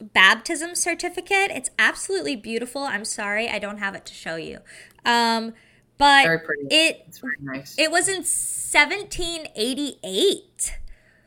baptism 0.02 0.76
certificate. 0.76 1.52
It's 1.52 1.70
absolutely 1.78 2.36
beautiful. 2.38 2.84
I'm 2.84 3.06
sorry, 3.06 3.50
I 3.50 3.60
don't 3.60 3.78
have 3.80 3.94
it 3.96 4.06
to 4.06 4.14
show 4.14 4.38
you. 4.38 4.60
Um, 5.06 5.54
but 5.98 6.24
Very 6.26 6.40
pretty. 6.40 6.64
it 6.70 7.04
It's 7.08 7.20
very 7.20 7.38
nice. 7.42 7.76
it 7.78 7.90
was 7.92 8.08
in 8.08 8.18
1788. 8.18 10.78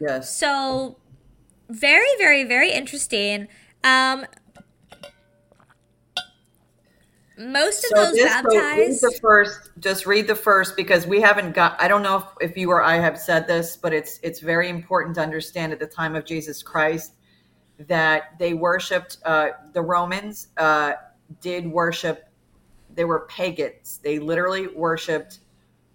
yes. 0.01 0.35
So 0.37 0.97
very, 1.71 2.07
very, 2.19 2.45
very 2.45 2.73
interesting. 2.73 3.47
Um, 3.85 4.25
most 7.37 7.85
of 7.85 7.91
So 7.91 7.97
those 8.07 8.15
this, 8.15 8.33
so 8.33 8.43
read 8.51 8.91
the 9.01 9.19
first, 9.23 9.71
just 9.79 10.07
read 10.07 10.27
the 10.27 10.35
first 10.35 10.77
because 10.77 11.07
we 11.07 11.21
haven't 11.21 11.55
got. 11.55 11.81
I 11.81 11.87
don't 11.87 12.03
know 12.03 12.17
if, 12.17 12.25
if 12.51 12.57
you 12.57 12.69
or 12.71 12.83
I 12.83 12.97
have 12.97 13.17
said 13.17 13.47
this, 13.47 13.77
but 13.77 13.93
it's 13.93 14.19
it's 14.25 14.41
very 14.41 14.69
important 14.69 15.15
to 15.17 15.21
understand 15.23 15.73
at 15.73 15.79
the 15.79 15.87
time 15.87 16.17
of 16.17 16.25
Jesus 16.25 16.65
Christ 16.65 17.13
that 17.87 18.37
they 18.41 18.55
worshipped 18.55 19.19
uh, 19.25 19.51
the 19.73 19.81
Romans 19.83 20.49
uh, 20.57 20.95
did 21.41 21.65
worship. 21.65 22.28
They 22.99 23.05
were 23.05 23.21
pagans. 23.29 24.01
They 24.03 24.19
literally 24.19 24.67
worshipped 24.67 25.39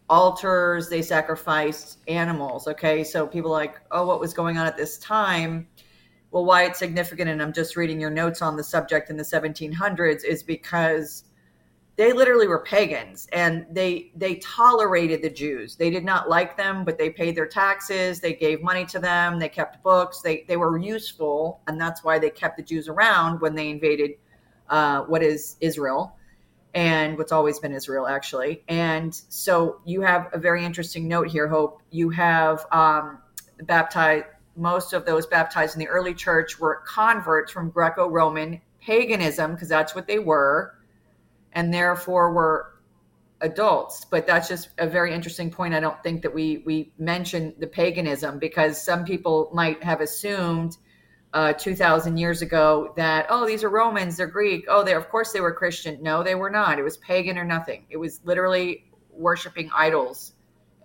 altars. 0.09 0.87
They 0.87 1.01
sacrificed 1.01 1.97
animals. 2.07 2.65
Okay, 2.65 3.03
so 3.03 3.27
people 3.27 3.51
like, 3.51 3.75
oh, 3.91 4.07
what 4.07 4.21
was 4.21 4.33
going 4.33 4.57
on 4.57 4.65
at 4.65 4.77
this 4.77 4.97
time? 4.99 5.67
Well, 6.31 6.45
why 6.45 6.63
it's 6.63 6.79
significant, 6.79 7.29
and 7.29 7.41
I'm 7.41 7.51
just 7.51 7.75
reading 7.75 7.99
your 7.99 8.09
notes 8.09 8.41
on 8.41 8.55
the 8.55 8.63
subject 8.63 9.09
in 9.09 9.17
the 9.17 9.23
1700s, 9.23 10.23
is 10.23 10.43
because 10.43 11.25
they 11.97 12.13
literally 12.13 12.47
were 12.47 12.59
pagans 12.59 13.27
and 13.33 13.65
they 13.69 14.13
they 14.15 14.35
tolerated 14.35 15.21
the 15.21 15.29
Jews. 15.29 15.75
They 15.75 15.89
did 15.89 16.05
not 16.05 16.29
like 16.29 16.55
them, 16.55 16.85
but 16.85 16.97
they 16.97 17.09
paid 17.09 17.35
their 17.35 17.47
taxes, 17.47 18.21
they 18.21 18.33
gave 18.33 18.63
money 18.63 18.85
to 18.85 18.97
them, 18.97 19.39
they 19.39 19.49
kept 19.49 19.83
books, 19.83 20.21
they 20.21 20.45
they 20.47 20.55
were 20.55 20.77
useful, 20.77 21.59
and 21.67 21.79
that's 21.79 22.01
why 22.01 22.17
they 22.17 22.29
kept 22.29 22.55
the 22.55 22.63
Jews 22.63 22.87
around 22.87 23.41
when 23.41 23.55
they 23.55 23.69
invaded 23.69 24.11
uh, 24.69 25.01
what 25.01 25.21
is 25.21 25.57
Israel 25.59 26.17
and 26.73 27.17
what's 27.17 27.31
always 27.31 27.59
been 27.59 27.73
Israel 27.73 28.07
actually. 28.07 28.63
And 28.67 29.13
so 29.29 29.81
you 29.85 30.01
have 30.01 30.29
a 30.33 30.39
very 30.39 30.65
interesting 30.65 31.07
note 31.07 31.27
here, 31.27 31.47
Hope. 31.47 31.81
You 31.91 32.09
have 32.09 32.65
um, 32.71 33.19
baptized 33.63 34.25
most 34.55 34.93
of 34.93 35.05
those 35.05 35.25
baptized 35.25 35.75
in 35.75 35.79
the 35.79 35.87
early 35.87 36.13
church 36.13 36.59
were 36.59 36.83
converts 36.85 37.51
from 37.51 37.71
Greco-Roman 37.71 38.61
paganism 38.81 39.53
because 39.53 39.69
that's 39.69 39.95
what 39.95 40.07
they 40.07 40.19
were 40.19 40.75
and 41.53 41.73
therefore 41.73 42.33
were 42.33 42.73
adults 43.41 44.05
but 44.05 44.25
that's 44.27 44.47
just 44.47 44.69
a 44.77 44.87
very 44.87 45.13
interesting 45.13 45.49
point 45.49 45.73
i 45.73 45.79
don't 45.79 46.01
think 46.01 46.21
that 46.21 46.33
we 46.33 46.63
we 46.65 46.93
mentioned 46.97 47.53
the 47.59 47.67
paganism 47.67 48.39
because 48.39 48.81
some 48.81 49.03
people 49.03 49.49
might 49.53 49.81
have 49.83 50.01
assumed 50.01 50.77
uh, 51.33 51.53
2000 51.53 52.17
years 52.17 52.41
ago 52.41 52.93
that 52.95 53.25
oh 53.29 53.45
these 53.45 53.63
are 53.63 53.69
romans 53.69 54.17
they're 54.17 54.27
greek 54.27 54.65
oh 54.67 54.83
they 54.83 54.93
of 54.93 55.09
course 55.09 55.31
they 55.31 55.41
were 55.41 55.53
christian 55.53 55.97
no 56.01 56.21
they 56.21 56.35
were 56.35 56.49
not 56.49 56.77
it 56.77 56.83
was 56.83 56.97
pagan 56.97 57.37
or 57.37 57.43
nothing 57.43 57.85
it 57.89 57.97
was 57.97 58.19
literally 58.23 58.85
worshiping 59.11 59.69
idols 59.75 60.33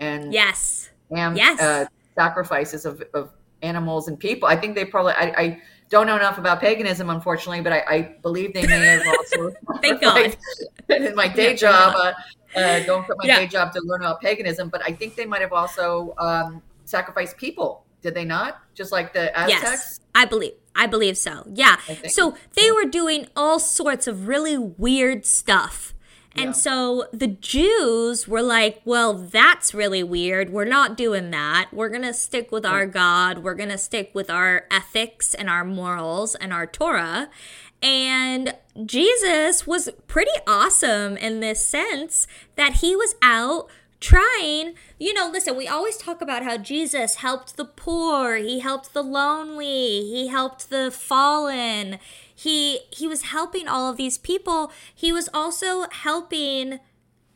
and 0.01 0.33
yes. 0.33 0.91
am, 1.15 1.37
Yes. 1.37 1.61
uh, 1.61 1.85
sacrifices 2.17 2.85
of, 2.85 3.03
of 3.15 3.31
animals 3.63 4.09
and 4.09 4.19
people. 4.19 4.49
I 4.49 4.57
think 4.57 4.75
they 4.75 4.85
probably, 4.85 5.13
I, 5.15 5.25
I 5.37 5.63
don't 5.91 6.07
know 6.07 6.17
enough 6.17 6.39
about 6.39 6.61
paganism, 6.61 7.11
unfortunately, 7.11 7.61
but 7.61 7.73
I, 7.73 7.85
I 7.89 8.17
believe 8.23 8.55
they 8.55 8.67
may 8.67 8.79
have 8.79 9.07
also. 9.07 9.53
Thank 9.83 10.01
God. 10.01 10.37
in 10.89 11.15
my 11.15 11.29
day 11.35 11.51
Yeah, 11.51 11.57
job, 11.57 11.95
uh, 11.97 12.13
uh, 12.59 12.81
don't 12.81 13.05
quit 13.05 13.19
my 13.19 13.27
Yeah. 13.27 13.41
day 13.41 13.47
job 13.47 13.73
to 13.73 13.81
learn 13.85 14.03
about 14.03 14.21
paganism, 14.21 14.69
but 14.69 14.83
I 14.85 14.93
think 14.93 15.17
they 15.17 15.27
might 15.27 15.41
have 15.41 15.53
also 15.53 16.15
um, 16.19 16.63
sacrificed 16.85 17.37
people. 17.37 17.85
Did 18.03 18.15
they 18.15 18.25
not? 18.25 18.61
Just 18.75 18.93
like 18.93 19.13
the 19.13 19.37
Aztecs? 19.37 19.63
Yes, 19.63 20.01
I 20.15 20.25
believe. 20.25 20.53
I 20.75 20.87
believe 20.87 21.19
so. 21.19 21.45
Yeah. 21.53 21.77
So 22.07 22.37
they 22.55 22.71
were 22.71 22.85
doing 22.85 23.27
all 23.35 23.59
sorts 23.59 24.07
of 24.07 24.29
really 24.29 24.57
weird 24.57 25.27
stuff. 25.27 25.93
And 26.37 26.51
Yeah. 26.51 26.53
so 26.53 27.07
the 27.13 27.27
Jews 27.27 28.29
were 28.29 28.43
like, 28.43 28.81
well, 28.85 29.15
that's 29.15 29.75
really 29.75 30.05
weird. 30.05 30.51
We're 30.51 30.65
not 30.65 30.97
doing 30.97 31.33
that. 31.33 31.71
We're 31.73 31.89
going 31.89 32.03
to 32.03 32.15
stick 32.15 32.53
with 32.53 32.65
our 32.65 32.87
God. 32.87 33.39
We're 33.39 33.55
going 33.57 33.71
to 33.71 33.79
stick 33.79 34.13
with 34.15 34.31
our 34.31 34.67
ethics 34.71 35.35
and 35.35 35.51
our 35.51 35.65
morals 35.65 36.37
and 36.37 36.53
our 36.53 36.67
Torah. 36.67 37.29
And 37.83 38.55
Jesus 38.85 39.67
was 39.67 39.89
pretty 40.07 40.31
awesome 40.47 41.17
in 41.17 41.41
this 41.41 41.65
sense 41.65 42.29
that 42.55 42.75
he 42.75 42.95
was 42.95 43.17
out 43.21 43.69
trying 44.01 44.75
you 44.99 45.13
know 45.13 45.29
listen 45.29 45.57
we 45.57 45.67
always 45.67 45.97
talk 45.97 46.21
about 46.21 46.45
how 46.45 46.57
jesus 46.57 47.17
helped 47.17 47.57
the 47.57 47.65
poor 47.65 48.37
he 48.37 48.61
helped 48.61 48.95
the 48.95 49.03
lonely 49.03 50.03
he 50.03 50.29
helped 50.29 50.71
the 50.71 50.91
fallen 50.91 51.99
he 52.33 52.81
he 52.91 53.09
was 53.09 53.23
helping 53.23 53.67
all 53.67 53.91
of 53.91 53.97
these 53.97 54.17
people 54.17 54.71
he 54.95 55.11
was 55.11 55.29
also 55.35 55.87
helping 55.91 56.79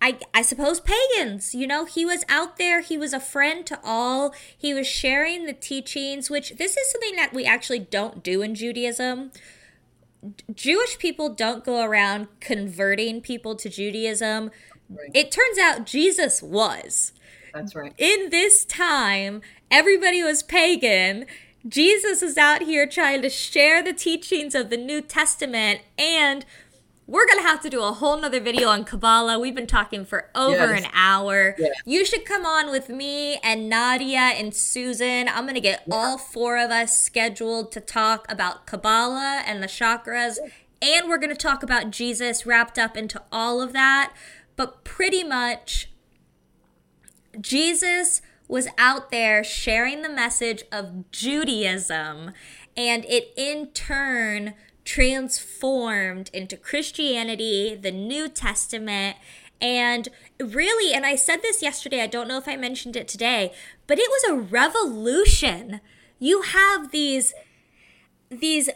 I, 0.04 0.18
I 0.34 0.42
suppose 0.42 0.80
pagans, 0.80 1.54
you 1.54 1.64
know, 1.64 1.84
he 1.84 2.04
was 2.04 2.24
out 2.28 2.56
there, 2.56 2.80
he 2.80 2.98
was 2.98 3.12
a 3.12 3.20
friend 3.20 3.64
to 3.66 3.78
all, 3.84 4.34
he 4.58 4.74
was 4.74 4.88
sharing 4.88 5.46
the 5.46 5.52
teachings, 5.52 6.28
which 6.28 6.56
this 6.56 6.76
is 6.76 6.90
something 6.90 7.14
that 7.14 7.32
we 7.32 7.44
actually 7.44 7.78
don't 7.78 8.20
do 8.20 8.42
in 8.42 8.56
Judaism. 8.56 9.30
Jewish 10.52 10.98
people 10.98 11.28
don't 11.28 11.64
go 11.64 11.84
around 11.84 12.26
converting 12.40 13.20
people 13.20 13.54
to 13.54 13.68
Judaism. 13.68 14.50
Right. 14.96 15.10
It 15.14 15.30
turns 15.30 15.58
out 15.58 15.86
Jesus 15.86 16.42
was. 16.42 17.12
That's 17.54 17.74
right. 17.74 17.92
In 17.98 18.30
this 18.30 18.64
time, 18.64 19.42
everybody 19.70 20.22
was 20.22 20.42
pagan. 20.42 21.26
Jesus 21.66 22.22
is 22.22 22.36
out 22.38 22.62
here 22.62 22.86
trying 22.86 23.22
to 23.22 23.28
share 23.30 23.82
the 23.82 23.92
teachings 23.92 24.54
of 24.54 24.68
the 24.70 24.76
New 24.76 25.00
Testament 25.00 25.80
and 25.98 26.44
we're 27.06 27.26
gonna 27.26 27.42
have 27.42 27.60
to 27.60 27.68
do 27.68 27.82
a 27.82 27.92
whole 27.92 28.16
nother 28.16 28.40
video 28.40 28.68
on 28.68 28.84
Kabbalah. 28.84 29.38
We've 29.38 29.54
been 29.54 29.66
talking 29.66 30.04
for 30.04 30.30
over 30.34 30.72
Yes. 30.72 30.84
an 30.84 30.90
hour. 30.94 31.54
Yeah. 31.58 31.68
You 31.84 32.04
should 32.06 32.24
come 32.24 32.46
on 32.46 32.70
with 32.70 32.88
me 32.88 33.36
and 33.44 33.68
Nadia 33.68 34.18
and 34.18 34.54
Susan. 34.54 35.28
I'm 35.28 35.44
gonna 35.46 35.60
get 35.60 35.82
all 35.90 36.16
four 36.16 36.56
of 36.56 36.70
us 36.70 36.98
scheduled 36.98 37.70
to 37.72 37.80
talk 37.80 38.24
about 38.30 38.66
Kabbalah 38.66 39.42
and 39.44 39.62
the 39.62 39.66
chakras, 39.66 40.38
and 40.80 41.08
we're 41.08 41.18
gonna 41.18 41.34
talk 41.34 41.62
about 41.62 41.90
Jesus 41.90 42.46
wrapped 42.46 42.78
up 42.78 42.96
into 42.96 43.20
all 43.30 43.60
of 43.60 43.72
that. 43.72 44.12
But 44.56 44.84
pretty 44.84 45.24
much, 45.24 45.90
Jesus 47.40 48.22
was 48.48 48.68
out 48.76 49.10
there 49.10 49.42
sharing 49.42 50.02
the 50.02 50.08
message 50.08 50.64
of 50.70 51.10
Judaism, 51.10 52.32
and 52.76 53.04
it 53.06 53.32
in 53.36 53.68
turn 53.68 54.54
transformed 54.84 56.28
into 56.32 56.56
Christianity, 56.56 57.74
the 57.74 57.92
New 57.92 58.28
Testament, 58.28 59.16
and 59.62 60.08
really, 60.40 60.92
and 60.92 61.06
I 61.06 61.14
said 61.14 61.40
this 61.40 61.62
yesterday, 61.62 62.02
I 62.02 62.08
don't 62.08 62.26
know 62.26 62.36
if 62.36 62.48
I 62.48 62.56
mentioned 62.56 62.96
it 62.96 63.06
today, 63.06 63.52
but 63.86 63.98
it 63.98 64.10
was 64.10 64.24
a 64.24 64.42
revolution. 64.42 65.80
You 66.18 66.42
have 66.42 66.90
these 66.90 67.32
these 68.28 68.70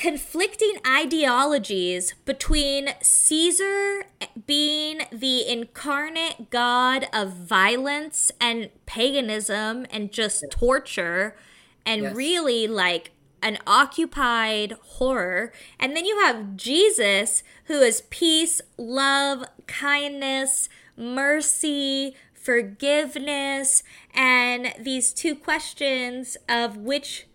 conflicting 0.00 0.76
ideologies 0.86 2.14
between 2.24 2.88
Caesar 3.02 4.04
being 4.46 5.02
the 5.12 5.46
incarnate 5.46 6.48
god 6.48 7.06
of 7.12 7.34
violence 7.34 8.32
and 8.40 8.70
paganism 8.86 9.86
and 9.90 10.10
just 10.10 10.42
torture 10.50 11.36
and 11.84 12.00
Yes. 12.00 12.16
really 12.16 12.66
like 12.66 13.10
an 13.42 13.58
occupied 13.66 14.72
horror. 14.82 15.52
And 15.78 15.94
then 15.94 16.06
you 16.06 16.18
have 16.20 16.56
Jesus, 16.56 17.42
who 17.64 17.80
is 17.80 18.02
peace, 18.08 18.62
love, 18.78 19.44
kindness, 19.66 20.70
mercy, 20.96 22.16
forgiveness 22.32 23.82
and 24.14 24.72
these 24.80 25.12
two 25.12 25.36
questions 25.36 26.38
of 26.48 26.78
which 26.78 27.26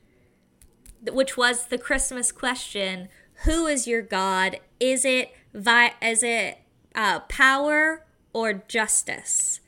which 1.14 1.38
was 1.38 1.68
the 1.68 1.78
Christmas 1.78 2.32
question, 2.32 3.10
who 3.44 3.68
is 3.68 3.88
your 3.88 4.02
God? 4.02 4.60
Is 4.80 5.06
it 5.06 5.32
vi- 5.54 5.94
is 6.02 6.24
it 6.24 6.60
uh, 6.96 7.22
power 7.22 8.06
or 8.34 8.54
justice? 8.68 9.60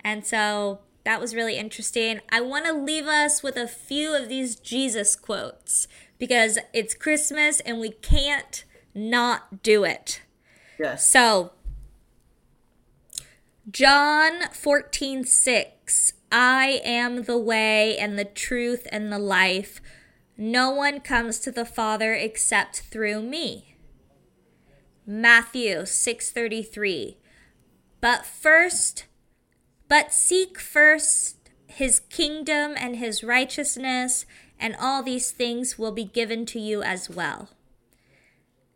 And 0.00 0.24
so 0.24 0.80
that 1.04 1.20
was 1.20 1.34
really 1.34 1.56
interesting. 1.56 2.20
I 2.30 2.40
want 2.40 2.66
to 2.66 2.72
leave 2.72 3.06
us 3.06 3.42
with 3.42 3.56
a 3.56 3.68
few 3.68 4.14
of 4.14 4.28
these 4.28 4.56
Jesus 4.56 5.16
quotes 5.16 5.88
because 6.18 6.58
it's 6.72 6.94
Christmas 6.94 7.60
and 7.60 7.78
we 7.78 7.90
can't 7.90 8.64
not 8.94 9.62
do 9.62 9.84
it. 9.84 10.22
Yes. 10.78 11.08
So, 11.08 11.52
John 13.70 14.48
14, 14.52 15.24
6. 15.24 16.12
I 16.32 16.80
am 16.84 17.24
the 17.24 17.38
way 17.38 17.96
and 17.96 18.18
the 18.18 18.24
truth 18.24 18.86
and 18.90 19.12
the 19.12 19.18
life. 19.18 19.80
No 20.36 20.70
one 20.70 21.00
comes 21.00 21.38
to 21.40 21.50
the 21.50 21.64
Father 21.64 22.12
except 22.12 22.80
through 22.80 23.22
me. 23.22 23.76
Matthew 25.06 25.86
6:33 25.86 27.16
But 28.00 28.26
first 28.26 29.06
but 29.88 30.12
seek 30.12 30.58
first 30.58 31.36
his 31.66 32.00
kingdom 32.00 32.74
and 32.76 32.96
his 32.96 33.22
righteousness 33.22 34.26
and 34.58 34.74
all 34.78 35.02
these 35.02 35.30
things 35.30 35.78
will 35.78 35.92
be 35.92 36.04
given 36.04 36.44
to 36.46 36.58
you 36.58 36.82
as 36.82 37.08
well. 37.08 37.50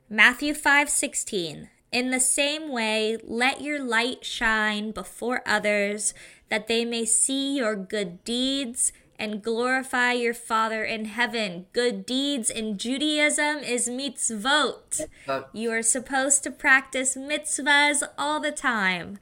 Matthew 0.08 0.54
5:16 0.54 1.68
In 1.92 2.10
the 2.10 2.20
same 2.20 2.68
way 2.68 3.18
let 3.22 3.60
your 3.60 3.82
light 3.82 4.24
shine 4.24 4.92
before 4.92 5.42
others 5.44 6.14
that 6.48 6.68
they 6.68 6.84
may 6.84 7.04
see 7.04 7.56
your 7.56 7.76
good 7.76 8.24
deeds 8.24 8.92
and 9.20 9.42
glorify 9.42 10.12
your 10.12 10.34
Father 10.34 10.82
in 10.82 11.04
heaven. 11.04 11.66
Good 11.72 12.06
deeds 12.06 12.50
in 12.50 12.78
Judaism 12.78 13.58
is 13.58 13.88
mitzvot. 13.88 15.06
You 15.52 15.70
are 15.70 15.82
supposed 15.82 16.42
to 16.44 16.50
practice 16.50 17.16
mitzvahs 17.16 18.02
all 18.18 18.40
the 18.40 18.50
time. 18.50 19.18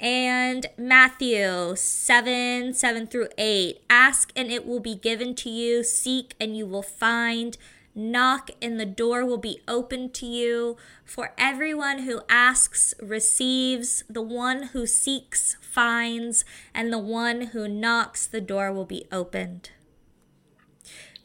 And 0.00 0.66
Matthew 0.76 1.74
7 1.76 2.74
7 2.74 3.06
through 3.06 3.28
8. 3.38 3.80
Ask 3.88 4.32
and 4.36 4.50
it 4.50 4.66
will 4.66 4.80
be 4.80 4.94
given 4.94 5.34
to 5.36 5.50
you. 5.50 5.82
Seek 5.82 6.34
and 6.40 6.56
you 6.56 6.66
will 6.66 6.82
find. 6.82 7.56
Knock 7.98 8.52
and 8.62 8.78
the 8.78 8.86
door 8.86 9.26
will 9.26 9.38
be 9.38 9.60
opened 9.66 10.14
to 10.14 10.26
you. 10.26 10.76
For 11.04 11.34
everyone 11.36 12.00
who 12.04 12.20
asks 12.28 12.94
receives, 13.02 14.04
the 14.08 14.22
one 14.22 14.68
who 14.68 14.86
seeks 14.86 15.56
finds, 15.60 16.44
and 16.72 16.92
the 16.92 16.98
one 16.98 17.48
who 17.48 17.66
knocks, 17.66 18.24
the 18.24 18.40
door 18.40 18.72
will 18.72 18.84
be 18.84 19.04
opened. 19.10 19.70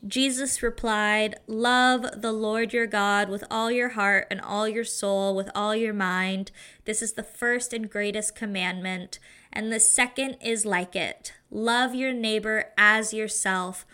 Jesus 0.06 0.64
replied, 0.64 1.36
Love 1.46 2.22
the 2.22 2.34
Lord 2.34 2.74
your 2.74 2.88
God 2.88 3.30
with 3.30 3.44
all 3.52 3.72
your 3.72 3.90
heart 3.90 4.26
and 4.32 4.42
all 4.42 4.68
your 4.68 4.84
soul, 4.84 5.36
with 5.36 5.52
all 5.54 5.76
your 5.76 5.94
mind. 5.94 6.52
This 6.86 7.04
is 7.04 7.14
the 7.14 7.24
first 7.24 7.72
and 7.72 7.88
greatest 7.88 8.36
commandment. 8.36 9.20
And 9.52 9.72
the 9.72 9.80
second 9.80 10.38
is 10.42 10.66
like 10.66 10.96
it 10.96 11.34
love 11.52 11.94
your 11.94 12.12
neighbor 12.12 12.74
as 12.80 13.14
yourself. 13.14 13.86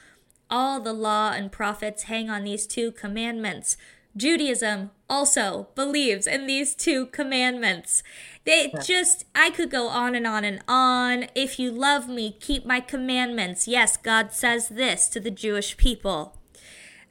All 0.50 0.80
the 0.80 0.94
law 0.94 1.32
and 1.32 1.52
prophets 1.52 2.04
hang 2.04 2.30
on 2.30 2.44
these 2.44 2.66
two 2.66 2.92
commandments. 2.92 3.78
Judaism 4.18 4.92
also 5.10 5.68
believes 5.76 6.26
in 6.26 6.48
these 6.48 6.76
two 6.76 7.06
commandments. 7.08 8.04
They 8.44 8.74
just, 8.84 9.26
I 9.36 9.52
could 9.52 9.70
go 9.70 9.88
on 9.88 10.16
and 10.16 10.26
on 10.26 10.44
and 10.44 10.62
on. 10.68 11.28
If 11.36 11.60
you 11.60 11.72
love 11.72 12.10
me, 12.10 12.36
keep 12.40 12.66
my 12.66 12.80
commandments. 12.80 13.68
Yes, 13.68 13.98
God 13.98 14.34
says 14.34 14.70
this 14.70 15.08
to 15.10 15.20
the 15.20 15.32
Jewish 15.32 15.78
people. 15.78 16.36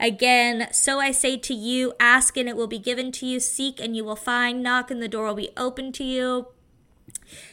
Again, 0.01 0.69
so 0.73 1.01
I 1.01 1.11
say 1.11 1.37
to 1.39 1.55
you, 1.55 1.93
ask 1.99 2.37
and 2.37 2.49
it 2.49 2.57
will 2.57 2.69
be 2.69 2.79
given 2.79 3.11
to 3.13 3.27
you, 3.27 3.41
seek 3.41 3.81
and 3.81 3.97
you 3.97 4.05
will 4.05 4.17
find, 4.17 4.63
knock 4.63 4.91
and 4.91 5.03
the 5.03 5.09
door 5.09 5.27
will 5.27 5.35
be 5.35 5.51
open 5.57 5.93
to 5.93 6.05
you. 6.05 6.49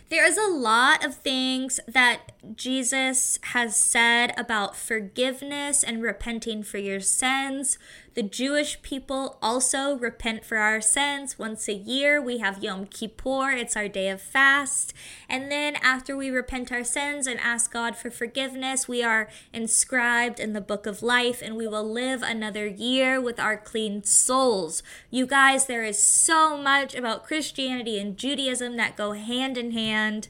There 0.09 0.25
is 0.25 0.37
a 0.37 0.47
lot 0.47 1.03
of 1.03 1.15
things 1.15 1.79
that 1.87 2.31
Jesus 2.55 3.39
has 3.43 3.75
said 3.75 4.33
about 4.37 4.75
forgiveness 4.75 5.83
and 5.83 6.03
repenting 6.03 6.63
for 6.63 6.77
your 6.77 6.99
sins. 6.99 7.77
The 8.13 8.23
Jewish 8.23 8.81
people 8.81 9.37
also 9.41 9.97
repent 9.97 10.45
for 10.45 10.57
our 10.57 10.79
sins 10.79 11.37
once 11.37 11.67
a 11.67 11.73
year. 11.73 12.21
We 12.21 12.37
have 12.37 12.63
Yom 12.63 12.85
Kippur, 12.85 13.51
it's 13.51 13.75
our 13.75 13.89
day 13.89 14.09
of 14.09 14.21
fast. 14.21 14.93
And 15.27 15.51
then 15.51 15.75
after 15.77 16.15
we 16.15 16.29
repent 16.29 16.71
our 16.71 16.83
sins 16.83 17.27
and 17.27 17.39
ask 17.39 17.73
God 17.73 17.97
for 17.97 18.09
forgiveness, 18.09 18.87
we 18.87 19.03
are 19.03 19.27
inscribed 19.51 20.39
in 20.39 20.53
the 20.53 20.61
book 20.61 20.85
of 20.85 21.03
life 21.03 21.41
and 21.41 21.57
we 21.57 21.67
will 21.67 21.83
live 21.83 22.21
another 22.21 22.67
year 22.67 23.19
with 23.19 23.39
our 23.39 23.57
clean 23.57 24.03
souls. 24.03 24.81
You 25.09 25.25
guys, 25.25 25.65
there 25.65 25.83
is 25.83 26.01
so 26.01 26.57
much 26.57 26.95
about 26.95 27.25
Christianity 27.25 27.99
and 27.99 28.17
Judaism 28.17 28.77
that 28.77 28.95
go 28.95 29.11
hand 29.11 29.57
in 29.57 29.71
hand. 29.71 30.29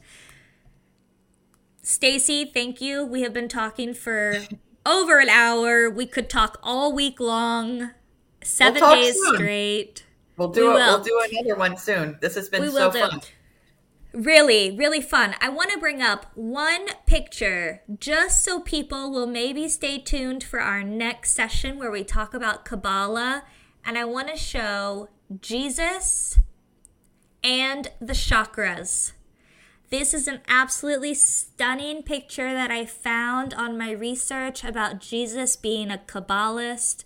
Stacy, 1.85 2.45
thank 2.45 2.81
you. 2.81 3.05
We 3.05 3.21
have 3.21 3.31
been 3.31 3.47
talking 3.47 3.93
for 3.93 4.39
over 4.87 5.19
an 5.19 5.29
hour. 5.29 5.87
We 5.87 6.07
could 6.07 6.31
talk 6.31 6.57
all 6.63 6.91
week 6.91 7.19
long, 7.19 7.91
7 8.43 8.81
We'll 8.81 8.95
days 8.95 9.13
soon. 9.13 9.35
straight. 9.35 10.03
We'll 10.35 10.47
do 10.47 10.71
We 10.73 10.81
it. 10.81 10.85
We'll 10.85 11.03
do 11.03 11.21
another 11.31 11.55
one 11.55 11.77
soon. 11.77 12.17
This 12.21 12.33
has 12.33 12.49
been 12.49 12.63
We 12.63 12.69
so 12.71 12.89
fun. 12.89 13.21
Really, 14.13 14.75
really 14.75 14.99
fun. 14.99 15.35
I 15.39 15.49
want 15.49 15.69
to 15.73 15.77
bring 15.77 16.01
up 16.01 16.31
one 16.33 16.87
picture 17.05 17.83
just 17.99 18.43
so 18.43 18.61
people 18.61 19.11
will 19.11 19.27
maybe 19.27 19.69
stay 19.69 19.99
tuned 19.99 20.43
for 20.43 20.59
our 20.59 20.81
next 20.83 21.33
session 21.33 21.77
where 21.77 21.91
we 21.91 22.03
talk 22.03 22.33
about 22.33 22.65
Kabbalah. 22.65 23.43
And 23.85 23.95
I 23.95 24.05
want 24.05 24.29
to 24.29 24.37
show 24.37 25.09
Jesus 25.39 26.39
and 27.43 27.91
the 28.01 28.13
chakras. 28.13 29.11
This 29.89 30.13
is 30.13 30.27
an 30.27 30.41
absolutely 30.47 31.13
stunning 31.13 32.03
picture 32.03 32.53
that 32.53 32.71
I 32.71 32.85
found 32.85 33.53
on 33.53 33.77
my 33.77 33.91
research 33.91 34.63
about 34.63 34.99
Jesus 34.99 35.55
being 35.55 35.91
a 35.91 36.01
Kabbalist. 36.05 37.03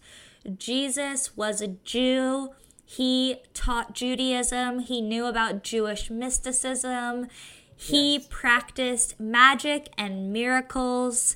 Jesus 0.57 1.35
was 1.35 1.61
a 1.61 1.67
Jew. 1.67 2.49
He 2.85 3.37
taught 3.53 3.93
Judaism. 3.93 4.79
He 4.79 5.01
knew 5.01 5.25
about 5.25 5.63
Jewish 5.63 6.09
mysticism. 6.09 7.27
He 7.75 8.19
practiced 8.19 9.19
magic 9.19 9.89
and 9.97 10.33
miracles. 10.33 11.35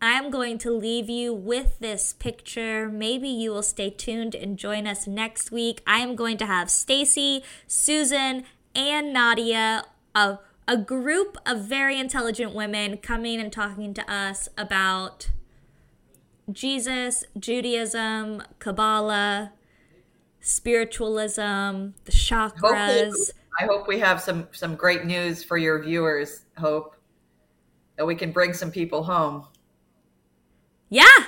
I'm 0.00 0.30
going 0.30 0.58
to 0.58 0.70
leave 0.72 1.08
you 1.08 1.32
with 1.32 1.78
this 1.78 2.12
picture. 2.12 2.88
Maybe 2.88 3.28
you 3.28 3.52
will 3.52 3.62
stay 3.62 3.88
tuned 3.88 4.34
and 4.34 4.58
join 4.58 4.86
us 4.86 5.06
next 5.06 5.52
week. 5.52 5.80
I 5.86 5.98
am 5.98 6.16
going 6.16 6.38
to 6.38 6.46
have 6.46 6.70
Stacy, 6.70 7.44
Susan, 7.68 8.44
and 8.74 9.12
Nadia, 9.12 9.84
a, 10.14 10.38
a 10.68 10.76
group 10.76 11.36
of 11.46 11.64
very 11.64 11.98
intelligent 11.98 12.54
women, 12.54 12.98
coming 12.98 13.40
and 13.40 13.52
talking 13.52 13.94
to 13.94 14.10
us 14.12 14.48
about 14.56 15.30
Jesus, 16.50 17.24
Judaism, 17.38 18.42
Kabbalah, 18.58 19.52
spiritualism, 20.40 21.40
the 22.04 22.12
Hopefully, 22.60 23.10
chakras. 23.10 23.30
I 23.60 23.64
hope 23.66 23.86
we 23.88 23.98
have 24.00 24.20
some 24.20 24.48
some 24.52 24.76
great 24.76 25.04
news 25.04 25.44
for 25.44 25.56
your 25.58 25.82
viewers. 25.82 26.44
Hope 26.58 26.96
that 27.96 28.06
we 28.06 28.14
can 28.14 28.32
bring 28.32 28.52
some 28.54 28.70
people 28.70 29.02
home. 29.04 29.46
Yeah, 30.90 31.26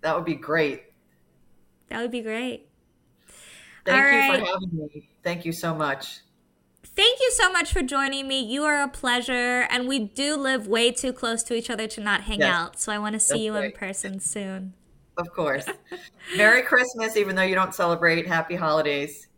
That 0.00 0.16
would 0.16 0.24
be 0.24 0.34
great. 0.34 0.92
that 1.88 2.00
would 2.02 2.10
be 2.10 2.20
great. 2.22 2.68
Thank 3.84 3.96
All 4.04 4.10
you 4.10 4.18
right. 4.18 4.40
for 4.40 4.46
having 4.46 4.70
me. 4.72 5.08
Thank 5.22 5.44
you 5.44 5.52
so 5.52 5.74
much. 5.74 6.20
Thank 6.98 7.20
you 7.20 7.30
so 7.30 7.52
much 7.52 7.72
for 7.72 7.80
joining 7.80 8.26
me. 8.26 8.40
You 8.40 8.64
are 8.64 8.82
a 8.82 8.88
pleasure, 8.88 9.68
and 9.70 9.86
we 9.86 10.00
do 10.00 10.34
live 10.34 10.66
way 10.66 10.90
too 10.90 11.12
close 11.12 11.44
to 11.44 11.54
each 11.54 11.70
other 11.70 11.86
to 11.86 12.00
not 12.00 12.22
hang 12.22 12.40
Yes. 12.40 12.52
out. 12.52 12.80
So 12.80 12.90
I 12.90 12.98
want 12.98 13.12
to 13.12 13.20
see 13.20 13.48
That's 13.48 13.62
you 13.62 13.66
in 13.66 13.70
person 13.70 14.18
soon. 14.18 14.74
Of 15.16 15.32
course. 15.32 15.64
Merry 16.36 16.62
Christmas, 16.62 17.16
even 17.16 17.36
though 17.36 17.44
you 17.44 17.54
don't 17.54 17.72
celebrate. 17.72 18.26
Happy 18.26 18.56
holidays. 18.56 19.28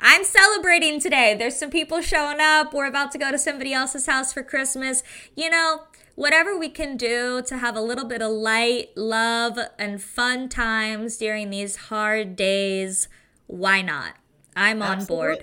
I'm 0.00 0.24
celebrating 0.24 0.98
today. 0.98 1.36
There's 1.38 1.56
some 1.56 1.70
people 1.70 2.00
showing 2.00 2.40
up. 2.40 2.74
We're 2.74 2.86
about 2.86 3.12
to 3.12 3.18
go 3.18 3.30
to 3.30 3.38
somebody 3.38 3.72
else's 3.72 4.06
house 4.06 4.32
for 4.32 4.42
Christmas. 4.42 5.04
You 5.36 5.50
know, 5.50 5.84
whatever 6.16 6.58
we 6.58 6.70
can 6.70 6.96
do 6.96 7.40
to 7.42 7.58
have 7.58 7.76
a 7.76 7.80
little 7.80 8.04
bit 8.04 8.20
of 8.20 8.32
light, 8.32 8.88
love, 8.96 9.60
and 9.78 10.02
fun 10.02 10.48
times 10.48 11.18
during 11.18 11.50
these 11.50 11.76
hard 11.76 12.34
days, 12.34 13.06
why 13.46 13.80
not? 13.80 14.14
I'm 14.56 14.82
on 14.82 15.04
board. 15.04 15.38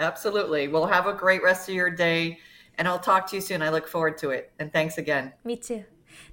Absolutely. 0.00 0.66
Well, 0.66 0.86
have 0.86 1.06
a 1.06 1.12
great 1.12 1.42
rest 1.42 1.68
of 1.68 1.74
your 1.74 1.90
day, 1.90 2.38
and 2.78 2.88
I'll 2.88 2.98
talk 2.98 3.28
to 3.28 3.36
you 3.36 3.42
soon. 3.42 3.62
I 3.62 3.68
look 3.68 3.86
forward 3.86 4.16
to 4.18 4.30
it. 4.30 4.50
And 4.58 4.72
thanks 4.72 4.98
again. 4.98 5.32
Me 5.44 5.56
too. 5.56 5.84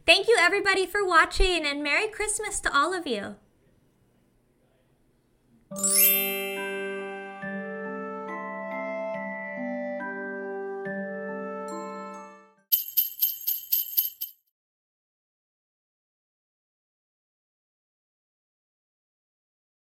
Thank 0.05 0.27
you, 0.27 0.37
everybody, 0.39 0.85
for 0.85 1.05
watching, 1.05 1.65
and 1.65 1.83
Merry 1.83 2.07
Christmas 2.07 2.59
to 2.61 2.75
all 2.75 2.93
of 2.93 3.05
you. 3.05 3.35